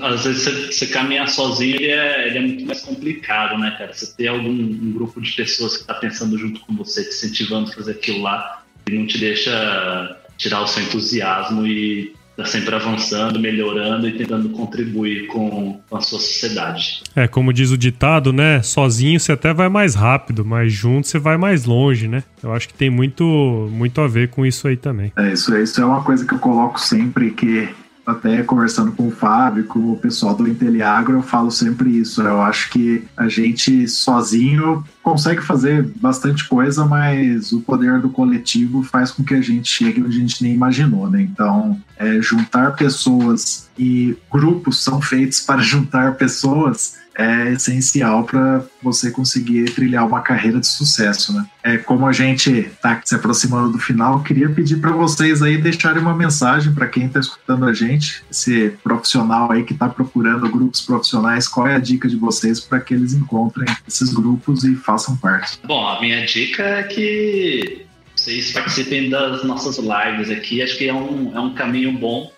Às 0.02 0.24
vezes 0.24 0.42
você, 0.42 0.72
você 0.72 0.86
caminhar 0.86 1.28
sozinho 1.28 1.76
ele 1.76 1.90
é, 1.90 2.28
ele 2.28 2.38
é 2.38 2.40
muito 2.40 2.66
mais 2.66 2.82
complicado, 2.82 3.58
né, 3.58 3.74
cara? 3.78 3.92
Você 3.92 4.14
ter 4.16 4.28
algum 4.28 4.50
um 4.50 4.92
grupo 4.92 5.20
de 5.20 5.32
pessoas 5.32 5.76
que 5.76 5.82
está 5.82 5.94
pensando 5.94 6.36
junto 6.36 6.60
com 6.60 6.76
você, 6.76 7.04
te 7.04 7.10
incentivando 7.10 7.70
a 7.70 7.74
fazer 7.74 7.92
aquilo 7.92 8.22
lá, 8.22 8.62
e 8.88 8.98
não 8.98 9.06
te 9.06 9.18
deixa 9.18 10.16
tirar 10.36 10.62
o 10.62 10.66
seu 10.66 10.82
entusiasmo 10.82 11.66
e 11.66 12.14
tá 12.36 12.44
sempre 12.44 12.72
avançando, 12.72 13.40
melhorando 13.40 14.08
e 14.08 14.16
tentando 14.16 14.48
contribuir 14.50 15.26
com, 15.26 15.80
com, 15.90 15.96
a 15.96 16.00
sua 16.00 16.20
sociedade. 16.20 17.02
É, 17.16 17.26
como 17.26 17.52
diz 17.52 17.72
o 17.72 17.76
ditado, 17.76 18.32
né? 18.32 18.62
Sozinho 18.62 19.18
você 19.18 19.32
até 19.32 19.52
vai 19.52 19.68
mais 19.68 19.96
rápido, 19.96 20.44
mas 20.44 20.72
junto 20.72 21.08
você 21.08 21.18
vai 21.18 21.36
mais 21.36 21.64
longe, 21.64 22.06
né? 22.06 22.22
Eu 22.40 22.52
acho 22.52 22.68
que 22.68 22.74
tem 22.74 22.88
muito, 22.88 23.68
muito 23.72 24.00
a 24.00 24.06
ver 24.06 24.28
com 24.28 24.46
isso 24.46 24.68
aí 24.68 24.76
também. 24.76 25.12
É, 25.16 25.32
isso, 25.32 25.56
isso 25.56 25.80
é 25.80 25.84
uma 25.84 26.04
coisa 26.04 26.24
que 26.24 26.32
eu 26.32 26.38
coloco 26.38 26.80
sempre 26.80 27.32
que 27.32 27.68
até 28.08 28.42
conversando 28.42 28.92
com 28.92 29.08
o 29.08 29.10
Fábio, 29.10 29.64
com 29.64 29.92
o 29.92 29.96
pessoal 29.98 30.34
do 30.34 30.48
Inteliagro, 30.48 31.18
eu 31.18 31.22
falo 31.22 31.50
sempre 31.50 31.90
isso. 31.90 32.22
Eu 32.22 32.40
acho 32.40 32.70
que 32.70 33.04
a 33.14 33.28
gente 33.28 33.86
sozinho 33.86 34.82
consegue 35.02 35.42
fazer 35.42 35.82
bastante 35.96 36.48
coisa, 36.48 36.86
mas 36.86 37.52
o 37.52 37.60
poder 37.60 38.00
do 38.00 38.08
coletivo 38.08 38.82
faz 38.82 39.10
com 39.10 39.22
que 39.22 39.34
a 39.34 39.42
gente 39.42 39.68
chegue 39.68 40.02
onde 40.02 40.16
a 40.16 40.20
gente 40.20 40.42
nem 40.42 40.54
imaginou, 40.54 41.10
né? 41.10 41.20
Então, 41.20 41.78
é, 41.98 42.18
juntar 42.22 42.74
pessoas 42.76 43.68
e 43.78 44.16
grupos 44.32 44.82
são 44.82 45.02
feitos 45.02 45.40
para 45.44 45.60
juntar 45.60 46.14
pessoas 46.14 46.96
é 47.18 47.52
essencial 47.52 48.22
para 48.22 48.64
você 48.80 49.10
conseguir 49.10 49.64
trilhar 49.72 50.06
uma 50.06 50.22
carreira 50.22 50.60
de 50.60 50.68
sucesso, 50.68 51.32
né? 51.32 51.44
É, 51.64 51.76
como 51.76 52.06
a 52.06 52.12
gente 52.12 52.50
está 52.50 53.00
se 53.04 53.14
aproximando 53.14 53.72
do 53.72 53.78
final, 53.78 54.22
queria 54.22 54.48
pedir 54.48 54.76
para 54.76 54.92
vocês 54.92 55.42
aí 55.42 55.58
deixarem 55.58 56.00
uma 56.00 56.14
mensagem 56.14 56.72
para 56.72 56.86
quem 56.86 57.06
está 57.06 57.18
escutando 57.18 57.64
a 57.64 57.72
gente, 57.72 58.22
esse 58.30 58.70
profissional 58.84 59.50
aí 59.50 59.64
que 59.64 59.72
está 59.72 59.88
procurando 59.88 60.48
grupos 60.48 60.80
profissionais, 60.80 61.48
qual 61.48 61.66
é 61.66 61.74
a 61.74 61.80
dica 61.80 62.08
de 62.08 62.16
vocês 62.16 62.60
para 62.60 62.78
que 62.78 62.94
eles 62.94 63.12
encontrem 63.12 63.66
esses 63.86 64.12
grupos 64.14 64.62
e 64.62 64.76
façam 64.76 65.16
parte? 65.16 65.58
Bom, 65.64 65.88
a 65.88 66.00
minha 66.00 66.24
dica 66.24 66.62
é 66.62 66.82
que 66.84 67.84
vocês 68.14 68.52
participem 68.52 69.10
das 69.10 69.42
nossas 69.44 69.78
lives 69.78 70.30
aqui. 70.30 70.62
Acho 70.62 70.76
que 70.76 70.88
é 70.88 70.94
um, 70.94 71.36
é 71.36 71.40
um 71.40 71.54
caminho 71.54 71.92
bom 71.92 72.30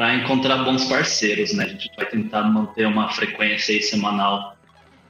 para 0.00 0.14
encontrar 0.14 0.64
bons 0.64 0.86
parceiros, 0.86 1.52
né? 1.52 1.64
A 1.64 1.68
gente 1.68 1.90
vai 1.94 2.06
tentar 2.06 2.44
manter 2.44 2.86
uma 2.86 3.10
frequência 3.10 3.74
aí 3.74 3.82
semanal 3.82 4.56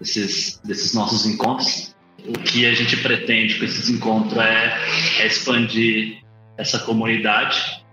desses, 0.01 0.61
desses 0.65 0.93
nossos 0.93 1.27
encontros. 1.27 1.95
O 2.27 2.33
que 2.33 2.67
a 2.67 2.75
gente 2.75 2.97
pretende 2.97 3.57
com 3.57 3.67
esses 3.67 3.89
encontros 3.89 4.37
é, 4.37 4.77
é 5.21 5.27
expandir 5.29 6.25
essa 6.59 6.81
comunidade. 6.81 7.85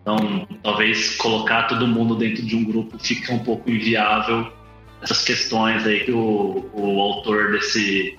Então, 0.00 0.48
talvez 0.62 1.16
colocar 1.16 1.64
todo 1.64 1.86
mundo 1.86 2.16
dentro 2.16 2.42
de 2.42 2.56
um 2.56 2.64
grupo 2.64 2.98
fica 2.98 3.34
um 3.34 3.40
pouco 3.40 3.70
inviável. 3.70 4.50
Essas 5.02 5.22
questões 5.22 5.86
aí 5.86 6.04
que 6.04 6.12
o, 6.12 6.70
o 6.72 7.00
autor 7.02 7.52
desse, 7.52 8.18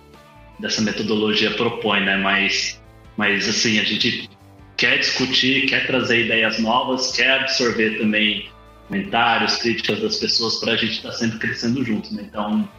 dessa 0.60 0.84
metodologia 0.84 1.50
propõe, 1.56 2.02
né? 2.02 2.18
Mas, 2.18 2.80
mas 3.18 3.50
assim, 3.50 3.80
a 3.80 3.84
gente 3.84 4.30
quer 4.78 5.00
discutir, 5.00 5.68
quer 5.68 5.88
trazer 5.88 6.26
ideias 6.26 6.60
novas, 6.60 7.12
quer 7.12 7.42
absorver 7.42 7.98
também 7.98 8.50
comentários, 8.88 9.58
críticas 9.58 10.00
das 10.00 10.18
pessoas 10.18 10.58
para 10.58 10.74
a 10.74 10.76
gente 10.78 10.94
estar 10.94 11.10
tá 11.10 11.16
sempre 11.16 11.40
crescendo 11.40 11.84
junto. 11.84 12.14
Né? 12.14 12.24
Então, 12.30 12.70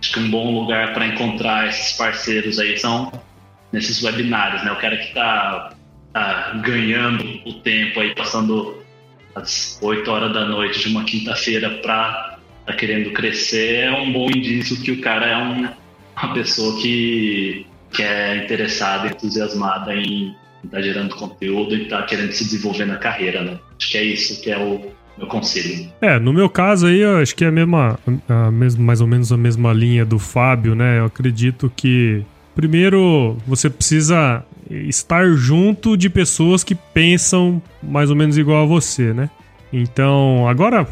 acho 0.00 0.12
que 0.12 0.20
um 0.20 0.30
bom 0.30 0.60
lugar 0.60 0.94
para 0.94 1.06
encontrar 1.06 1.68
esses 1.68 1.96
parceiros 1.96 2.58
aí 2.58 2.78
são 2.78 3.12
nesses 3.72 4.02
webinários, 4.02 4.64
né? 4.64 4.72
O 4.72 4.80
cara 4.80 4.96
que 4.96 5.08
está 5.08 5.74
tá 6.12 6.52
ganhando 6.64 7.24
o 7.44 7.54
tempo 7.54 8.00
aí, 8.00 8.14
passando 8.14 8.82
às 9.34 9.78
8 9.82 10.10
horas 10.10 10.32
da 10.32 10.46
noite 10.46 10.80
de 10.80 10.88
uma 10.88 11.04
quinta-feira 11.04 11.68
para 11.82 12.38
tá 12.64 12.72
querendo 12.74 13.12
crescer, 13.12 13.84
é 13.84 13.90
um 13.90 14.12
bom 14.12 14.26
indício 14.26 14.80
que 14.80 14.92
o 14.92 15.00
cara 15.00 15.26
é 15.26 15.36
um, 15.36 15.68
uma 16.22 16.34
pessoa 16.34 16.80
que, 16.80 17.66
que 17.92 18.02
é 18.02 18.44
interessada, 18.44 19.08
entusiasmada 19.08 19.94
em 19.94 20.34
está 20.64 20.80
gerando 20.80 21.14
conteúdo 21.14 21.74
e 21.74 21.82
está 21.82 22.02
querendo 22.02 22.32
se 22.32 22.44
desenvolver 22.44 22.86
na 22.86 22.96
carreira, 22.96 23.42
né? 23.42 23.58
Acho 23.78 23.90
que 23.90 23.98
é 23.98 24.02
isso 24.02 24.40
que 24.40 24.50
é 24.50 24.58
o 24.58 24.90
meu 25.16 25.26
conselho. 25.26 25.90
É, 26.00 26.18
no 26.18 26.32
meu 26.32 26.48
caso 26.48 26.86
aí, 26.86 27.00
eu 27.00 27.18
acho 27.18 27.34
que 27.34 27.44
é 27.44 27.48
a 27.48 27.52
mesma, 27.52 27.98
a 28.28 28.50
mesma, 28.50 28.84
mais 28.84 29.00
ou 29.00 29.06
menos 29.06 29.32
a 29.32 29.36
mesma 29.36 29.72
linha 29.72 30.04
do 30.04 30.18
Fábio, 30.18 30.74
né? 30.74 30.98
Eu 30.98 31.06
acredito 31.06 31.70
que 31.74 32.22
primeiro 32.54 33.36
você 33.46 33.68
precisa 33.68 34.44
estar 34.70 35.28
junto 35.34 35.96
de 35.96 36.10
pessoas 36.10 36.62
que 36.62 36.74
pensam 36.74 37.62
mais 37.82 38.10
ou 38.10 38.16
menos 38.16 38.36
igual 38.36 38.64
a 38.64 38.66
você, 38.66 39.12
né? 39.12 39.30
Então, 39.72 40.48
agora 40.48 40.86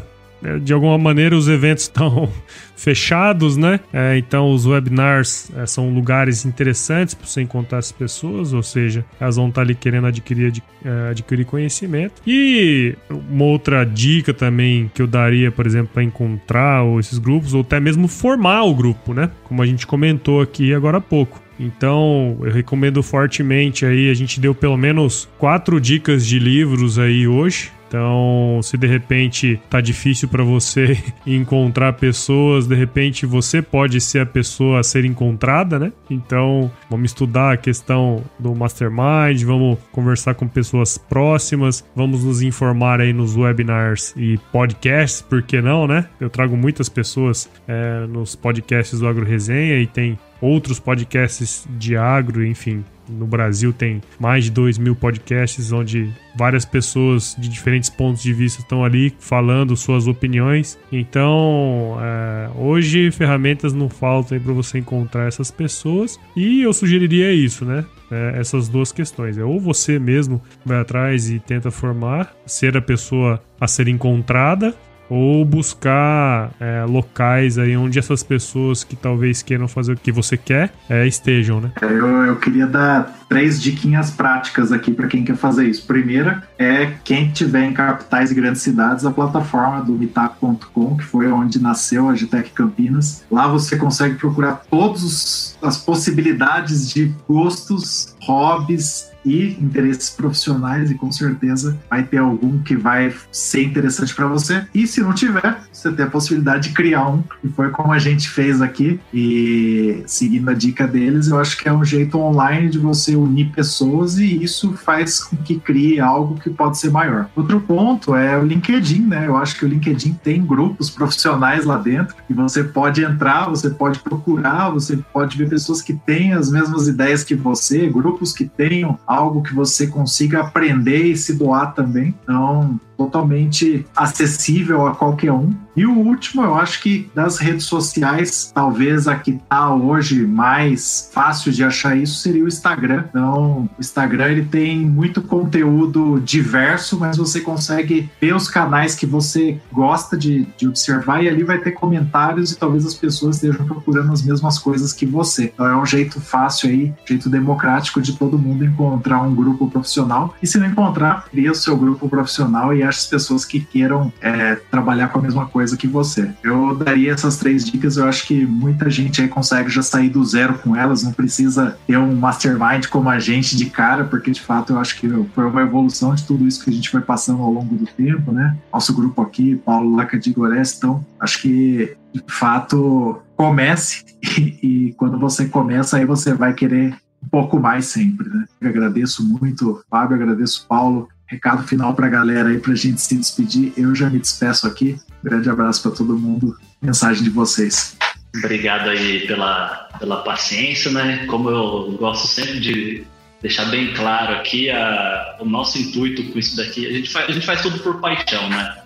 de 0.61 0.73
alguma 0.73 0.97
maneira 0.97 1.35
os 1.35 1.47
eventos 1.47 1.83
estão 1.85 2.31
fechados, 2.75 3.57
né? 3.57 3.79
É, 3.91 4.17
então 4.17 4.51
os 4.51 4.65
webinars 4.65 5.51
é, 5.55 5.65
são 5.65 5.89
lugares 5.89 6.45
interessantes 6.45 7.13
para 7.13 7.27
você 7.27 7.41
encontrar 7.41 7.79
as 7.79 7.91
pessoas, 7.91 8.53
ou 8.53 8.63
seja, 8.63 9.03
elas 9.19 9.35
vão 9.35 9.49
estar 9.49 9.61
ali 9.61 9.75
querendo 9.75 10.07
adquirir, 10.07 10.47
ad, 10.47 10.63
é, 10.85 11.09
adquirir 11.09 11.45
conhecimento. 11.45 12.21
E 12.25 12.95
uma 13.09 13.45
outra 13.45 13.83
dica 13.83 14.33
também 14.33 14.91
que 14.93 15.01
eu 15.01 15.07
daria, 15.07 15.51
por 15.51 15.65
exemplo, 15.65 15.89
para 15.93 16.03
encontrar 16.03 16.85
esses 16.99 17.17
grupos, 17.17 17.53
ou 17.53 17.61
até 17.61 17.79
mesmo 17.79 18.07
formar 18.07 18.63
o 18.63 18.75
grupo, 18.75 19.13
né? 19.13 19.31
Como 19.43 19.61
a 19.61 19.65
gente 19.65 19.87
comentou 19.87 20.41
aqui 20.41 20.73
agora 20.73 20.97
há 20.97 21.01
pouco. 21.01 21.41
Então, 21.59 22.37
eu 22.41 22.51
recomendo 22.51 23.01
fortemente 23.01 23.85
aí, 23.85 24.09
a 24.09 24.13
gente 24.13 24.39
deu 24.39 24.53
pelo 24.53 24.77
menos 24.77 25.27
quatro 25.37 25.81
dicas 25.81 26.25
de 26.25 26.37
livros 26.37 26.99
aí 26.99 27.27
hoje, 27.27 27.71
então, 27.87 28.59
se 28.61 28.77
de 28.77 28.85
repente 28.85 29.59
tá 29.69 29.79
difícil 29.79 30.27
para 30.27 30.43
você 30.43 30.97
encontrar 31.25 31.93
pessoas, 31.93 32.67
de 32.67 32.75
repente 32.75 33.25
você 33.25 33.61
pode 33.61 34.01
ser 34.01 34.19
a 34.19 34.25
pessoa 34.25 34.79
a 34.79 34.83
ser 34.83 35.05
encontrada, 35.05 35.79
né? 35.79 35.91
Então, 36.09 36.69
vamos 36.89 37.11
estudar 37.11 37.53
a 37.53 37.57
questão 37.57 38.23
do 38.37 38.53
mastermind, 38.53 39.41
vamos 39.43 39.79
conversar 39.91 40.35
com 40.35 40.47
pessoas 40.47 40.97
próximas, 40.97 41.85
vamos 41.95 42.23
nos 42.23 42.41
informar 42.41 42.99
aí 42.99 43.13
nos 43.13 43.35
webinars 43.35 44.13
e 44.17 44.37
podcasts, 44.51 45.21
por 45.21 45.41
que 45.41 45.61
não, 45.61 45.87
né? 45.87 46.07
Eu 46.19 46.29
trago 46.29 46.57
muitas 46.57 46.89
pessoas 46.89 47.49
é, 47.67 48.05
nos 48.07 48.35
podcasts 48.35 48.99
do 48.99 49.07
Agro 49.07 49.25
Resenha 49.25 49.79
e 49.79 49.87
tem 49.87 50.19
outros 50.41 50.79
podcasts 50.79 51.65
de 51.77 51.95
agro, 51.95 52.45
enfim, 52.45 52.83
no 53.09 53.25
Brasil 53.25 53.73
tem 53.73 54.01
mais 54.19 54.45
de 54.45 54.51
2 54.51 54.77
mil 54.77 54.95
podcasts 54.95 55.71
onde 55.71 56.11
várias 56.35 56.65
pessoas 56.65 57.35
de 57.37 57.49
diferentes 57.49 57.89
pontos 57.89 58.21
de 58.21 58.31
vista 58.33 58.61
estão 58.61 58.83
ali 58.83 59.13
falando 59.19 59.75
suas 59.75 60.07
opiniões. 60.07 60.77
Então, 60.91 61.97
é, 61.99 62.49
hoje 62.55 63.11
ferramentas 63.11 63.73
não 63.73 63.89
faltam 63.89 64.39
para 64.39 64.53
você 64.53 64.77
encontrar 64.77 65.27
essas 65.27 65.49
pessoas 65.49 66.19
e 66.35 66.61
eu 66.61 66.73
sugeriria 66.73 67.33
isso, 67.33 67.65
né? 67.65 67.83
É, 68.09 68.39
essas 68.39 68.69
duas 68.69 68.91
questões. 68.91 69.37
É 69.37 69.43
ou 69.43 69.59
você 69.59 69.99
mesmo 69.99 70.41
vai 70.65 70.79
atrás 70.79 71.29
e 71.29 71.39
tenta 71.39 71.69
formar, 71.71 72.33
ser 72.45 72.77
a 72.77 72.81
pessoa 72.81 73.41
a 73.59 73.67
ser 73.67 73.87
encontrada, 73.87 74.73
ou 75.09 75.45
buscar 75.45 76.51
é, 76.59 76.85
locais 76.85 77.57
aí 77.57 77.75
onde 77.75 77.99
essas 77.99 78.23
pessoas 78.23 78.83
que 78.83 78.95
talvez 78.95 79.41
queiram 79.41 79.67
fazer 79.67 79.93
o 79.93 79.97
que 79.97 80.11
você 80.11 80.37
quer 80.37 80.71
é, 80.89 81.07
estejam, 81.07 81.61
né? 81.61 81.71
Eu, 81.81 82.07
eu 82.25 82.35
queria 82.35 82.67
dar 82.67 83.17
três 83.29 83.61
diquinhas 83.61 84.11
práticas 84.11 84.71
aqui 84.71 84.91
para 84.91 85.07
quem 85.07 85.23
quer 85.23 85.35
fazer 85.35 85.67
isso. 85.67 85.85
Primeira 85.85 86.43
é 86.57 86.93
quem 87.03 87.29
tiver 87.31 87.65
em 87.65 87.73
capitais 87.73 88.31
e 88.31 88.35
grandes 88.35 88.61
cidades, 88.61 89.05
a 89.05 89.11
plataforma 89.11 89.83
do 89.83 89.93
Mitac.com, 89.93 90.97
que 90.97 91.03
foi 91.03 91.27
onde 91.31 91.61
nasceu 91.61 92.09
a 92.09 92.13
Gtec 92.13 92.51
Campinas. 92.51 93.23
Lá 93.29 93.47
você 93.47 93.75
consegue 93.77 94.15
procurar 94.15 94.61
todas 94.69 95.57
as 95.61 95.77
possibilidades 95.77 96.89
de 96.89 97.13
gostos, 97.27 98.15
hobbies 98.21 99.11
e 99.27 99.57
interesses 99.61 100.09
profissionais 100.09 100.89
e 100.89 100.95
com 100.95 101.11
certeza 101.11 101.77
vai 101.89 102.03
ter 102.03 102.17
algum 102.17 102.59
que 102.59 102.75
vai 102.75 103.13
ser 103.31 103.63
interessante 103.63 104.15
para 104.15 104.25
você. 104.27 104.65
E 104.73 104.87
se 104.87 105.01
não 105.01 105.13
tiver, 105.13 105.59
você 105.71 105.91
tem 105.91 106.05
a 106.05 106.09
possibilidade 106.09 106.69
de 106.69 106.75
criar 106.75 107.09
um, 107.09 107.23
e 107.43 107.49
foi 107.49 107.69
como 107.69 107.91
a 107.91 107.99
gente 107.99 108.29
fez 108.29 108.61
aqui. 108.61 108.99
E 109.13 110.03
seguindo 110.05 110.49
a 110.49 110.53
dica 110.53 110.87
deles, 110.87 111.27
eu 111.27 111.39
acho 111.39 111.57
que 111.57 111.67
é 111.67 111.73
um 111.73 111.83
jeito 111.83 112.17
online 112.17 112.69
de 112.69 112.79
você 112.79 113.15
unir 113.15 113.51
pessoas 113.51 114.17
e 114.17 114.43
isso 114.43 114.73
faz 114.73 115.23
com 115.23 115.35
que 115.37 115.59
crie 115.59 115.99
algo 115.99 116.39
que 116.39 116.49
pode 116.49 116.77
ser 116.77 116.91
maior. 116.91 117.29
Outro 117.35 117.59
ponto 117.59 118.15
é 118.15 118.37
o 118.37 118.45
LinkedIn, 118.45 119.01
né? 119.01 119.27
Eu 119.27 119.35
acho 119.35 119.57
que 119.57 119.65
o 119.65 119.67
LinkedIn 119.67 120.13
tem 120.23 120.45
grupos 120.45 120.89
profissionais 120.89 121.65
lá 121.65 121.77
dentro 121.77 122.15
e 122.29 122.33
você 122.33 122.63
pode 122.63 123.03
entrar, 123.03 123.49
você 123.49 123.69
pode 123.69 123.99
procurar, 123.99 124.69
você 124.69 124.97
pode 125.11 125.37
ver 125.37 125.49
pessoas 125.49 125.81
que 125.81 125.93
têm 125.93 126.33
as 126.33 126.49
mesmas 126.49 126.87
ideias 126.87 127.23
que 127.23 127.35
você, 127.35 127.89
grupos 127.89 128.31
que 128.31 128.47
tenham 128.47 128.97
algo 129.17 129.41
que 129.41 129.53
você 129.53 129.87
consiga 129.87 130.41
aprender 130.41 131.03
e 131.03 131.17
se 131.17 131.33
doar 131.33 131.73
também. 131.73 132.15
Então, 132.23 132.79
totalmente 132.97 133.85
acessível 133.95 134.87
a 134.87 134.95
qualquer 134.95 135.31
um. 135.31 135.53
E 135.75 135.85
o 135.85 135.95
último, 135.95 136.43
eu 136.43 136.55
acho 136.55 136.81
que 136.81 137.09
das 137.13 137.37
redes 137.37 137.65
sociais, 137.65 138.51
talvez 138.53 139.07
a 139.07 139.15
que 139.15 139.31
está 139.31 139.71
hoje 139.71 140.25
mais 140.25 141.09
fácil 141.13 141.51
de 141.51 141.63
achar 141.63 141.95
isso 141.95 142.15
seria 142.15 142.43
o 142.43 142.47
Instagram. 142.47 143.05
Então, 143.09 143.69
o 143.77 143.79
Instagram 143.79 144.29
ele 144.29 144.45
tem 144.45 144.79
muito 144.79 145.21
conteúdo 145.21 146.19
diverso, 146.19 146.99
mas 146.99 147.17
você 147.17 147.41
consegue 147.41 148.09
ver 148.19 148.35
os 148.35 148.49
canais 148.49 148.95
que 148.95 149.05
você 149.05 149.59
gosta 149.71 150.17
de, 150.17 150.47
de 150.57 150.67
observar 150.67 151.23
e 151.23 151.29
ali 151.29 151.43
vai 151.43 151.59
ter 151.59 151.73
comentários 151.73 152.51
e 152.51 152.57
talvez 152.57 152.83
as 152.83 152.95
pessoas 152.95 153.35
estejam 153.35 153.67
procurando 153.67 154.11
as 154.11 154.23
mesmas 154.23 154.57
coisas 154.57 154.91
que 154.91 155.05
você. 155.05 155.51
Então, 155.53 155.67
é 155.67 155.77
um 155.77 155.85
jeito 155.85 156.19
fácil 156.19 156.69
aí, 156.69 156.91
jeito 157.05 157.29
democrático 157.29 158.01
de 158.01 158.17
todo 158.17 158.39
mundo 158.39 158.65
encontrar 158.65 159.21
um 159.21 159.35
grupo 159.35 159.69
profissional. 159.69 160.33
E 160.41 160.47
se 160.47 160.57
não 160.57 160.65
encontrar, 160.65 161.25
cria 161.29 161.51
o 161.51 161.55
seu 161.55 161.77
grupo 161.77 162.09
profissional 162.09 162.73
e 162.73 162.86
as 162.87 163.05
pessoas 163.05 163.45
que 163.45 163.59
queiram 163.59 164.11
é, 164.21 164.55
trabalhar 164.55 165.09
com 165.09 165.19
a 165.19 165.21
mesma 165.21 165.45
coisa 165.45 165.77
que 165.77 165.87
você. 165.87 166.31
Eu 166.43 166.75
daria 166.75 167.13
essas 167.13 167.37
três 167.37 167.65
dicas, 167.65 167.97
eu 167.97 168.05
acho 168.05 168.25
que 168.27 168.45
muita 168.45 168.89
gente 168.89 169.21
aí 169.21 169.27
consegue 169.27 169.69
já 169.69 169.81
sair 169.81 170.09
do 170.09 170.23
zero 170.23 170.55
com 170.59 170.75
elas, 170.75 171.03
não 171.03 171.11
precisa 171.11 171.77
ter 171.85 171.97
um 171.97 172.15
mastermind 172.15 172.87
como 172.87 173.09
a 173.09 173.19
gente 173.19 173.55
de 173.55 173.69
cara, 173.69 174.03
porque 174.03 174.31
de 174.31 174.41
fato 174.41 174.73
eu 174.73 174.79
acho 174.79 174.99
que 174.99 175.07
foi 175.33 175.45
uma 175.45 175.61
evolução 175.61 176.13
de 176.15 176.25
tudo 176.25 176.47
isso 176.47 176.63
que 176.63 176.69
a 176.69 176.73
gente 176.73 176.89
foi 176.89 177.01
passando 177.01 177.41
ao 177.41 177.51
longo 177.51 177.75
do 177.75 177.85
tempo, 177.85 178.31
né? 178.31 178.57
Nosso 178.71 178.93
grupo 178.93 179.21
aqui, 179.21 179.55
Paulo 179.55 179.95
Laca 179.95 180.17
de 180.17 180.33
então 180.77 181.05
acho 181.19 181.41
que 181.41 181.95
de 182.13 182.23
fato 182.27 183.21
comece 183.35 184.03
e, 184.37 184.59
e 184.61 184.93
quando 184.93 185.19
você 185.19 185.47
começa 185.47 185.97
aí 185.97 186.05
você 186.05 186.33
vai 186.33 186.53
querer 186.53 186.95
um 187.23 187.27
pouco 187.29 187.59
mais 187.59 187.87
sempre, 187.87 188.29
né? 188.29 188.45
Eu 188.61 188.69
agradeço 188.69 189.27
muito, 189.27 189.83
Fábio, 189.89 190.15
agradeço 190.15 190.65
Paulo 190.67 191.07
recado 191.27 191.67
final 191.67 191.93
para 191.93 192.07
a 192.07 192.09
galera 192.09 192.49
aí 192.49 192.59
para 192.59 192.73
a 192.73 192.75
gente 192.75 193.01
se 193.01 193.15
despedir. 193.15 193.73
Eu 193.77 193.93
já 193.93 194.09
me 194.09 194.19
despeço 194.19 194.65
aqui. 194.65 194.97
Grande 195.23 195.49
abraço 195.49 195.83
para 195.83 195.91
todo 195.91 196.17
mundo. 196.17 196.57
Mensagem 196.81 197.23
de 197.23 197.29
vocês. 197.29 197.97
Obrigado 198.35 198.89
aí 198.89 199.27
pela, 199.27 199.89
pela 199.99 200.23
paciência, 200.23 200.91
né? 200.91 201.25
Como 201.27 201.49
eu 201.49 201.91
gosto 201.97 202.27
sempre 202.27 202.59
de 202.59 203.03
deixar 203.41 203.65
bem 203.65 203.93
claro 203.93 204.35
aqui, 204.35 204.69
a, 204.69 205.37
o 205.39 205.45
nosso 205.45 205.77
intuito 205.77 206.23
com 206.31 206.39
isso 206.39 206.55
daqui, 206.55 206.85
a 206.87 206.91
gente, 206.91 207.09
faz, 207.09 207.29
a 207.29 207.31
gente 207.31 207.45
faz 207.45 207.61
tudo 207.61 207.79
por 207.79 207.99
paixão, 207.99 208.49
né? 208.49 208.77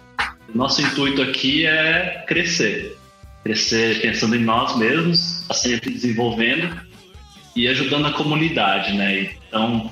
O 0.53 0.57
nosso 0.57 0.81
intuito 0.81 1.21
aqui 1.21 1.65
é 1.65 2.23
crescer. 2.27 2.97
Crescer 3.43 4.01
pensando 4.01 4.35
em 4.35 4.43
nós 4.43 4.77
mesmos, 4.77 5.45
tá 5.47 5.53
sempre 5.53 5.91
desenvolvendo 5.91 6.79
e 7.55 7.67
ajudando 7.67 8.07
a 8.07 8.13
comunidade, 8.13 8.93
né? 8.93 9.31
Então, 9.47 9.91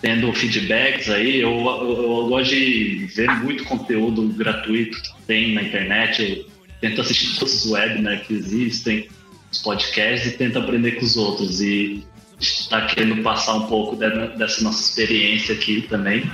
tendo 0.00 0.32
feedbacks 0.32 1.10
aí. 1.10 1.40
Eu, 1.40 1.50
eu, 1.50 2.02
eu, 2.02 2.28
gosto 2.28 2.50
de 2.50 3.06
ver 3.14 3.30
muito 3.42 3.64
conteúdo 3.64 4.28
gratuito 4.28 5.00
que 5.02 5.22
tem 5.26 5.54
na 5.54 5.62
internet. 5.62 6.22
Eu 6.22 6.46
tento 6.80 7.00
assistir 7.00 7.38
todos 7.38 7.64
os 7.64 7.70
webinars 7.70 8.26
que 8.26 8.34
existem, 8.34 9.08
os 9.52 9.58
podcasts 9.58 10.32
e 10.32 10.36
tento 10.36 10.58
aprender 10.58 10.92
com 10.92 11.04
os 11.04 11.16
outros. 11.16 11.60
E 11.60 12.04
está 12.38 12.86
querendo 12.86 13.22
passar 13.22 13.54
um 13.54 13.66
pouco 13.66 13.96
dessa 13.96 14.62
nossa 14.62 14.80
experiência 14.80 15.54
aqui 15.54 15.82
também 15.82 16.30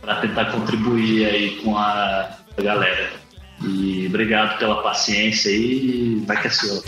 para 0.00 0.16
tentar 0.16 0.46
contribuir 0.46 1.26
aí 1.26 1.50
com 1.62 1.76
a, 1.78 2.38
a 2.56 2.62
galera. 2.62 3.12
E 3.62 4.06
obrigado 4.08 4.58
pela 4.58 4.82
paciência 4.82 5.48
e 5.50 6.22
vai 6.26 6.40
que 6.40 6.48
é 6.48 6.50
sua. 6.50 6.82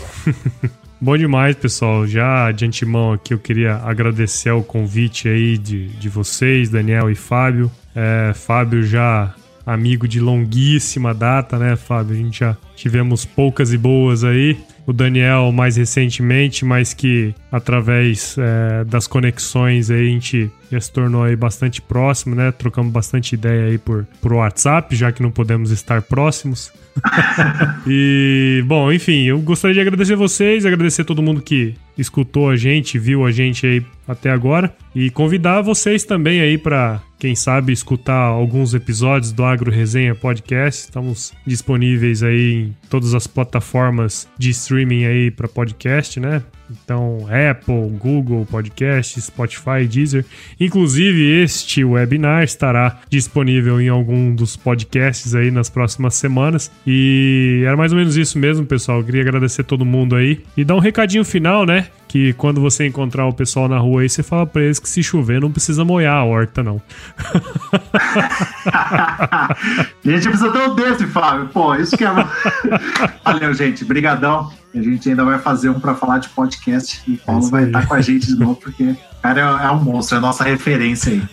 Bom 0.99 1.15
demais, 1.15 1.55
pessoal. 1.55 2.07
Já 2.07 2.51
de 2.51 2.65
antemão 2.65 3.13
aqui 3.13 3.31
eu 3.31 3.37
queria 3.37 3.75
agradecer 3.75 4.49
o 4.49 4.63
convite 4.63 5.29
aí 5.29 5.55
de, 5.55 5.89
de 5.89 6.09
vocês, 6.09 6.69
Daniel 6.69 7.11
e 7.11 7.15
Fábio. 7.15 7.71
É, 7.95 8.33
Fábio 8.33 8.81
já 8.81 9.31
amigo 9.63 10.07
de 10.07 10.19
longuíssima 10.19 11.13
data, 11.13 11.59
né, 11.59 11.75
Fábio? 11.75 12.15
A 12.15 12.17
gente 12.17 12.39
já 12.39 12.57
tivemos 12.75 13.25
poucas 13.25 13.71
e 13.71 13.77
boas 13.77 14.23
aí. 14.23 14.57
O 14.87 14.93
Daniel 14.93 15.51
mais 15.51 15.75
recentemente, 15.75 16.65
mas 16.65 16.95
que 16.95 17.35
através 17.51 18.35
é, 18.39 18.83
das 18.85 19.05
conexões 19.05 19.91
aí 19.91 20.07
a 20.07 20.11
gente 20.11 20.49
já 20.71 20.79
se 20.79 20.91
tornou 20.91 21.23
aí 21.23 21.35
bastante 21.35 21.81
próximo, 21.81 22.35
né? 22.35 22.51
Trocamos 22.51 22.91
bastante 22.91 23.33
ideia 23.33 23.67
aí 23.67 23.77
por, 23.77 24.05
por 24.21 24.33
WhatsApp, 24.33 24.95
já 24.95 25.11
que 25.11 25.21
não 25.21 25.31
podemos 25.31 25.71
estar 25.71 26.01
próximos. 26.01 26.71
e, 27.87 28.63
bom, 28.65 28.91
enfim, 28.91 29.23
eu 29.23 29.39
gostaria 29.39 29.75
de 29.75 29.81
agradecer 29.81 30.15
vocês, 30.15 30.65
agradecer 30.65 31.03
todo 31.03 31.21
mundo 31.21 31.41
que 31.41 31.75
escutou 31.97 32.49
a 32.49 32.55
gente, 32.55 32.99
viu 32.99 33.25
a 33.25 33.31
gente 33.31 33.65
aí 33.65 33.85
até 34.07 34.29
agora 34.29 34.75
e 34.95 35.09
convidar 35.09 35.61
vocês 35.61 36.03
também 36.03 36.41
aí 36.41 36.57
para 36.57 37.01
quem 37.19 37.35
sabe 37.35 37.73
escutar 37.73 38.13
alguns 38.13 38.73
episódios 38.73 39.31
do 39.31 39.43
Agro 39.43 39.71
Resenha 39.71 40.13
Podcast. 40.13 40.85
Estamos 40.85 41.33
disponíveis 41.45 42.23
aí 42.23 42.53
em 42.53 42.75
todas 42.89 43.13
as 43.13 43.25
plataformas 43.25 44.27
de 44.37 44.51
streaming 44.51 45.05
aí 45.05 45.31
para 45.31 45.47
podcast, 45.47 46.19
né? 46.19 46.43
Então, 46.69 47.27
Apple, 47.27 47.89
Google 47.97 48.45
Podcast, 48.45 49.19
Spotify, 49.21 49.87
Deezer. 49.89 50.25
Inclusive, 50.59 51.43
este 51.43 51.83
webinar 51.83 52.43
estará 52.43 52.99
disponível 53.09 53.79
em 53.79 53.89
algum 53.89 54.35
dos 54.35 54.55
podcasts 54.55 55.35
aí 55.35 55.51
nas 55.51 55.69
próximas 55.69 56.15
semanas. 56.15 56.71
E 56.85 57.63
era 57.65 57.77
mais 57.77 57.91
ou 57.91 57.97
menos 57.97 58.17
isso 58.17 58.37
mesmo, 58.37 58.65
pessoal. 58.65 58.99
Eu 58.99 59.05
queria 59.05 59.21
agradecer 59.21 59.63
todo 59.63 59.85
mundo 59.85 60.15
aí 60.15 60.43
e 60.55 60.63
dar 60.63 60.75
um 60.75 60.79
recadinho 60.79 61.23
final, 61.23 61.65
né? 61.65 61.87
Que 62.07 62.33
quando 62.33 62.61
você 62.61 62.87
encontrar 62.87 63.27
o 63.27 63.33
pessoal 63.33 63.67
na 63.67 63.77
rua 63.77 64.01
aí, 64.01 64.09
você 64.09 64.23
fala 64.23 64.45
pra 64.45 64.63
eles 64.63 64.79
que 64.79 64.89
se 64.89 65.03
chover 65.03 65.41
não 65.41 65.51
precisa 65.51 65.83
molhar 65.83 66.15
a 66.15 66.23
horta, 66.23 66.63
não. 66.63 66.81
gente, 70.03 70.29
precisa 70.29 70.51
ter 70.51 70.69
um 70.69 70.75
desse, 70.75 71.05
Fábio. 71.07 71.49
Pô, 71.49 71.75
isso 71.75 71.97
que 71.97 72.05
é. 72.05 72.07
Valeu, 73.25 73.53
gente. 73.53 73.83
Brigadão. 73.83 74.49
A 74.77 74.83
gente 74.83 75.09
ainda 75.09 75.25
vai 75.25 75.39
fazer 75.39 75.69
um 75.69 75.79
para 75.79 75.95
falar 75.95 76.19
de 76.19 76.29
podcast 76.29 77.01
e 77.07 77.13
o 77.13 77.17
Paulo 77.17 77.47
é 77.47 77.49
vai 77.49 77.63
estar 77.65 77.87
com 77.87 77.93
a 77.95 78.01
gente 78.01 78.27
de 78.27 78.35
novo, 78.35 78.55
porque 78.55 78.83
o 78.83 79.21
cara 79.21 79.39
é, 79.39 79.65
é 79.65 79.71
um 79.71 79.83
monstro, 79.83 80.15
é 80.15 80.17
a 80.19 80.21
nossa 80.21 80.43
referência 80.43 81.11
aí. 81.11 81.23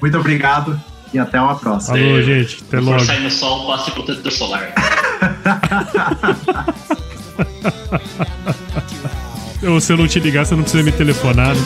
Muito 0.00 0.16
obrigado 0.16 0.80
e 1.12 1.18
até 1.18 1.40
uma 1.40 1.56
próxima. 1.56 1.98
Alô, 1.98 2.22
gente. 2.22 2.62
Até 2.68 2.78
logo. 2.78 3.00
Se 3.00 3.06
sair 3.06 3.22
no 3.22 3.30
sol, 3.30 3.66
passe 3.66 3.90
protetor 3.90 4.32
solar. 4.32 4.72
Se 9.80 9.92
eu 9.92 9.96
não 9.96 10.08
te 10.08 10.20
ligar, 10.20 10.44
você 10.44 10.54
não 10.54 10.62
precisa 10.62 10.82
me 10.82 10.92
telefonar. 10.92 11.54
Né? 11.54 11.62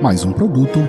Mais 0.00 0.24
um 0.24 0.32
produto 0.32 0.88